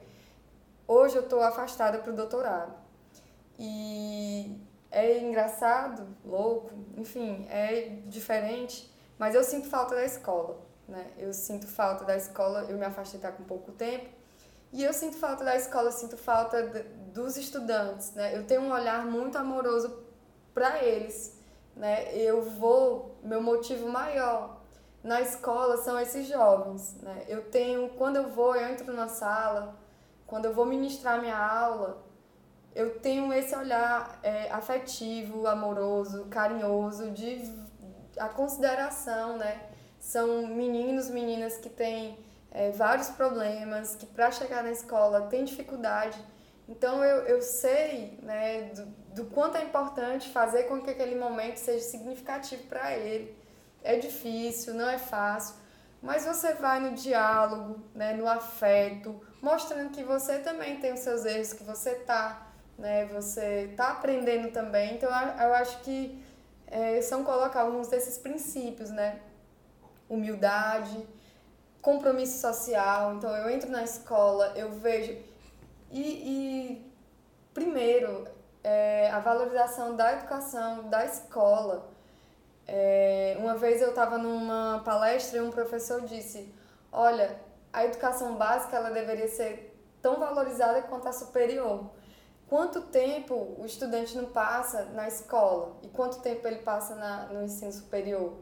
Hoje 0.93 1.15
eu 1.15 1.21
estou 1.21 1.41
afastada 1.41 1.99
para 1.99 2.12
o 2.12 2.13
doutorado. 2.13 2.73
E 3.58 4.60
é 4.91 5.19
engraçado, 5.19 6.06
louco, 6.25 6.69
enfim, 6.97 7.47
é 7.49 8.01
diferente, 8.08 8.93
mas 9.17 9.34
eu 9.34 9.41
sinto 9.41 9.69
falta 9.69 9.95
da 9.95 10.04
escola, 10.04 10.60
né? 10.89 11.10
Eu 11.17 11.32
sinto 11.32 11.65
falta 11.65 12.04
da 12.04 12.17
escola, 12.17 12.65
eu 12.67 12.77
me 12.77 12.84
afastei 12.84 13.21
tá 13.21 13.32
com 13.32 13.41
pouco 13.45 13.71
tempo, 13.71 14.10
e 14.73 14.84
eu 14.84 14.91
sinto 14.91 15.15
falta 15.15 15.45
da 15.45 15.56
escola, 15.56 15.93
sinto 15.93 16.17
falta 16.17 16.62
dos 17.13 17.38
estudantes, 17.38 18.12
né? 18.13 18.36
Eu 18.36 18.45
tenho 18.45 18.60
um 18.60 18.73
olhar 18.73 19.06
muito 19.06 19.38
amoroso 19.38 19.97
para 20.54 20.84
eles, 20.84 21.39
né? 21.73 22.13
Eu 22.17 22.41
vou, 22.41 23.17
meu 23.23 23.41
motivo 23.41 23.88
maior 23.88 24.60
na 25.01 25.21
escola 25.21 25.77
são 25.77 25.97
esses 25.97 26.27
jovens, 26.27 26.95
né? 27.01 27.23
Eu 27.30 27.49
tenho, 27.49 27.91
quando 27.91 28.17
eu 28.17 28.27
vou, 28.27 28.58
eu 28.58 28.67
entro 28.67 28.91
na 28.91 29.08
sala, 29.08 29.80
quando 30.32 30.46
eu 30.46 30.54
vou 30.54 30.65
ministrar 30.65 31.20
minha 31.20 31.38
aula, 31.38 32.02
eu 32.74 32.98
tenho 33.00 33.34
esse 33.34 33.54
olhar 33.54 34.17
é, 34.24 34.50
afetivo, 34.50 35.46
amoroso, 35.46 36.28
carinhoso, 36.30 37.12
de 37.12 37.54
a 38.17 38.30
consideração, 38.30 39.38
né? 39.38 39.62
São 40.00 40.48
meninos, 40.48 41.10
meninas 41.10 41.58
que 41.58 41.67
têm 41.67 42.17
é, 42.50 42.72
vários 42.72 43.10
problemas, 43.10 43.94
que 43.96 44.06
para 44.06 44.32
chegar 44.32 44.63
na 44.63 44.72
escola 44.72 45.28
têm 45.28 45.44
dificuldade. 45.44 46.17
Então 46.65 47.04
eu, 47.04 47.24
eu 47.24 47.41
sei, 47.41 48.17
né, 48.24 48.72
do, 48.74 48.86
do 49.24 49.26
quanto 49.32 49.58
é 49.58 49.63
importante 49.65 50.30
fazer 50.30 50.63
com 50.63 50.82
que 50.82 50.91
aquele 50.91 51.15
momento 51.15 51.58
seja 51.58 51.84
significativo 51.84 52.63
para 52.70 52.96
ele. 52.96 53.36
É 53.84 53.98
difícil, 53.98 54.76
não 54.76 54.89
é 54.89 54.98
fácil, 54.98 55.56
mas 56.02 56.26
você 56.26 56.54
vai 56.54 56.80
no 56.80 56.94
diálogo, 56.94 57.80
né, 57.94 58.14
no 58.14 58.28
afeto, 58.28 59.22
mostrando 59.42 59.92
que 59.92 60.04
você 60.04 60.40
também 60.40 60.80
tem 60.80 60.94
os 60.94 61.02
seus 61.02 61.26
erros, 61.26 61.54
que 61.54 61.64
você 61.64 61.96
tá, 61.96 62.48
né, 62.78 63.06
você 63.06 63.74
tá 63.78 63.92
aprendendo 63.92 64.52
também. 64.52 64.96
Então 64.96 65.10
eu 65.10 65.54
acho 65.54 65.80
que 65.82 66.24
é, 66.68 67.02
são 67.02 67.24
colocar 67.24 67.62
alguns 67.62 67.88
desses 67.90 68.18
princípios, 68.18 68.90
né? 68.90 69.20
Humildade, 70.10 71.06
compromisso 71.82 72.40
social. 72.40 73.16
Então 73.16 73.36
eu 73.36 73.50
entro 73.50 73.70
na 73.70 73.84
escola, 73.84 74.54
eu 74.56 74.72
vejo 74.72 75.18
e, 75.92 76.02
e 76.02 76.94
primeiro 77.54 78.26
é, 78.64 79.12
a 79.12 79.20
valorização 79.20 79.96
da 79.96 80.14
educação, 80.14 80.90
da 80.90 81.06
escola. 81.06 81.90
É, 82.74 83.36
uma 83.38 83.58
vez 83.58 83.82
eu 83.82 83.90
estava 83.90 84.18
numa 84.18 84.82
palestra 84.86 85.40
e 85.40 85.42
um 85.42 85.50
professor 85.50 86.02
disse: 86.02 86.54
Olha, 86.90 87.38
a 87.74 87.84
educação 87.84 88.38
básica 88.38 88.78
ela 88.78 88.90
deveria 88.90 89.28
ser 89.28 89.78
tão 90.02 90.18
valorizada 90.18 90.82
quanto 90.84 91.10
a 91.10 91.12
superior. 91.12 91.92
Quanto 92.48 92.82
tempo 92.84 93.56
o 93.58 93.66
estudante 93.66 94.16
não 94.16 94.26
passa 94.26 94.86
na 94.86 95.06
escola 95.06 95.78
e 95.84 95.90
quanto 95.90 96.22
tempo 96.22 96.48
ele 96.48 96.60
passa 96.60 96.96
na, 96.96 97.26
no 97.28 97.44
ensino 97.44 97.74
superior, 97.74 98.38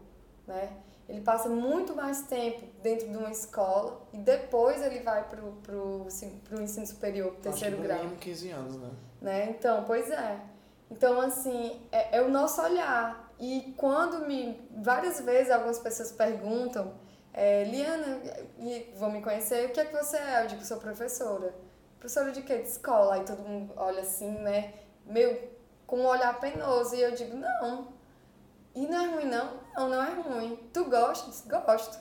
né? 0.48 0.78
Ele 1.08 1.22
passa 1.22 1.50
muito 1.50 1.96
mais 1.96 2.22
tempo 2.22 2.68
dentro 2.84 3.10
de 3.10 3.18
uma 3.18 3.32
escola 3.32 4.00
e 4.14 4.18
depois 4.20 4.80
ele 4.84 5.00
vai 5.00 5.28
para 5.28 5.44
o 5.44 5.54
pro, 5.54 6.08
pro 6.44 6.62
ensino 6.62 6.86
superior, 6.86 7.32
pro 7.32 7.42
terceiro 7.42 7.78
Acho 7.78 7.82
que 7.82 7.88
grau. 7.88 8.04
mínimo 8.04 8.18
15 8.20 8.50
anos, 8.52 8.76
né? 8.78 8.90
né? 9.20 9.50
Então, 9.50 9.86
pois 9.86 10.12
é. 10.12 10.40
Então, 10.92 11.20
assim, 11.20 11.82
é, 11.92 12.18
é, 12.18 12.22
o 12.22 12.30
nosso 12.30 12.62
olhar. 12.62 13.29
E 13.40 13.74
quando 13.78 14.28
me. 14.28 14.60
Várias 14.76 15.22
vezes 15.22 15.52
algumas 15.52 15.80
pessoas 15.80 16.12
perguntam, 16.12 16.94
é, 17.34 17.64
Liana, 17.64 18.22
vão 18.98 19.12
me 19.12 19.22
conhecer, 19.22 19.68
o 19.68 19.70
que 19.72 19.80
é 19.80 19.86
que 19.86 19.96
você 19.96 20.18
é? 20.18 20.44
Eu 20.44 20.48
digo, 20.48 20.66
sou 20.66 20.78
professora. 20.78 21.54
Professora 22.00 22.32
de 22.32 22.42
quê? 22.42 22.58
De 22.58 22.68
escola. 22.68 23.16
Aí 23.16 23.24
todo 23.24 23.42
mundo 23.42 23.74
olha 23.78 24.02
assim, 24.02 24.32
né? 24.40 24.74
Meio 25.06 25.38
com 25.88 26.00
um 26.00 26.06
olhar 26.06 26.40
penoso. 26.40 26.96
E 26.96 27.02
eu 27.02 27.12
digo, 27.12 27.38
não. 27.38 27.88
E 28.76 28.86
não 28.88 29.02
é 29.02 29.08
ruim, 29.08 29.26
não? 29.26 29.60
Não, 29.76 29.90
não 29.90 30.04
é 30.04 30.14
ruim. 30.22 30.70
Tu 30.74 30.86
gosta? 30.86 31.32
Gosto. 31.50 32.00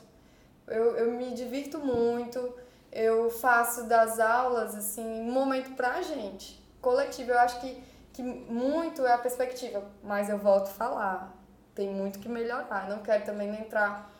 Eu, 0.66 0.96
eu 0.96 1.12
me 1.12 1.33
divirto 1.35 1.79
muito. 1.79 2.55
Eu 2.90 3.31
faço 3.31 3.85
das 3.85 4.18
aulas, 4.18 4.74
assim, 4.74 5.05
um 5.05 5.31
momento 5.31 5.74
pra 5.77 6.03
gente 6.03 6.62
coletivo. 6.81 7.33
Eu 7.33 7.38
acho 7.38 7.61
que, 7.61 7.83
que 8.18 8.22
muito 8.24 9.07
é 9.07 9.12
a 9.12 9.18
perspectiva, 9.18 9.81
mas 10.02 10.28
eu 10.28 10.37
volto 10.37 10.66
a 10.66 10.72
falar. 10.72 11.37
Tem 11.72 11.88
muito 11.88 12.18
que 12.18 12.28
melhorar. 12.28 12.88
Não 12.88 12.98
quero 13.00 13.24
também 13.24 13.48
entrar. 13.54 14.12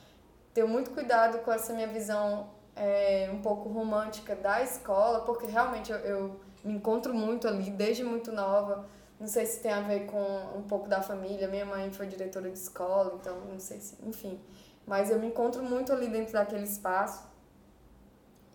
Tenho 0.55 0.69
muito 0.69 0.93
cuidado 0.93 1.39
com 1.39 1.51
essa 1.51 1.73
minha 1.73 1.89
visão 1.89 2.49
é, 2.77 3.29
um 3.33 3.43
pouco 3.43 3.69
romântica 3.69 4.37
da 4.37 4.63
escola, 4.63 5.23
porque 5.23 5.47
realmente 5.47 5.91
eu, 5.91 5.99
eu 5.99 6.41
me 6.63 6.75
encontro 6.75 7.13
muito 7.13 7.49
ali 7.49 7.73
desde 7.73 8.05
muito 8.05 8.31
nova. 8.31 8.87
Não 9.19 9.27
sei 9.27 9.45
se 9.47 9.59
tem 9.61 9.73
a 9.73 9.81
ver 9.81 10.07
com 10.07 10.23
um 10.57 10.63
pouco 10.63 10.89
da 10.89 11.03
família. 11.03 11.49
Minha 11.49 11.67
mãe 11.67 11.91
foi 11.91 12.07
diretora 12.07 12.49
de 12.49 12.57
escola, 12.57 13.19
então 13.21 13.41
não 13.47 13.59
sei 13.59 13.81
se. 13.81 13.97
Enfim. 14.07 14.41
Mas 14.87 15.11
eu 15.11 15.19
me 15.19 15.27
encontro 15.27 15.61
muito 15.61 15.93
ali 15.93 16.07
dentro 16.07 16.35
daquele 16.35 16.63
espaço. 16.63 17.27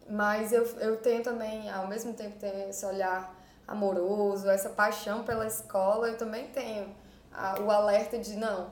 Mas 0.09 0.53
eu, 0.53 0.63
eu 0.79 0.95
tenho 1.01 1.21
também, 1.21 1.69
ao 1.69 1.85
mesmo 1.85 2.13
tempo, 2.13 2.39
ter 2.39 2.69
esse 2.69 2.85
olhar 2.85 3.42
amoroso, 3.67 4.49
essa 4.49 4.69
paixão 4.69 5.23
pela 5.23 5.47
escola, 5.47 6.09
eu 6.09 6.17
também 6.17 6.47
tenho 6.47 6.95
a, 7.31 7.59
o 7.59 7.71
alerta 7.71 8.17
de 8.17 8.35
não, 8.35 8.71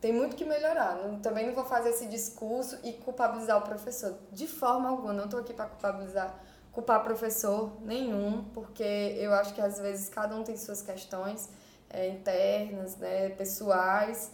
tem 0.00 0.12
muito 0.12 0.36
que 0.36 0.44
melhorar. 0.44 0.96
Não, 0.96 1.18
também 1.20 1.46
não 1.46 1.54
vou 1.54 1.64
fazer 1.64 1.90
esse 1.90 2.06
discurso 2.06 2.78
e 2.82 2.92
culpabilizar 2.92 3.56
o 3.58 3.62
professor. 3.62 4.18
De 4.30 4.46
forma 4.46 4.90
alguma, 4.90 5.12
não 5.12 5.24
estou 5.24 5.40
aqui 5.40 5.54
para 5.54 5.66
culpabilizar, 5.66 6.38
culpar 6.72 7.02
professor 7.02 7.72
nenhum, 7.80 8.44
porque 8.52 8.82
eu 8.82 9.32
acho 9.32 9.54
que 9.54 9.60
às 9.60 9.78
vezes 9.78 10.08
cada 10.08 10.36
um 10.36 10.44
tem 10.44 10.56
suas 10.56 10.82
questões 10.82 11.48
é, 11.88 12.08
internas, 12.08 12.96
né, 12.96 13.30
pessoais, 13.30 14.30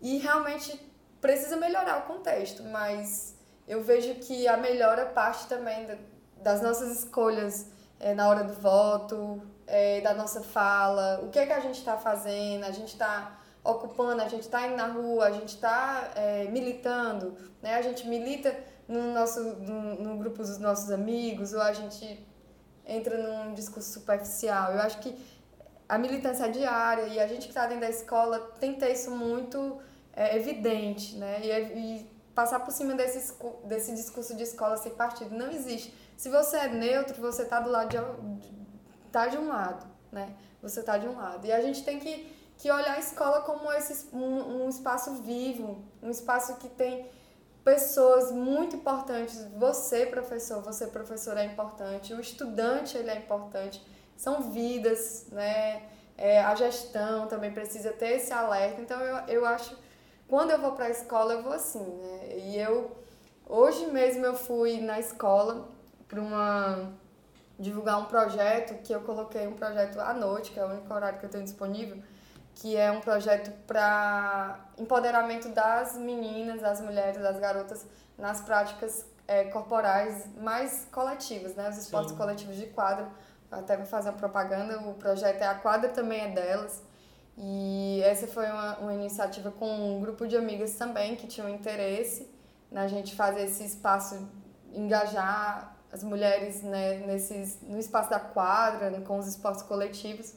e 0.00 0.16
realmente 0.18 0.80
precisa 1.20 1.56
melhorar 1.56 1.98
o 1.98 2.02
contexto, 2.02 2.62
mas 2.64 3.36
eu 3.68 3.82
vejo 3.82 4.14
que 4.14 4.48
a 4.48 4.56
melhora 4.56 5.06
parte 5.06 5.46
também 5.46 5.86
das 6.36 6.62
nossas 6.62 6.98
escolhas 6.98 7.66
é, 8.02 8.14
na 8.14 8.28
hora 8.28 8.42
do 8.42 8.52
voto, 8.52 9.40
é, 9.66 10.00
da 10.00 10.12
nossa 10.12 10.42
fala, 10.42 11.20
o 11.22 11.30
que 11.30 11.38
é 11.38 11.46
que 11.46 11.52
a 11.52 11.60
gente 11.60 11.78
está 11.78 11.96
fazendo, 11.96 12.64
a 12.64 12.72
gente 12.72 12.88
está 12.88 13.38
ocupando, 13.64 14.20
a 14.20 14.28
gente 14.28 14.42
está 14.42 14.66
indo 14.66 14.76
na 14.76 14.88
rua, 14.88 15.26
a 15.26 15.30
gente 15.30 15.54
está 15.54 16.10
é, 16.16 16.44
militando, 16.48 17.36
né? 17.62 17.76
A 17.76 17.82
gente 17.82 18.06
milita 18.08 18.54
no, 18.88 19.14
nosso, 19.14 19.40
no, 19.40 19.94
no 20.02 20.16
grupo 20.16 20.38
dos 20.38 20.58
nossos 20.58 20.90
amigos 20.90 21.52
ou 21.52 21.62
a 21.62 21.72
gente 21.72 22.26
entra 22.84 23.16
num 23.16 23.54
discurso 23.54 23.92
superficial. 23.92 24.72
Eu 24.72 24.80
acho 24.80 24.98
que 24.98 25.16
a 25.88 25.96
militância 25.96 26.48
diária 26.50 27.06
e 27.06 27.20
a 27.20 27.26
gente 27.28 27.42
que 27.42 27.50
está 27.50 27.66
dentro 27.66 27.82
da 27.82 27.90
escola 27.90 28.40
tem 28.58 28.74
que 28.74 28.80
ter 28.80 28.92
isso 28.92 29.12
muito 29.12 29.78
é, 30.12 30.36
evidente, 30.36 31.16
né? 31.16 31.40
E, 31.40 31.50
e 31.50 32.12
passar 32.34 32.60
por 32.60 32.72
cima 32.72 32.94
desse, 32.94 33.32
desse 33.64 33.94
discurso 33.94 34.34
de 34.34 34.42
escola 34.42 34.76
sem 34.76 34.92
partido. 34.92 35.36
Não 35.36 35.52
existe. 35.52 35.94
Se 36.22 36.28
você 36.28 36.56
é 36.56 36.68
neutro, 36.68 37.20
você 37.20 37.42
está 37.42 37.58
do 37.58 37.68
lado 37.68 37.88
de, 37.88 38.48
tá 39.10 39.26
de 39.26 39.36
um 39.36 39.48
lado, 39.48 39.84
né? 40.12 40.36
Você 40.62 40.78
está 40.78 40.96
de 40.96 41.08
um 41.08 41.16
lado. 41.16 41.44
E 41.44 41.50
a 41.50 41.60
gente 41.60 41.82
tem 41.82 41.98
que, 41.98 42.32
que 42.56 42.70
olhar 42.70 42.92
a 42.92 43.00
escola 43.00 43.40
como 43.40 43.72
esse, 43.72 44.06
um, 44.14 44.62
um 44.62 44.68
espaço 44.68 45.14
vivo, 45.14 45.82
um 46.00 46.08
espaço 46.10 46.54
que 46.58 46.68
tem 46.68 47.10
pessoas 47.64 48.30
muito 48.30 48.76
importantes. 48.76 49.44
Você, 49.56 50.06
professor, 50.06 50.62
você, 50.62 50.86
professor, 50.86 51.36
é 51.36 51.44
importante. 51.44 52.14
O 52.14 52.20
estudante, 52.20 52.96
ele 52.96 53.10
é 53.10 53.16
importante. 53.16 53.84
São 54.16 54.42
vidas, 54.42 55.26
né? 55.32 55.82
É, 56.16 56.40
a 56.40 56.54
gestão 56.54 57.26
também 57.26 57.50
precisa 57.50 57.90
ter 57.90 58.18
esse 58.18 58.32
alerta. 58.32 58.80
Então, 58.80 59.00
eu, 59.00 59.16
eu 59.26 59.44
acho 59.44 59.76
quando 60.28 60.52
eu 60.52 60.60
vou 60.60 60.70
para 60.70 60.84
a 60.84 60.90
escola, 60.90 61.32
eu 61.32 61.42
vou 61.42 61.52
assim, 61.52 61.84
né? 61.84 62.38
E 62.38 62.60
eu, 62.60 62.96
hoje 63.44 63.86
mesmo 63.88 64.24
eu 64.24 64.36
fui 64.36 64.80
na 64.80 65.00
escola 65.00 65.81
para 66.12 66.20
uma 66.20 66.92
divulgar 67.58 67.98
um 67.98 68.04
projeto 68.04 68.82
que 68.82 68.92
eu 68.92 69.00
coloquei 69.00 69.46
um 69.46 69.54
projeto 69.54 69.98
à 69.98 70.12
noite, 70.12 70.50
que 70.50 70.60
é 70.60 70.64
o 70.64 70.68
único 70.68 70.92
horário 70.92 71.18
que 71.18 71.24
eu 71.24 71.30
tenho 71.30 71.44
disponível, 71.44 72.02
que 72.54 72.76
é 72.76 72.90
um 72.90 73.00
projeto 73.00 73.50
para 73.66 74.60
empoderamento 74.76 75.48
das 75.48 75.96
meninas, 75.96 76.60
das 76.60 76.82
mulheres, 76.82 77.22
das 77.22 77.38
garotas 77.38 77.86
nas 78.18 78.42
práticas 78.42 79.06
é, 79.26 79.44
corporais 79.44 80.28
mais 80.36 80.86
coletivas, 80.92 81.54
né? 81.54 81.70
Os 81.70 81.78
esportes 81.78 82.10
Sim. 82.10 82.18
coletivos 82.18 82.56
de 82.56 82.66
quadra. 82.66 83.08
Até 83.50 83.76
vou 83.76 83.86
fazer 83.86 84.10
uma 84.10 84.18
propaganda, 84.18 84.80
o 84.80 84.94
projeto 84.94 85.40
é 85.40 85.46
A 85.46 85.54
Quadra 85.54 85.88
Também 85.88 86.20
é 86.20 86.28
Delas. 86.28 86.82
E 87.38 88.02
essa 88.04 88.26
foi 88.26 88.46
uma, 88.50 88.78
uma 88.78 88.92
iniciativa 88.92 89.50
com 89.50 89.96
um 89.96 90.00
grupo 90.00 90.26
de 90.26 90.36
amigas 90.36 90.74
também 90.74 91.16
que 91.16 91.26
tinham 91.26 91.48
interesse 91.48 92.30
na 92.70 92.86
gente 92.86 93.14
fazer 93.14 93.44
esse 93.44 93.64
espaço, 93.64 94.28
engajar 94.74 95.71
as 95.92 96.02
mulheres 96.02 96.62
né, 96.62 96.98
nesses, 97.06 97.60
no 97.62 97.78
espaço 97.78 98.10
da 98.10 98.18
quadra, 98.18 99.00
com 99.02 99.18
os 99.18 99.28
esportes 99.28 99.62
coletivos. 99.62 100.34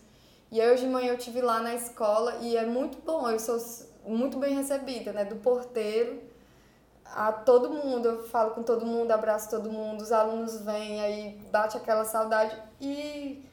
E 0.52 0.62
aí 0.62 0.72
hoje 0.72 0.84
de 0.84 0.90
manhã 0.90 1.14
eu 1.14 1.18
tive 1.18 1.42
lá 1.42 1.60
na 1.60 1.74
escola 1.74 2.38
e 2.42 2.56
é 2.56 2.66
muito 2.66 3.00
bom, 3.02 3.30
eu 3.30 3.40
sou 3.40 3.58
muito 4.06 4.38
bem 4.38 4.54
recebida, 4.54 5.12
né, 5.12 5.26
do 5.26 5.38
porteiro 5.38 6.22
a 7.06 7.32
todo 7.32 7.70
mundo, 7.70 8.08
eu 8.08 8.28
falo 8.28 8.52
com 8.52 8.64
todo 8.64 8.86
mundo, 8.86 9.12
abraço 9.12 9.50
todo 9.50 9.72
mundo, 9.72 10.02
os 10.02 10.12
alunos 10.12 10.60
vêm, 10.62 11.02
aí 11.02 11.40
bate 11.52 11.78
aquela 11.78 12.04
saudade 12.04 12.58
e 12.82 13.44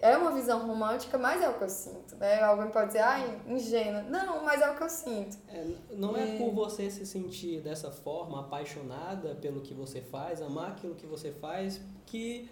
é 0.00 0.16
uma 0.16 0.32
visão 0.32 0.66
romântica, 0.66 1.18
mas 1.18 1.42
é 1.42 1.48
o 1.48 1.58
que 1.58 1.64
eu 1.64 1.68
sinto, 1.68 2.16
né? 2.16 2.40
Alguém 2.42 2.70
pode 2.70 2.88
dizer, 2.88 3.00
ai, 3.00 3.40
ingênua. 3.46 4.02
Não, 4.02 4.44
mas 4.44 4.60
é 4.60 4.70
o 4.70 4.76
que 4.76 4.82
eu 4.82 4.88
sinto. 4.88 5.36
É, 5.48 5.66
não 5.92 6.16
é 6.16 6.36
é 6.36 6.38
por 6.38 6.52
você 6.52 6.90
se 6.90 7.04
sentir 7.04 7.60
dessa 7.60 7.90
forma, 7.90 8.40
apaixonada 8.40 9.34
pelo 9.34 9.60
que 9.60 9.74
você 9.74 10.00
faz, 10.00 10.40
amar 10.40 10.70
aquilo 10.72 10.94
que 10.94 11.06
você 11.06 11.30
faz, 11.32 11.80
que 12.06 12.48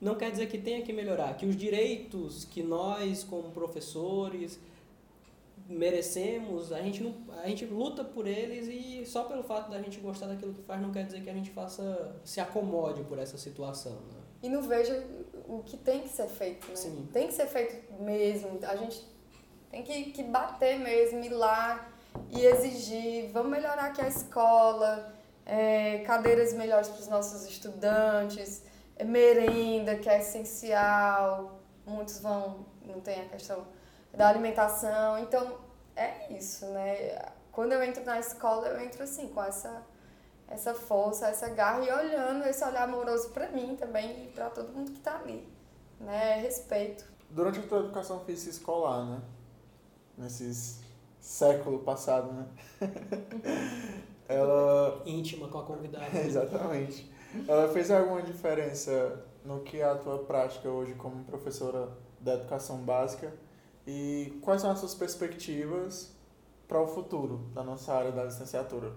não 0.00 0.14
quer 0.14 0.30
dizer 0.30 0.46
que 0.46 0.58
tenha 0.58 0.82
que 0.82 0.92
melhorar, 0.92 1.34
que 1.36 1.46
os 1.46 1.56
direitos 1.56 2.44
que 2.44 2.62
nós, 2.62 3.24
como 3.24 3.50
professores, 3.50 4.60
merecemos, 5.68 6.72
a 6.72 6.80
gente, 6.80 7.02
não, 7.02 7.14
a 7.42 7.48
gente 7.48 7.64
luta 7.64 8.04
por 8.04 8.26
eles 8.26 8.68
e 8.68 9.06
só 9.06 9.24
pelo 9.24 9.42
fato 9.42 9.70
da 9.70 9.80
gente 9.80 9.98
gostar 9.98 10.26
daquilo 10.26 10.52
que 10.52 10.62
faz 10.62 10.80
não 10.80 10.92
quer 10.92 11.06
dizer 11.06 11.22
que 11.22 11.30
a 11.30 11.34
gente 11.34 11.50
faça, 11.50 12.14
se 12.22 12.40
acomode 12.40 13.02
por 13.04 13.18
essa 13.18 13.38
situação, 13.38 13.92
né? 13.92 14.23
E 14.44 14.48
não 14.50 14.60
vejo 14.60 14.92
o 15.48 15.62
que 15.62 15.74
tem 15.74 16.02
que 16.02 16.10
ser 16.10 16.28
feito, 16.28 16.68
né? 16.68 16.76
Sim. 16.76 17.08
Tem 17.14 17.28
que 17.28 17.32
ser 17.32 17.46
feito 17.46 17.94
mesmo. 18.02 18.58
A 18.62 18.76
gente 18.76 19.02
tem 19.70 19.82
que, 19.82 20.12
que 20.12 20.22
bater 20.22 20.78
mesmo, 20.78 21.24
ir 21.24 21.30
lá 21.30 21.88
e 22.28 22.44
exigir. 22.44 23.30
Vamos 23.32 23.50
melhorar 23.50 23.86
aqui 23.86 24.02
a 24.02 24.06
escola, 24.06 25.14
é, 25.46 26.00
cadeiras 26.00 26.52
melhores 26.52 26.88
para 26.88 27.00
os 27.00 27.08
nossos 27.08 27.48
estudantes, 27.48 28.62
é, 28.96 29.02
merenda, 29.02 29.96
que 29.96 30.10
é 30.10 30.18
essencial. 30.18 31.58
Muitos 31.86 32.20
vão, 32.20 32.66
não 32.84 33.00
tem 33.00 33.22
a 33.22 33.28
questão 33.30 33.66
da 34.12 34.28
alimentação. 34.28 35.18
Então, 35.20 35.56
é 35.96 36.30
isso, 36.34 36.66
né? 36.66 37.18
Quando 37.50 37.72
eu 37.72 37.82
entro 37.82 38.04
na 38.04 38.20
escola, 38.20 38.68
eu 38.68 38.78
entro 38.78 39.04
assim, 39.04 39.26
com 39.28 39.42
essa, 39.42 39.82
essa 40.48 40.74
força, 40.74 41.28
essa 41.28 41.48
garra 41.48 41.84
e 41.84 41.90
olhando 41.90 42.44
esse 42.46 42.64
olhar 42.64 42.88
amoroso 42.88 43.30
para 43.30 43.50
mim 43.50 43.76
também 43.76 44.24
e 44.24 44.28
para 44.28 44.50
todo 44.50 44.72
mundo 44.72 44.90
que 44.90 44.98
está 44.98 45.18
ali, 45.18 45.46
né? 46.00 46.40
Respeito. 46.40 47.04
Durante 47.30 47.58
a 47.58 47.62
tua 47.62 47.80
educação 47.80 48.20
física 48.20 48.50
escolar, 48.50 49.04
né? 49.04 49.22
Nesses 50.16 50.84
século 51.24 51.78
passado, 51.78 52.32
né? 52.32 52.46
Ela 54.28 55.02
íntima 55.06 55.48
com 55.48 55.58
a 55.58 55.64
convidada. 55.64 56.06
Exatamente. 56.20 57.10
Ela 57.48 57.68
fez 57.72 57.90
alguma 57.90 58.22
diferença 58.22 59.24
no 59.44 59.60
que 59.60 59.80
é 59.80 59.84
a 59.84 59.96
tua 59.96 60.18
prática 60.18 60.68
hoje 60.68 60.94
como 60.94 61.24
professora 61.24 61.88
da 62.20 62.34
educação 62.34 62.78
básica 62.78 63.32
e 63.86 64.38
quais 64.42 64.60
são 64.62 64.70
as 64.70 64.78
suas 64.78 64.94
perspectivas 64.94 66.12
para 66.68 66.80
o 66.80 66.86
futuro 66.86 67.38
da 67.54 67.62
nossa 67.62 67.92
área 67.92 68.12
da 68.12 68.24
licenciatura? 68.24 68.92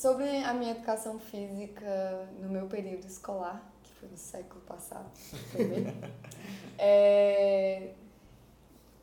Sobre 0.00 0.42
a 0.44 0.54
minha 0.54 0.70
educação 0.70 1.18
física 1.18 2.26
no 2.38 2.48
meu 2.48 2.66
período 2.66 3.06
escolar, 3.06 3.70
que 3.82 3.92
foi 3.92 4.08
no 4.08 4.16
século 4.16 4.62
passado, 4.62 5.10
é, 6.78 7.92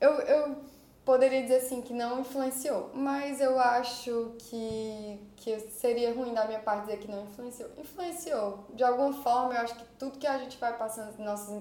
eu, 0.02 0.14
eu 0.14 0.58
poderia 1.06 1.44
dizer 1.44 1.58
assim 1.58 1.84
que 1.84 1.94
não 1.94 2.22
influenciou, 2.22 2.90
mas 2.96 3.40
eu 3.40 3.60
acho 3.60 4.34
que, 4.40 5.22
que 5.36 5.60
seria 5.70 6.12
ruim 6.16 6.34
da 6.34 6.46
minha 6.46 6.62
parte 6.62 6.88
dizer 6.88 6.98
que 6.98 7.12
não 7.12 7.26
influenciou. 7.26 7.70
Influenciou. 7.78 8.66
De 8.74 8.84
alguma 8.84 9.14
forma, 9.22 9.54
eu 9.54 9.62
acho 9.62 9.76
que 9.76 9.86
tudo 10.00 10.18
que 10.18 10.26
a 10.26 10.40
gente 10.40 10.58
vai 10.58 10.76
passando, 10.76 11.16
nossas 11.20 11.56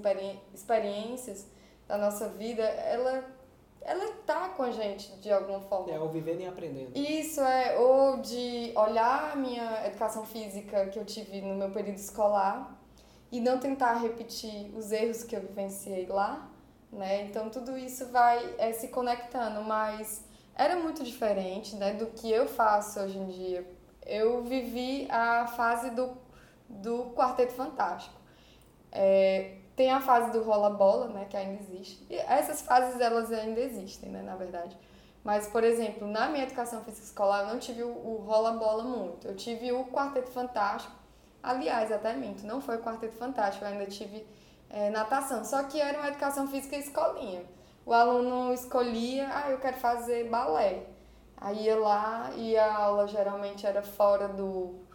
experiências 0.55 1.47
da 1.87 1.99
nossa 1.99 2.31
vida, 2.31 2.63
ela 2.63 3.23
ela 3.87 4.13
tá 4.27 4.49
com 4.49 4.65
a 4.65 4.73
gente 4.73 5.13
de 5.21 5.31
alguma 5.31 5.61
forma. 5.61 5.93
É, 5.93 5.99
ou 5.99 6.09
vivendo 6.09 6.41
e 6.41 6.47
aprendendo. 6.47 6.91
Isso 6.97 7.41
é, 7.41 7.79
ou 7.79 8.17
de 8.17 8.73
olhar 8.75 9.33
a 9.33 9.37
minha 9.37 9.87
educação 9.87 10.27
física 10.27 10.87
que 10.87 10.99
eu 10.99 11.05
tive 11.05 11.41
no 11.41 11.55
meu 11.55 11.71
período 11.71 11.97
escolar 11.97 12.77
e 13.31 13.41
não 13.41 13.61
tentar 13.61 13.95
repetir 13.95 14.75
os 14.77 14.91
erros 14.91 15.23
que 15.23 15.37
eu 15.37 15.41
vivenciei 15.41 16.07
lá, 16.07 16.51
né? 16.93 17.23
Então 17.23 17.49
tudo 17.49 17.79
isso 17.79 18.07
vai 18.07 18.57
é, 18.59 18.73
se 18.73 18.89
conectando, 18.89 19.63
mas 19.63 20.25
era 20.57 20.75
muito 20.75 21.05
diferente, 21.05 21.77
né, 21.77 21.93
do 21.93 22.07
que 22.07 22.31
eu 22.31 22.49
faço 22.49 22.99
hoje 22.99 23.17
em 23.17 23.27
dia. 23.27 23.65
Eu 24.05 24.43
vivi 24.43 25.07
a 25.11 25.47
fase 25.47 25.91
do, 25.91 26.17
do 26.69 27.13
Quarteto 27.15 27.53
Fantástico. 27.53 28.17
É, 28.91 29.59
tem 29.77 29.91
a 29.91 30.01
fase 30.01 30.33
do 30.33 30.43
rola-bola, 30.43 31.09
né, 31.09 31.27
que 31.29 31.37
ainda 31.37 31.63
existe. 31.63 32.05
E 32.09 32.17
essas 32.17 32.63
fases, 32.63 32.99
elas 32.99 33.31
ainda 33.31 33.61
existem, 33.61 34.09
né, 34.09 34.23
na 34.23 34.35
verdade. 34.35 34.77
Mas, 35.23 35.47
por 35.49 35.63
exemplo, 35.63 36.09
na 36.09 36.29
minha 36.29 36.45
educação 36.45 36.83
física 36.83 37.05
escolar, 37.05 37.43
eu 37.43 37.49
não 37.49 37.59
tive 37.59 37.83
o, 37.83 37.89
o 37.89 38.25
rola-bola 38.27 38.83
muito. 38.83 39.29
Eu 39.29 39.37
tive 39.37 39.71
o 39.73 39.85
Quarteto 39.85 40.31
Fantástico. 40.31 40.95
Aliás, 41.43 41.93
até 41.93 42.15
minto, 42.15 42.47
não 42.47 42.61
foi 42.61 42.77
o 42.77 42.83
Quarteto 42.83 43.17
Fantástico, 43.17 43.65
eu 43.65 43.69
ainda 43.69 43.87
tive 43.87 44.27
é, 44.71 44.89
natação. 44.89 45.45
Só 45.45 45.63
que 45.65 45.81
era 45.81 45.99
uma 45.99 46.09
educação 46.09 46.49
física 46.49 46.77
escolinha. 46.77 47.45
O 47.85 47.93
aluno 47.93 48.53
escolhia, 48.55 49.29
ah, 49.31 49.51
eu 49.51 49.59
quero 49.59 49.77
fazer 49.77 50.29
balé. 50.29 50.85
Aí 51.37 51.65
ia 51.65 51.79
lá 51.79 52.31
e 52.35 52.57
a 52.57 52.75
aula 52.75 53.07
geralmente 53.07 53.67
era 53.67 53.83
fora 53.83 54.27
do, 54.27 54.86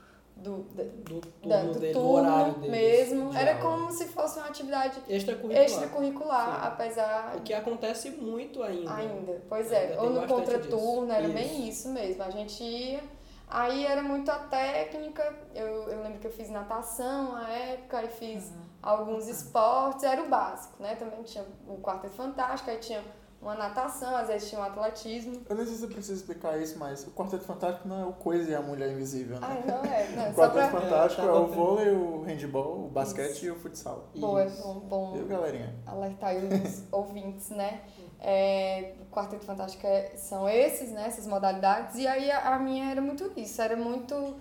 do, 0.41 0.63
do, 0.63 1.21
turno, 1.21 1.31
da, 1.45 1.63
do, 1.63 1.79
dele, 1.79 1.93
turno 1.93 2.11
horário 2.11 2.53
deles, 2.55 2.69
mesmo. 2.69 3.33
Era 3.35 3.57
aula. 3.57 3.61
como 3.61 3.91
se 3.91 4.05
fosse 4.07 4.39
uma 4.39 4.47
atividade 4.47 4.99
extracurricular. 5.07 5.65
extracurricular 5.65 6.65
apesar. 6.65 7.35
O 7.37 7.41
que 7.41 7.53
acontece 7.53 8.11
muito 8.11 8.63
ainda. 8.63 8.93
Ainda, 8.95 9.41
pois 9.47 9.71
é. 9.71 9.91
Ainda 9.91 10.01
Ou 10.01 10.09
no 10.09 10.27
contraturno, 10.27 11.11
era 11.11 11.27
disso. 11.27 11.33
bem 11.33 11.69
isso 11.69 11.89
mesmo. 11.89 12.23
A 12.23 12.29
gente 12.29 12.63
ia. 12.63 13.01
Aí 13.47 13.85
era 13.85 14.01
muito 14.01 14.31
a 14.31 14.39
técnica. 14.39 15.35
Eu, 15.53 15.89
eu 15.89 16.01
lembro 16.01 16.19
que 16.19 16.27
eu 16.27 16.31
fiz 16.31 16.49
natação 16.49 17.33
na 17.33 17.49
época, 17.49 17.99
aí 17.99 18.07
fiz 18.07 18.51
alguns 18.81 19.27
esportes, 19.27 20.03
era 20.03 20.23
o 20.23 20.29
básico, 20.29 20.81
né? 20.81 20.95
Também 20.95 21.21
tinha 21.23 21.45
o 21.67 21.77
quarteto 21.77 22.15
fantástico, 22.15 22.71
aí 22.71 22.77
tinha 22.77 23.03
uma 23.41 23.55
natação, 23.55 24.15
às 24.15 24.27
vezes 24.27 24.47
tinha 24.49 24.61
um 24.61 24.63
atletismo. 24.63 25.41
Eu 25.49 25.55
não 25.55 25.65
sei 25.65 25.75
se 25.75 25.83
eu 25.83 25.89
preciso 25.89 26.13
explicar 26.13 26.57
isso, 26.61 26.77
mas 26.77 27.05
o 27.07 27.11
Quarteto 27.11 27.43
Fantástico 27.43 27.87
não 27.87 27.99
é 28.01 28.05
o 28.05 28.13
Coisa 28.13 28.51
e 28.51 28.53
a 28.55 28.61
Mulher 28.61 28.91
Invisível, 28.91 29.39
né? 29.39 29.47
Ah, 29.49 29.67
não 29.67 29.83
é. 29.91 30.07
Não, 30.09 30.29
o 30.31 30.33
Quarteto 30.35 30.69
pra... 30.69 30.81
Fantástico 30.81 31.21
É, 31.21 31.25
é, 31.25 31.27
tá 31.27 31.33
o 31.35 31.41
botando. 31.41 31.55
vôlei, 31.55 31.89
o 31.89 32.21
handball, 32.21 32.85
o 32.85 32.87
basquete 32.89 33.31
Isso. 33.37 33.45
e 33.45 33.51
o 33.51 33.55
futsal. 33.55 34.09
Boa, 34.15 34.43
é 34.43 34.45
Isso. 34.47 34.61
bom, 34.61 34.79
bom 34.81 35.13
Viu, 35.13 35.25
galerinha? 35.27 35.75
alertar 35.87 36.35
os 36.35 36.83
ouvintes, 36.93 37.49
né? 37.49 37.81
É, 38.19 38.93
o 39.01 39.05
Quarteto 39.13 39.43
Fantástico 39.45 39.87
é- 39.87 40.11
são 40.15 40.47
esses, 40.47 40.91
né? 40.91 41.07
Essas 41.07 41.25
modalidades. 41.25 41.95
E 41.97 42.07
aí 42.07 42.29
a, 42.31 42.53
a 42.55 42.59
minha 42.59 42.91
era 42.91 43.01
muito 43.01 43.31
isso, 43.35 43.59
era 43.61 43.75
muito. 43.75 44.35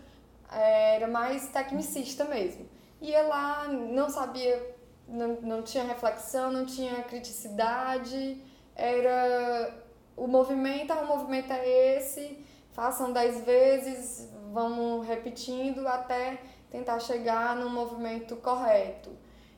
é, 0.53 0.97
Era 0.97 1.09
mais 1.09 1.49
tecnicista 1.49 2.25
mesmo. 2.27 2.67
Ia 3.01 3.23
lá, 3.23 3.67
não 3.69 4.11
sabia, 4.11 4.77
não, 5.09 5.41
não 5.41 5.63
tinha 5.63 5.85
reflexão, 5.85 6.53
não 6.53 6.67
tinha 6.67 7.03
criticidade, 7.05 8.45
era. 8.81 9.75
O 10.16 10.27
movimento, 10.27 10.93
o 10.93 11.07
movimento 11.07 11.51
é 11.51 11.97
esse, 11.97 12.45
façam 12.73 13.11
dez 13.12 13.43
vezes, 13.45 14.31
vamos 14.53 15.07
repetindo 15.07 15.87
até 15.88 16.38
tentar 16.71 16.99
chegar 17.01 17.57
no 17.57 17.71
movimento 17.71 18.37
correto. 18.37 19.11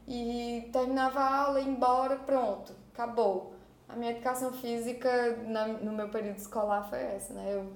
E 0.06 0.68
terminava 0.72 1.20
a 1.20 1.44
aula, 1.46 1.60
ia 1.60 1.68
embora, 1.68 2.16
pronto, 2.16 2.72
acabou. 2.92 3.54
A 3.88 3.96
minha 3.96 4.12
educação 4.12 4.52
física 4.52 5.36
na, 5.44 5.66
no 5.66 5.92
meu 5.92 6.08
período 6.08 6.38
escolar 6.38 6.88
foi 6.88 7.00
essa, 7.00 7.34
né? 7.34 7.54
Eu 7.54 7.72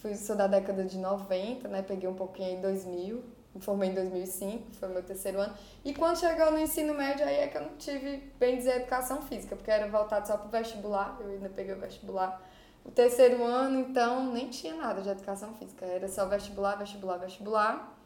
fui, 0.00 0.14
sou 0.14 0.34
da 0.36 0.46
década 0.46 0.84
de 0.84 0.98
90, 0.98 1.68
né? 1.68 1.82
Peguei 1.82 2.08
um 2.08 2.14
pouquinho 2.14 2.58
em 2.58 2.60
2000, 2.60 3.22
me 3.54 3.60
formei 3.60 3.90
em 3.90 3.94
2005, 3.94 4.74
foi 4.74 4.88
o 4.88 4.92
meu 4.92 5.02
terceiro 5.02 5.40
ano. 5.40 5.54
E 5.84 5.94
quando 5.94 6.18
chegou 6.18 6.50
no 6.50 6.58
ensino 6.58 6.94
médio, 6.94 7.26
aí 7.26 7.36
é 7.36 7.48
que 7.48 7.56
eu 7.56 7.62
não 7.62 7.76
tive, 7.76 8.32
bem 8.38 8.56
dizer, 8.56 8.76
educação 8.76 9.22
física, 9.22 9.54
porque 9.54 9.70
era 9.70 9.88
voltado 9.88 10.26
só 10.26 10.36
pro 10.36 10.48
vestibular, 10.48 11.18
eu 11.20 11.28
ainda 11.28 11.48
peguei 11.48 11.74
o 11.74 11.78
vestibular. 11.78 12.40
O 12.84 12.90
terceiro 12.90 13.44
ano, 13.44 13.78
então, 13.78 14.32
nem 14.32 14.48
tinha 14.48 14.74
nada 14.74 15.02
de 15.02 15.08
educação 15.08 15.54
física, 15.54 15.84
era 15.84 16.08
só 16.08 16.26
vestibular, 16.26 16.76
vestibular, 16.76 17.18
vestibular. 17.18 17.98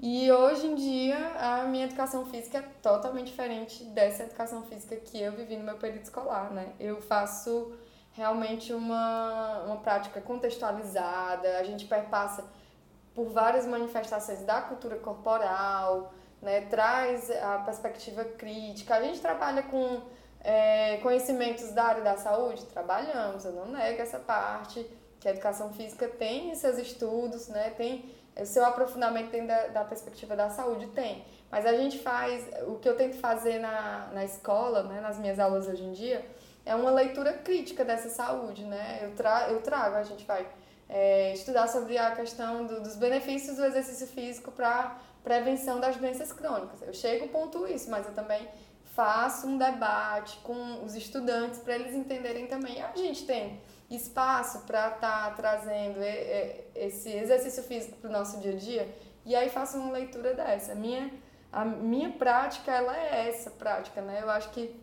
E 0.00 0.30
hoje 0.32 0.66
em 0.66 0.74
dia 0.74 1.32
a 1.38 1.64
minha 1.64 1.84
educação 1.84 2.26
física 2.26 2.58
é 2.58 2.62
totalmente 2.82 3.28
diferente 3.28 3.84
dessa 3.84 4.24
educação 4.24 4.64
física 4.64 4.96
que 4.96 5.20
eu 5.20 5.30
vivi 5.30 5.56
no 5.56 5.62
meu 5.62 5.76
período 5.76 6.02
escolar, 6.02 6.50
né? 6.50 6.72
Eu 6.80 7.00
faço 7.00 7.72
realmente 8.10 8.72
uma, 8.72 9.62
uma 9.64 9.76
prática 9.76 10.20
contextualizada, 10.20 11.56
a 11.56 11.62
gente 11.62 11.84
perpassa 11.84 12.44
por 13.14 13.26
várias 13.26 13.66
manifestações 13.66 14.40
da 14.42 14.60
cultura 14.62 14.96
corporal, 14.96 16.12
né? 16.40 16.62
traz 16.62 17.30
a 17.30 17.58
perspectiva 17.58 18.24
crítica. 18.24 18.94
A 18.94 19.02
gente 19.02 19.20
trabalha 19.20 19.62
com 19.64 20.02
é, 20.40 20.96
conhecimentos 20.98 21.72
da 21.72 21.84
área 21.84 22.02
da 22.02 22.16
saúde? 22.16 22.64
Trabalhamos, 22.66 23.44
eu 23.44 23.52
não 23.52 23.66
nego 23.66 24.00
essa 24.02 24.18
parte, 24.18 24.84
que 25.20 25.28
a 25.28 25.30
educação 25.30 25.72
física 25.72 26.08
tem 26.08 26.54
seus 26.54 26.78
estudos, 26.78 27.48
né? 27.48 27.70
tem 27.70 28.10
o 28.40 28.46
seu 28.46 28.64
aprofundamento 28.64 29.30
dentro 29.30 29.48
da, 29.48 29.66
da 29.68 29.84
perspectiva 29.84 30.34
da 30.34 30.48
saúde, 30.48 30.86
tem. 30.88 31.24
Mas 31.50 31.66
a 31.66 31.74
gente 31.74 31.98
faz, 31.98 32.48
o 32.66 32.78
que 32.78 32.88
eu 32.88 32.96
tento 32.96 33.18
fazer 33.18 33.58
na, 33.58 34.08
na 34.12 34.24
escola, 34.24 34.84
né, 34.84 35.02
nas 35.02 35.18
minhas 35.18 35.38
aulas 35.38 35.68
hoje 35.68 35.84
em 35.84 35.92
dia, 35.92 36.24
é 36.64 36.74
uma 36.74 36.90
leitura 36.90 37.34
crítica 37.34 37.84
dessa 37.84 38.08
saúde, 38.08 38.64
né? 38.64 39.00
Eu, 39.02 39.14
tra 39.14 39.50
eu 39.50 39.60
trago, 39.60 39.96
a 39.96 40.02
gente 40.02 40.24
vai 40.24 40.46
é, 40.92 41.32
estudar 41.32 41.68
sobre 41.68 41.96
a 41.96 42.10
questão 42.10 42.66
do, 42.66 42.82
dos 42.82 42.96
benefícios 42.96 43.56
do 43.56 43.64
exercício 43.64 44.06
físico 44.06 44.52
para 44.52 44.98
prevenção 45.24 45.80
das 45.80 45.96
doenças 45.96 46.32
crônicas. 46.32 46.82
Eu 46.82 46.92
chego 46.92 47.28
ponto 47.28 47.66
isso, 47.66 47.90
mas 47.90 48.06
eu 48.06 48.12
também 48.12 48.46
faço 48.94 49.46
um 49.46 49.56
debate 49.56 50.36
com 50.42 50.84
os 50.84 50.94
estudantes 50.94 51.60
para 51.60 51.76
eles 51.76 51.94
entenderem 51.94 52.46
também. 52.46 52.82
A 52.82 52.94
gente 52.94 53.24
tem 53.24 53.58
espaço 53.90 54.60
para 54.66 54.88
estar 54.88 55.30
tá 55.30 55.30
trazendo 55.30 55.98
esse 56.74 57.08
exercício 57.08 57.62
físico 57.62 57.96
para 57.96 58.10
o 58.10 58.12
nosso 58.12 58.38
dia 58.40 58.52
a 58.52 58.56
dia 58.56 58.94
e 59.24 59.34
aí 59.34 59.48
faço 59.48 59.78
uma 59.78 59.92
leitura 59.92 60.34
dessa. 60.34 60.72
A 60.72 60.74
minha, 60.74 61.10
a 61.50 61.64
minha 61.64 62.10
prática, 62.10 62.70
ela 62.70 62.94
é 62.94 63.30
essa 63.30 63.50
prática, 63.50 64.02
né? 64.02 64.18
Eu 64.20 64.28
acho 64.28 64.50
que 64.50 64.78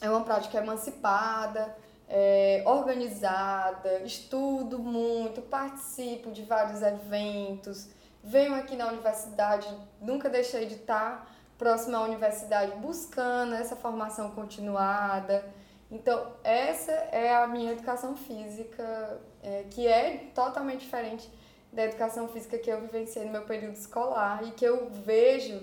é 0.00 0.10
uma 0.10 0.24
prática 0.24 0.58
emancipada, 0.58 1.72
é, 2.12 2.64
organizada, 2.66 4.00
estudo 4.00 4.80
muito, 4.80 5.40
participo 5.40 6.32
de 6.32 6.42
vários 6.42 6.82
eventos, 6.82 7.88
venho 8.22 8.54
aqui 8.56 8.74
na 8.74 8.88
universidade, 8.88 9.68
nunca 10.00 10.28
deixei 10.28 10.66
de 10.66 10.74
estar 10.74 11.32
próximo 11.56 11.96
à 11.96 12.00
universidade 12.00 12.72
buscando 12.78 13.54
essa 13.54 13.76
formação 13.76 14.32
continuada. 14.32 15.44
Então, 15.88 16.32
essa 16.42 16.90
é 16.90 17.32
a 17.34 17.46
minha 17.46 17.72
educação 17.72 18.16
física, 18.16 19.20
é, 19.42 19.64
que 19.70 19.86
é 19.86 20.30
totalmente 20.34 20.80
diferente 20.80 21.30
da 21.72 21.84
educação 21.84 22.26
física 22.28 22.58
que 22.58 22.70
eu 22.70 22.80
vivenciei 22.80 23.24
no 23.24 23.30
meu 23.30 23.42
período 23.42 23.74
escolar 23.74 24.42
e 24.44 24.50
que 24.50 24.64
eu 24.64 24.90
vejo 24.90 25.60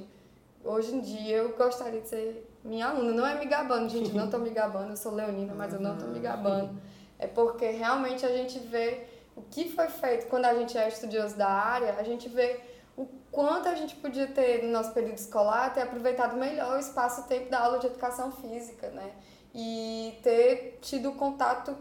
hoje 0.68 0.94
em 0.94 1.00
dia, 1.00 1.38
eu 1.38 1.56
gostaria 1.56 2.02
de 2.02 2.08
ser 2.08 2.48
minha 2.64 2.88
aluna. 2.88 3.12
Não 3.12 3.26
é 3.26 3.40
me 3.40 3.46
gabando, 3.46 3.90
gente, 3.90 4.12
não 4.14 4.30
tô 4.30 4.38
me 4.38 4.50
gabando, 4.50 4.92
eu 4.92 4.98
sou 4.98 5.14
leonina, 5.14 5.54
mas 5.56 5.74
eu 5.74 5.80
não 5.80 5.98
tô 5.98 6.06
me 6.08 6.20
gabando. 6.20 6.80
É 7.18 7.26
porque 7.26 7.72
realmente 7.72 8.26
a 8.26 8.30
gente 8.30 8.60
vê 8.60 9.06
o 9.36 9.42
que 9.42 9.70
foi 9.70 9.88
feito 9.88 10.28
quando 10.28 10.46
a 10.46 10.54
gente 10.54 10.78
é 10.78 10.88
estudioso 10.88 11.36
da 11.36 11.48
área, 11.48 11.96
a 11.98 12.04
gente 12.04 12.28
vê 12.28 12.60
o 12.96 13.06
quanto 13.32 13.70
a 13.70 13.76
gente 13.76 13.96
podia 13.96 14.28
ter 14.28 14.64
no 14.64 14.72
nosso 14.72 14.92
período 14.92 15.18
escolar, 15.18 15.74
ter 15.74 15.82
aproveitado 15.82 16.36
melhor 16.36 16.76
o 16.76 16.80
espaço-tempo 16.80 17.50
da 17.50 17.60
aula 17.60 17.80
de 17.80 17.88
educação 17.88 18.32
física, 18.32 18.90
né? 18.90 19.12
E 19.54 20.20
ter 20.24 20.80
tido 20.82 21.12
contato 21.14 21.76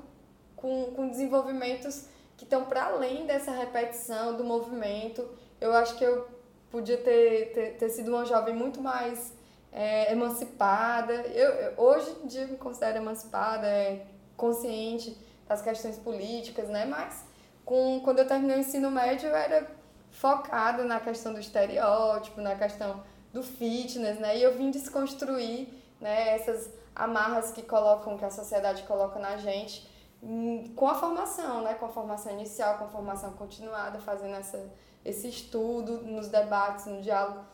com, 0.54 0.92
com 0.92 1.08
desenvolvimentos 1.08 2.06
que 2.36 2.44
estão 2.44 2.64
para 2.64 2.84
além 2.84 3.26
dessa 3.26 3.50
repetição 3.50 4.36
do 4.36 4.44
movimento. 4.44 5.26
Eu 5.58 5.74
acho 5.74 5.96
que 5.96 6.04
eu 6.04 6.28
podia 6.76 6.98
ter, 6.98 7.52
ter, 7.54 7.78
ter 7.78 7.88
sido 7.88 8.08
uma 8.08 8.26
jovem 8.26 8.54
muito 8.54 8.82
mais 8.82 9.32
é, 9.72 10.12
emancipada. 10.12 11.14
Eu, 11.14 11.72
hoje 11.78 12.14
em 12.22 12.26
dia 12.26 12.46
me 12.46 12.58
considero 12.58 12.98
emancipada, 12.98 13.66
é, 13.66 14.04
consciente 14.36 15.16
das 15.48 15.62
questões 15.62 15.98
políticas, 15.98 16.68
né? 16.68 16.84
Mas 16.84 17.24
com, 17.64 18.00
quando 18.00 18.18
eu 18.18 18.26
terminei 18.26 18.58
o 18.58 18.60
ensino 18.60 18.90
médio, 18.90 19.30
eu 19.30 19.34
era 19.34 19.66
focada 20.10 20.84
na 20.84 21.00
questão 21.00 21.32
do 21.32 21.40
estereótipo, 21.40 22.42
na 22.42 22.54
questão 22.54 23.02
do 23.32 23.42
fitness, 23.42 24.18
né? 24.18 24.36
E 24.36 24.42
eu 24.42 24.54
vim 24.54 24.70
desconstruir 24.70 25.68
né, 25.98 26.34
essas 26.34 26.70
amarras 26.94 27.52
que 27.52 27.62
colocam, 27.62 28.18
que 28.18 28.24
a 28.24 28.30
sociedade 28.30 28.82
coloca 28.82 29.18
na 29.18 29.38
gente 29.38 29.90
hum, 30.22 30.74
com 30.76 30.88
a 30.88 30.94
formação, 30.94 31.62
né? 31.62 31.72
Com 31.72 31.86
a 31.86 31.88
formação 31.88 32.32
inicial, 32.32 32.76
com 32.76 32.84
a 32.84 32.88
formação 32.88 33.32
continuada, 33.32 33.98
fazendo 33.98 34.34
essa, 34.34 34.58
esse 35.06 35.28
estudo 35.28 36.02
nos 36.02 36.28
debates, 36.28 36.86
no 36.86 37.00
diálogo. 37.00 37.44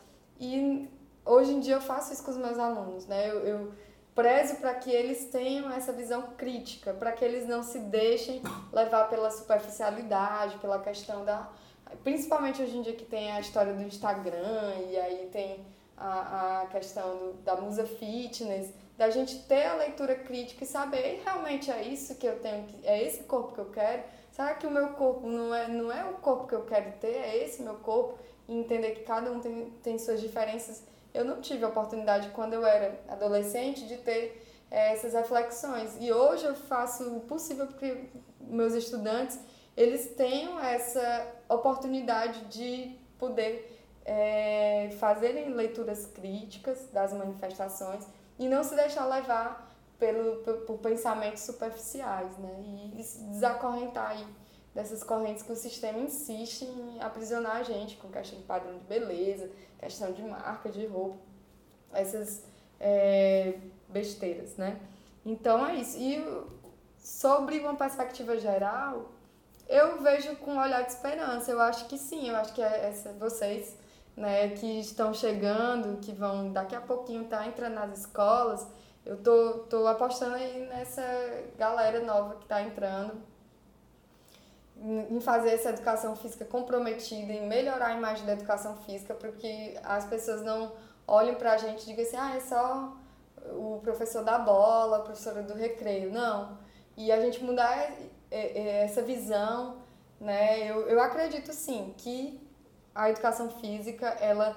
E 0.41 0.89
hoje 1.25 1.53
em 1.53 1.61
dia 1.61 1.75
eu 1.75 1.81
faço 1.81 2.13
isso 2.13 2.25
com 2.25 2.31
os 2.31 2.37
meus 2.37 2.59
alunos, 2.59 3.07
né? 3.07 3.31
Eu, 3.31 3.47
eu 3.47 3.73
prezo 4.15 4.57
para 4.57 4.75
que 4.75 4.91
eles 4.91 5.27
tenham 5.27 5.71
essa 5.71 5.93
visão 5.93 6.23
crítica, 6.37 6.93
para 6.93 7.13
que 7.13 7.25
eles 7.25 7.47
não 7.47 7.63
se 7.63 7.79
deixem 7.79 8.43
levar 8.73 9.09
pela 9.09 9.31
superficialidade, 9.31 10.59
pela 10.59 10.79
questão 10.81 11.25
da. 11.25 11.49
Principalmente 12.03 12.63
hoje 12.63 12.77
em 12.77 12.83
dia 12.83 12.95
que 12.95 13.05
tem 13.05 13.33
a 13.33 13.41
história 13.41 13.75
do 13.75 13.83
Instagram 13.83 14.75
e 14.91 14.97
aí 14.97 15.29
tem 15.31 15.65
a, 15.97 16.63
a 16.63 16.67
questão 16.67 17.17
do, 17.17 17.33
da 17.45 17.55
musa 17.57 17.85
fitness, 17.85 18.73
da 18.97 19.11
gente 19.11 19.39
ter 19.45 19.67
a 19.67 19.75
leitura 19.75 20.15
crítica 20.15 20.65
e 20.65 20.67
saber 20.67 21.21
realmente 21.23 21.71
é 21.71 21.83
isso 21.83 22.15
que 22.15 22.27
eu 22.27 22.39
tenho, 22.39 22.67
é 22.83 23.03
esse 23.03 23.25
corpo 23.25 23.53
que 23.53 23.61
eu 23.61 23.71
quero. 23.71 24.03
Será 24.33 24.55
que 24.55 24.67
o 24.67 24.71
meu 24.71 24.89
corpo 24.95 25.29
não 25.29 25.55
é, 25.55 25.69
não 25.69 25.93
é 25.93 26.05
o 26.05 26.15
corpo 26.15 26.49
que 26.49 26.55
eu 26.55 26.65
quero 26.65 26.91
ter, 26.99 27.15
é 27.15 27.45
esse 27.45 27.63
meu 27.63 27.77
corpo? 27.77 28.19
E 28.49 28.59
entender 28.59 28.91
que 28.91 29.05
cada 29.05 29.31
um 29.31 29.39
tem, 29.39 29.71
tem 29.83 29.97
suas 29.97 30.21
diferenças 30.21 30.83
eu 31.15 31.25
não 31.25 31.41
tive 31.41 31.65
a 31.65 31.69
oportunidade, 31.69 32.31
quando 32.31 32.55
eu 32.55 32.65
era 32.65 32.99
adolescente, 33.09 33.87
de 33.87 33.99
ter 33.99 34.43
é, 34.71 34.93
essas 34.93 35.13
reflexões. 35.13 35.97
E 36.01 36.11
hoje 36.13 36.45
eu 36.45 36.55
faço 36.55 37.17
o 37.17 37.21
possível 37.21 37.67
para 37.67 37.77
que 37.77 38.09
meus 38.41 38.75
estudantes 38.75 39.39
eles 39.77 40.15
tenham 40.15 40.59
essa 40.59 41.27
oportunidade 41.49 42.45
de 42.47 42.97
poder 43.19 43.87
é, 44.05 44.91
fazerem 44.99 45.51
leituras 45.51 46.07
críticas 46.07 46.89
das 46.93 47.13
manifestações 47.13 48.07
e 48.39 48.49
não 48.49 48.65
se 48.65 48.75
deixar 48.75 49.07
levar 49.07 49.71
pelo, 50.03 50.39
por, 50.67 50.79
pensamentos 50.79 51.43
superficiais, 51.43 52.37
né? 52.39 52.61
E 52.61 53.03
desacorrentar 53.31 54.11
aí 54.11 54.27
dessas 54.75 55.05
correntes 55.05 55.45
que 55.45 55.53
o 55.53 55.55
sistema 55.55 56.01
insiste 56.01 56.65
em 56.65 57.01
aprisionar 57.01 57.59
a 57.59 57.63
gente 57.63 57.97
com 57.99 58.09
questão 58.09 58.37
de 58.37 58.45
padrão 58.45 58.79
de 58.79 58.85
beleza, 58.85 59.49
questão 59.79 60.11
de 60.11 60.21
marca, 60.23 60.69
de 60.71 60.85
roupa, 60.87 61.19
essas 61.93 62.43
é, 62.81 63.61
besteiras, 63.89 64.57
né? 64.57 64.81
Então 65.25 65.65
é 65.65 65.77
isso. 65.77 65.97
E 66.01 66.21
sobre 66.99 67.61
uma 67.61 67.77
perspectiva 67.77 68.37
geral, 68.39 69.13
eu 69.69 70.03
vejo 70.03 70.35
com 70.39 70.55
um 70.55 70.61
olhar 70.61 70.83
de 70.83 70.91
esperança. 70.91 71.53
Eu 71.53 71.61
acho 71.61 71.87
que 71.87 71.97
sim, 71.97 72.29
eu 72.29 72.35
acho 72.35 72.53
que 72.55 72.61
é 72.61 72.89
essa, 72.89 73.13
vocês 73.13 73.77
né, 74.17 74.49
que 74.49 74.81
estão 74.81 75.15
chegando, 75.15 76.01
que 76.01 76.11
vão 76.11 76.53
daqui 76.53 76.75
a 76.75 76.81
pouquinho 76.81 77.23
estar 77.23 77.39
tá 77.39 77.47
entrando 77.47 77.75
nas 77.75 78.01
escolas, 78.01 78.67
eu 79.05 79.17
tô, 79.17 79.61
tô 79.69 79.87
apostando 79.87 80.35
aí 80.35 80.67
nessa 80.69 81.03
galera 81.59 82.01
nova 82.01 82.37
que 82.37 82.45
está 82.45 82.63
entrando 82.63 83.21
em 85.11 85.21
fazer 85.21 85.51
essa 85.51 85.71
educação 85.71 86.17
física 86.17 86.45
comprometida, 86.45 87.33
em 87.33 87.47
melhorar 87.47 87.89
a 87.89 87.95
imagem 87.95 88.27
da 88.27 88.33
educação 88.33 88.77
física, 88.79 89.15
porque 89.15 89.79
as 89.85 90.05
pessoas 90.07 90.43
não 90.43 90.73
olhem 91.07 91.35
para 91.35 91.53
a 91.53 91.57
gente 91.57 91.83
e 91.83 91.87
digam 91.87 92.05
assim, 92.05 92.17
ah, 92.17 92.37
é 92.37 92.41
só 92.41 92.97
o 93.51 93.81
professor 93.83 94.25
da 94.25 94.39
bola, 94.39 94.99
a 94.99 95.01
professora 95.01 95.43
do 95.43 95.55
recreio. 95.55 96.13
Não. 96.13 96.59
E 96.97 97.13
a 97.13 97.21
gente 97.21 97.45
mudar 97.45 97.93
essa 98.31 99.03
visão, 99.03 99.77
né? 100.21 100.69
Eu, 100.69 100.89
eu 100.89 101.01
acredito 101.01 101.53
sim 101.53 101.95
que 101.97 102.41
a 102.95 103.11
educação 103.11 103.51
física, 103.51 104.07
ela 104.21 104.57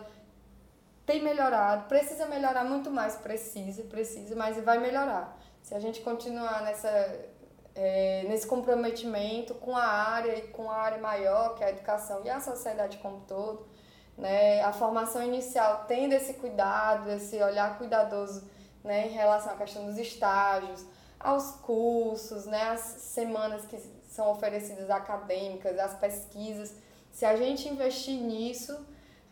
tem 1.05 1.23
melhorado, 1.23 1.87
precisa 1.87 2.25
melhorar 2.25 2.63
muito 2.63 2.89
mais, 2.89 3.15
precisa, 3.15 3.83
precisa, 3.83 4.35
mas 4.35 4.57
vai 4.63 4.79
melhorar. 4.79 5.37
Se 5.61 5.73
a 5.75 5.79
gente 5.79 6.01
continuar 6.01 6.63
nessa 6.63 6.89
é, 7.75 8.23
nesse 8.27 8.47
comprometimento 8.47 9.53
com 9.55 9.75
a 9.75 9.83
área 9.83 10.37
e 10.37 10.47
com 10.47 10.71
a 10.71 10.77
área 10.77 10.97
maior, 10.97 11.55
que 11.55 11.63
é 11.63 11.67
a 11.67 11.69
educação 11.71 12.21
e 12.23 12.29
a 12.29 12.39
sociedade 12.39 12.97
como 12.99 13.17
um 13.17 13.21
todo. 13.21 13.67
Né? 14.17 14.61
A 14.61 14.71
formação 14.71 15.21
inicial 15.21 15.83
tendo 15.85 16.13
esse 16.13 16.35
cuidado, 16.35 17.11
esse 17.11 17.35
olhar 17.43 17.77
cuidadoso 17.77 18.49
né, 18.81 19.07
em 19.07 19.11
relação 19.11 19.51
à 19.51 19.57
questão 19.57 19.85
dos 19.85 19.97
estágios, 19.97 20.85
aos 21.19 21.51
cursos, 21.57 22.45
né, 22.45 22.69
as 22.69 22.79
semanas 22.79 23.65
que 23.65 23.77
são 24.07 24.31
oferecidas 24.31 24.89
acadêmicas, 24.89 25.77
as 25.77 25.95
pesquisas. 25.95 26.73
Se 27.11 27.25
a 27.25 27.35
gente 27.35 27.67
investir 27.67 28.15
nisso, 28.15 28.85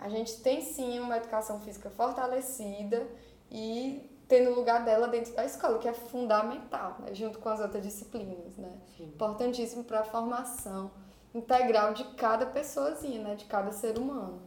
a 0.03 0.09
gente 0.09 0.35
tem 0.41 0.59
sim 0.59 0.99
uma 0.99 1.15
educação 1.15 1.61
física 1.61 1.89
fortalecida 1.89 3.07
e 3.49 4.11
ter 4.27 4.41
no 4.41 4.53
lugar 4.53 4.83
dela 4.83 5.07
dentro 5.07 5.33
da 5.33 5.45
escola, 5.45 5.79
que 5.79 5.87
é 5.87 5.93
fundamental, 5.93 6.97
né? 6.99 7.15
junto 7.15 7.39
com 7.39 7.47
as 7.47 7.61
outras 7.61 7.81
disciplinas, 7.81 8.57
né? 8.57 8.77
Sim. 8.97 9.05
Importantíssimo 9.05 9.85
para 9.85 10.01
a 10.01 10.03
formação 10.03 10.91
integral 11.33 11.93
de 11.93 12.03
cada 12.15 12.45
pessoazinha, 12.45 13.21
né? 13.21 13.35
De 13.35 13.45
cada 13.45 13.71
ser 13.71 13.97
humano. 13.97 14.41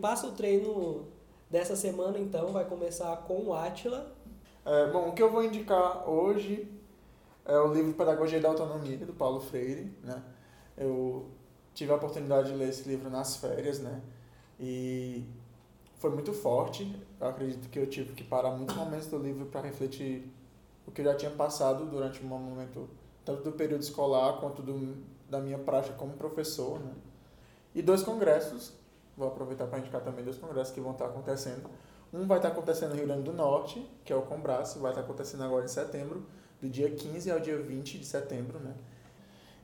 Passa 0.00 0.26
o 0.26 0.32
treino 0.32 1.06
dessa 1.48 1.76
semana, 1.76 2.18
então, 2.18 2.48
vai 2.48 2.64
começar 2.64 3.16
com 3.18 3.44
o 3.44 3.54
Átila. 3.54 4.12
É, 4.64 4.90
bom, 4.90 5.08
o 5.08 5.12
que 5.12 5.22
eu 5.22 5.30
vou 5.30 5.44
indicar 5.44 6.08
hoje 6.08 6.70
é 7.44 7.58
o 7.58 7.72
livro 7.72 7.92
Pedagogia 7.94 8.40
da 8.40 8.48
Autonomia, 8.48 8.98
do 8.98 9.12
Paulo 9.12 9.40
Freire, 9.40 9.92
né? 10.02 10.22
Eu 10.76 11.26
tive 11.74 11.92
a 11.92 11.96
oportunidade 11.96 12.50
de 12.50 12.56
ler 12.56 12.68
esse 12.68 12.88
livro 12.88 13.10
nas 13.10 13.36
férias, 13.36 13.80
né? 13.80 14.00
E 14.58 15.24
foi 15.98 16.10
muito 16.10 16.32
forte. 16.32 16.94
Eu 17.20 17.28
acredito 17.28 17.68
que 17.68 17.78
eu 17.78 17.86
tive 17.86 18.12
que 18.12 18.22
parar 18.22 18.50
muitos 18.50 18.76
momentos 18.76 19.06
do 19.08 19.18
livro 19.18 19.46
para 19.46 19.62
refletir 19.62 20.30
o 20.86 20.90
que 20.90 21.00
eu 21.00 21.04
já 21.06 21.14
tinha 21.14 21.30
passado 21.30 21.86
durante 21.86 22.24
um 22.24 22.28
momento, 22.28 22.88
tanto 23.24 23.42
do 23.42 23.52
período 23.52 23.82
escolar 23.82 24.40
quanto 24.40 24.62
do, 24.62 24.96
da 25.28 25.40
minha 25.40 25.58
prática 25.58 25.94
como 25.96 26.12
professor, 26.12 26.78
né? 26.78 26.92
E 27.74 27.82
dois 27.82 28.02
congressos 28.02 28.72
vou 29.20 29.28
aproveitar 29.28 29.66
para 29.66 29.78
indicar 29.78 30.00
também 30.00 30.24
dois 30.24 30.38
congressos 30.38 30.72
que 30.72 30.80
vão 30.80 30.92
estar 30.92 31.06
acontecendo. 31.06 31.68
Um 32.12 32.26
vai 32.26 32.38
estar 32.38 32.48
acontecendo 32.48 32.90
no 32.90 32.96
Rio 32.96 33.06
Grande 33.06 33.22
do 33.22 33.32
Norte, 33.32 33.86
que 34.04 34.12
é 34.12 34.16
o 34.16 34.22
Combraço, 34.22 34.80
vai 34.80 34.90
estar 34.90 35.02
acontecendo 35.02 35.44
agora 35.44 35.64
em 35.64 35.68
setembro, 35.68 36.26
do 36.60 36.68
dia 36.68 36.90
15 36.90 37.30
ao 37.30 37.38
dia 37.38 37.56
20 37.58 37.98
de 37.98 38.04
setembro, 38.04 38.58
né? 38.58 38.74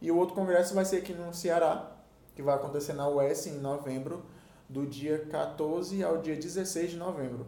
E 0.00 0.10
o 0.12 0.16
outro 0.16 0.34
congresso 0.34 0.74
vai 0.74 0.84
ser 0.84 0.98
aqui 0.98 1.12
no 1.12 1.34
Ceará, 1.34 1.90
que 2.34 2.42
vai 2.42 2.54
acontecer 2.54 2.92
na 2.92 3.08
UES 3.08 3.46
em 3.46 3.58
novembro, 3.58 4.24
do 4.68 4.86
dia 4.86 5.26
14 5.30 6.04
ao 6.04 6.18
dia 6.18 6.36
16 6.36 6.90
de 6.90 6.96
novembro. 6.96 7.46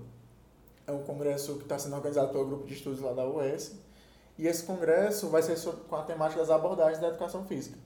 É 0.86 0.92
um 0.92 1.02
congresso 1.02 1.56
que 1.56 1.64
está 1.64 1.78
sendo 1.78 1.94
organizado 1.94 2.32
pelo 2.32 2.46
grupo 2.46 2.66
de 2.66 2.74
estudos 2.74 3.00
lá 3.00 3.12
da 3.12 3.28
UES. 3.28 3.76
E 4.38 4.46
esse 4.46 4.62
congresso 4.62 5.28
vai 5.28 5.42
ser 5.42 5.59
com 5.88 5.96
a 5.96 6.02
temática 6.02 6.40
das 6.40 6.50
abordagens 6.50 6.98
da 7.00 7.09
educação 7.09 7.44
física. 7.44 7.78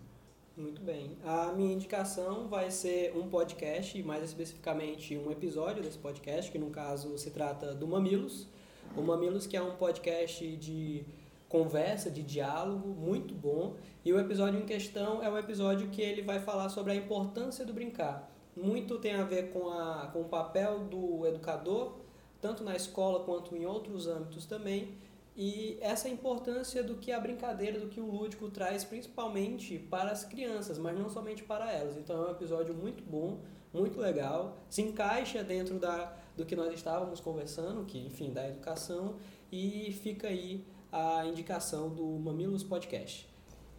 Muito 0.55 0.83
bem. 0.83 1.17
A 1.25 1.51
minha 1.53 1.73
indicação 1.73 2.47
vai 2.47 2.71
ser 2.71 3.17
um 3.17 3.27
podcast, 3.27 4.03
mais 4.03 4.23
especificamente 4.23 5.17
um 5.17 5.31
episódio 5.31 5.83
desse 5.83 5.97
podcast, 5.97 6.53
que 6.53 6.59
no 6.59 6.69
caso 6.69 7.17
se 7.17 7.31
trata 7.31 7.75
do 7.75 7.87
Mamilos. 7.87 8.47
O 8.95 9.01
Mamilos 9.01 9.47
que 9.47 9.57
é 9.57 9.63
um 9.63 9.77
podcast 9.77 10.57
de 10.59 11.07
conversa, 11.49 12.11
de 12.11 12.23
diálogo, 12.23 12.89
muito 12.89 13.35
bom. 13.35 13.77
E 14.05 14.13
o 14.13 14.21
episódio 14.21 14.61
em 14.61 14.67
questão 14.67 15.23
é 15.23 15.31
o 15.31 15.39
episódio 15.39 15.89
que 15.89 16.03
ele 16.03 16.21
vai 16.21 16.39
falar 16.39 16.69
sobre 16.69 16.93
a 16.93 16.97
importância 16.97 17.65
do 17.65 17.73
brincar. 17.73 18.31
Muito 18.55 18.99
tem 18.99 19.15
a 19.15 19.25
ver 19.25 19.53
com, 19.53 19.71
a, 19.71 20.11
com 20.13 20.21
o 20.21 20.29
papel 20.29 20.81
do 20.81 21.27
educador, 21.27 21.95
tanto 22.43 22.63
na 22.63 22.77
escola 22.77 23.25
quanto 23.25 23.57
em 23.57 23.65
outros 23.65 24.07
âmbitos 24.07 24.45
também, 24.45 24.95
e 25.37 25.79
essa 25.81 26.09
importância 26.09 26.83
do 26.83 26.97
que 26.97 27.11
a 27.11 27.19
brincadeira, 27.19 27.79
do 27.81 27.89
que 27.89 28.01
o 28.01 28.07
lúdico 28.07 28.51
traz, 28.51 28.85
principalmente 28.85 29.79
para 29.79 30.11
as 30.11 30.25
crianças, 30.25 30.79
mas 30.79 30.99
não 30.99 31.09
somente 31.09 31.43
para 31.43 31.71
elas. 31.73 31.97
Então 31.97 32.23
é 32.23 32.29
um 32.29 32.33
episódio 32.33 32.75
muito 32.75 33.03
bom, 33.03 33.41
muito 33.73 33.99
legal, 33.99 34.59
se 34.69 34.83
encaixa 34.83 35.43
dentro 35.43 35.79
da, 35.79 36.15
do 36.37 36.45
que 36.45 36.55
nós 36.55 36.73
estávamos 36.75 37.21
conversando, 37.21 37.85
que 37.87 37.99
enfim, 37.99 38.33
da 38.33 38.47
educação, 38.47 39.17
e 39.51 39.93
fica 40.03 40.29
aí 40.29 40.67
a 40.91 41.25
indicação 41.25 41.89
do 41.89 42.05
Mamilos 42.05 42.63
Podcast. 42.63 43.27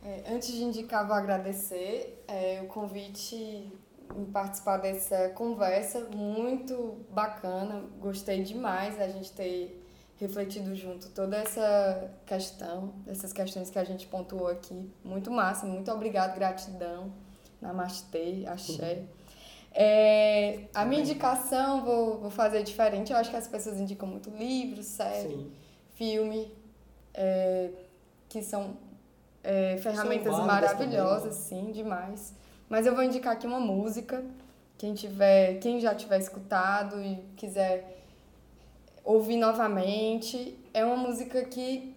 É, 0.04 0.24
antes 0.34 0.52
de 0.52 0.64
indicar, 0.64 1.06
vou 1.06 1.16
agradecer 1.16 2.24
é, 2.28 2.62
o 2.62 2.68
convite 2.68 3.72
em 4.16 4.26
participar 4.32 4.78
dessa 4.78 5.30
conversa, 5.30 6.10
muito 6.10 7.06
bacana, 7.12 7.86
gostei 8.00 8.44
demais 8.44 9.00
a 9.00 9.08
gente 9.08 9.32
ter 9.32 9.83
refletido 10.18 10.76
junto 10.76 11.10
toda 11.10 11.38
essa 11.38 12.12
questão, 12.26 12.94
essas 13.08 13.34
questões 13.34 13.70
que 13.70 13.80
a 13.80 13.84
gente 13.84 14.08
pontuou 14.08 14.48
aqui. 14.48 14.90
Muito 15.04 15.32
massa, 15.32 15.66
muito 15.66 15.92
obrigado, 15.92 16.36
gratidão. 16.36 17.12
Namastê, 17.62 18.44
axé. 18.48 19.04
É, 19.74 20.66
a 20.74 20.86
minha 20.86 21.02
indicação, 21.02 21.84
vou, 21.84 22.20
vou 22.20 22.30
fazer 22.30 22.62
diferente. 22.64 23.12
Eu 23.12 23.18
acho 23.18 23.30
que 23.30 23.36
as 23.36 23.48
pessoas 23.48 23.80
indicam 23.80 24.08
muito 24.08 24.30
livro, 24.30 24.84
série, 24.84 25.30
Sim. 25.30 25.52
filme, 25.96 26.54
é, 27.14 27.72
que 28.30 28.44
são 28.44 28.78
é, 29.44 29.78
ferramentas 29.78 30.36
são 30.36 30.46
maravilhosas, 30.46 31.36
também, 31.48 31.64
né? 31.64 31.68
sim, 31.68 31.72
demais. 31.72 32.34
Mas 32.70 32.86
eu 32.86 32.94
vou 32.96 33.04
indicar 33.04 33.34
aqui 33.34 33.48
uma 33.48 33.60
música. 33.60 34.24
Quem, 34.78 34.94
tiver, 34.94 35.60
quem 35.60 35.80
já 35.80 35.94
tiver 35.96 36.20
escutado 36.20 37.02
e 37.02 37.16
quiser 37.36 38.03
ouvir 39.04 39.38
novamente. 39.38 40.58
É 40.74 40.84
uma 40.86 40.96
música 40.96 41.44
que 41.46 41.96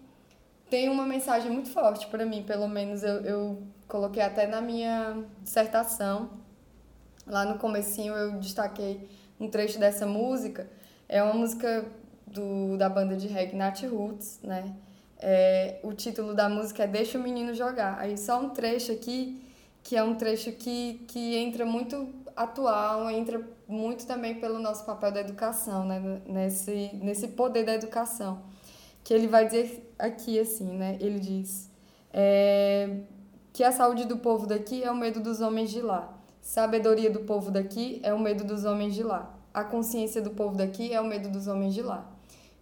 tem 0.69 0.89
uma 0.89 1.07
mensagem 1.07 1.51
muito 1.51 1.71
forte 1.71 2.07
para 2.09 2.27
mim, 2.27 2.43
pelo 2.43 2.67
menos 2.67 3.03
eu, 3.03 3.21
eu 3.25 3.63
coloquei 3.87 4.23
até 4.23 4.47
na 4.47 4.61
minha 4.61 5.23
dissertação. 5.43 6.31
Lá 7.27 7.45
no 7.45 7.59
comecinho 7.59 8.15
eu 8.15 8.33
destaquei 8.39 9.09
um 9.39 9.49
trecho 9.49 9.79
dessa 9.79 10.07
música. 10.07 10.69
É 11.09 11.23
uma 11.23 11.35
música 11.35 11.85
do, 12.27 12.77
da 12.77 12.89
banda 12.89 13.17
de 13.17 13.29
reggae 13.29 13.57
Nat 13.57 13.83
Roots, 13.85 14.41
né? 14.43 14.75
É, 15.19 15.81
o 15.83 15.93
título 15.95 16.35
da 16.35 16.49
música 16.49 16.85
é 16.85 16.87
Deixa 16.87 17.19
o 17.19 17.23
Menino 17.23 17.55
Jogar. 17.55 17.99
Aí 17.99 18.19
só 18.19 18.41
um 18.41 18.51
trecho 18.51 18.93
aqui, 18.93 19.43
que 19.83 19.97
é 19.97 20.03
um 20.03 20.15
trecho 20.15 20.53
que, 20.53 21.05
que 21.09 21.37
entra 21.37 21.65
muito 21.65 22.09
atual, 22.37 23.11
entra 23.11 23.41
muito 23.67 24.07
também 24.07 24.35
pelo 24.39 24.59
nosso 24.59 24.85
papel 24.85 25.11
da 25.11 25.21
educação, 25.21 25.85
né? 25.87 26.21
nesse, 26.27 26.91
nesse 26.95 27.29
poder 27.29 27.65
da 27.65 27.75
educação. 27.75 28.43
Que 29.03 29.15
ele 29.15 29.27
vai 29.27 29.47
dizer 29.47 29.95
aqui 29.99 30.39
assim, 30.39 30.67
né? 30.67 30.99
Ele 31.01 31.19
diz 31.19 31.71
é, 32.13 32.99
que 33.53 33.65
a 33.65 33.73
saúde 33.73 34.05
do 34.05 34.19
povo 34.19 34.47
daqui 34.47 34.83
é 34.83 34.91
o 34.91 34.97
medo 34.97 35.21
dos 35.21 35.41
homens 35.41 35.71
de 35.71 35.81
lá. 35.81 36.13
Sabedoria 36.43 37.11
do 37.11 37.21
povo 37.21 37.51
daqui 37.51 38.01
é 38.03 38.13
o 38.13 38.19
medo 38.19 38.45
dos 38.45 38.65
homens 38.65 38.95
de 38.95 39.03
lá. 39.03 39.35
A 39.55 39.65
consciência 39.65 40.21
do 40.21 40.31
povo 40.31 40.57
daqui 40.57 40.93
é 40.93 41.01
o 41.01 41.05
medo 41.05 41.29
dos 41.29 41.47
homens 41.47 41.73
de 41.73 41.83
lá. 41.83 42.07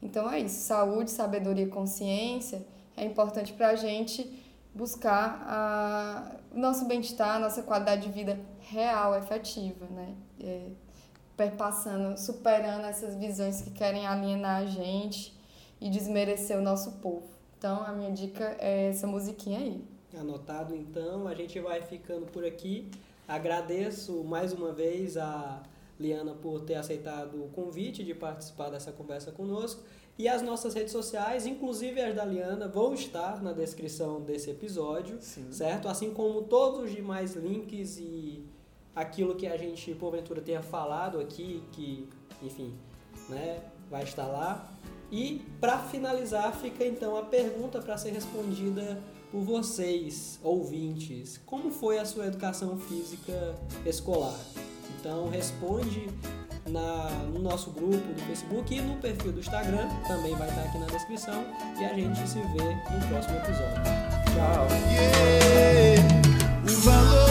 Então 0.03 0.31
é 0.31 0.41
isso. 0.41 0.67
Saúde, 0.67 1.11
sabedoria, 1.11 1.67
consciência 1.67 2.65
é 2.97 3.05
importante 3.05 3.53
para 3.53 3.69
a 3.69 3.75
gente 3.75 4.31
buscar 4.75 5.45
a, 5.47 6.33
nosso 6.65 6.87
bem-estar, 6.87 7.39
nossa 7.39 7.63
qualidade 7.63 8.07
de 8.07 8.13
vida 8.13 8.41
real, 8.59 9.15
efetiva, 9.17 9.87
né? 9.91 10.15
É, 10.41 10.71
perpassando, 11.37 12.19
superando 12.19 12.87
essas 12.87 13.15
visões 13.17 13.61
que 13.61 13.71
querem 13.71 14.07
alienar 14.07 14.63
a 14.63 14.67
gente 14.67 15.37
e 15.81 15.91
desmerecer 15.91 16.59
o 16.59 16.63
nosso 16.63 16.93
povo. 16.93 17.29
Então, 17.59 17.83
a 17.85 17.93
minha 17.93 18.11
dica 18.11 18.57
é 18.59 18.89
essa 18.89 19.07
musiquinha 19.07 19.59
aí. 19.59 19.85
Anotado, 20.19 20.75
então. 20.75 21.27
A 21.27 21.35
gente 21.35 21.61
vai 21.61 21.83
ficando 21.83 22.27
por 22.27 22.45
aqui. 22.45 22.91
Agradeço 23.29 24.25
mais 24.25 24.53
uma 24.53 24.73
vez 24.73 25.17
a 25.17 25.63
Liana 25.99 26.35
por 26.35 26.61
ter 26.63 26.77
aceitado 26.77 27.45
o 27.45 27.49
convite 27.49 28.03
de 28.03 28.15
participar 28.15 28.71
dessa 28.71 28.93
conversa 28.93 29.33
conosco. 29.33 29.83
E 30.17 30.29
as 30.29 30.43
nossas 30.43 30.75
redes 30.75 30.93
sociais, 30.93 31.45
inclusive 31.45 32.01
as 32.01 32.15
da 32.15 32.25
Liana, 32.25 32.69
vão 32.69 32.95
estar 32.95 33.43
na 33.43 33.53
descrição 33.53 34.21
desse 34.21 34.49
episódio, 34.51 35.19
Sim. 35.21 35.51
certo? 35.51 35.89
Assim 35.89 36.15
como 36.15 36.43
todos 36.43 36.85
os 36.85 36.93
demais 36.93 37.35
links 37.35 37.99
e 37.99 38.45
aquilo 38.95 39.35
que 39.35 39.47
a 39.47 39.57
gente 39.57 39.93
porventura 39.95 40.41
tenha 40.41 40.63
falado 40.63 41.19
aqui, 41.19 41.65
que, 41.73 42.09
enfim, 42.41 42.73
né, 43.29 43.61
vai 43.91 44.05
estar 44.05 44.27
lá. 44.27 44.71
E 45.11 45.43
para 45.61 45.79
finalizar, 45.79 46.55
fica 46.55 46.85
então 46.87 47.17
a 47.17 47.23
pergunta 47.23 47.81
para 47.81 47.99
ser 47.99 48.11
respondida 48.11 49.03
por 49.33 49.41
vocês, 49.41 50.39
ouvintes. 50.45 51.41
Como 51.45 51.73
foi 51.73 51.99
a 51.99 52.05
sua 52.05 52.27
educação 52.27 52.79
física 52.79 53.57
escolar? 53.85 54.39
Então 55.01 55.29
responde 55.29 56.09
na, 56.67 57.11
no 57.33 57.41
nosso 57.41 57.71
grupo 57.71 57.97
do 57.97 58.23
Facebook 58.27 58.75
e 58.75 58.81
no 58.81 58.97
perfil 58.97 59.33
do 59.33 59.41
Instagram, 59.41 59.89
também 60.07 60.35
vai 60.37 60.49
estar 60.49 60.63
aqui 60.63 60.79
na 60.79 60.87
descrição. 60.87 61.45
E 61.79 61.85
a 61.85 61.95
gente 61.95 62.29
se 62.29 62.39
vê 62.39 62.75
no 62.95 63.09
próximo 63.09 63.37
episódio. 63.37 63.83
Tchau! 64.35 64.69
Yeah. 66.85 67.24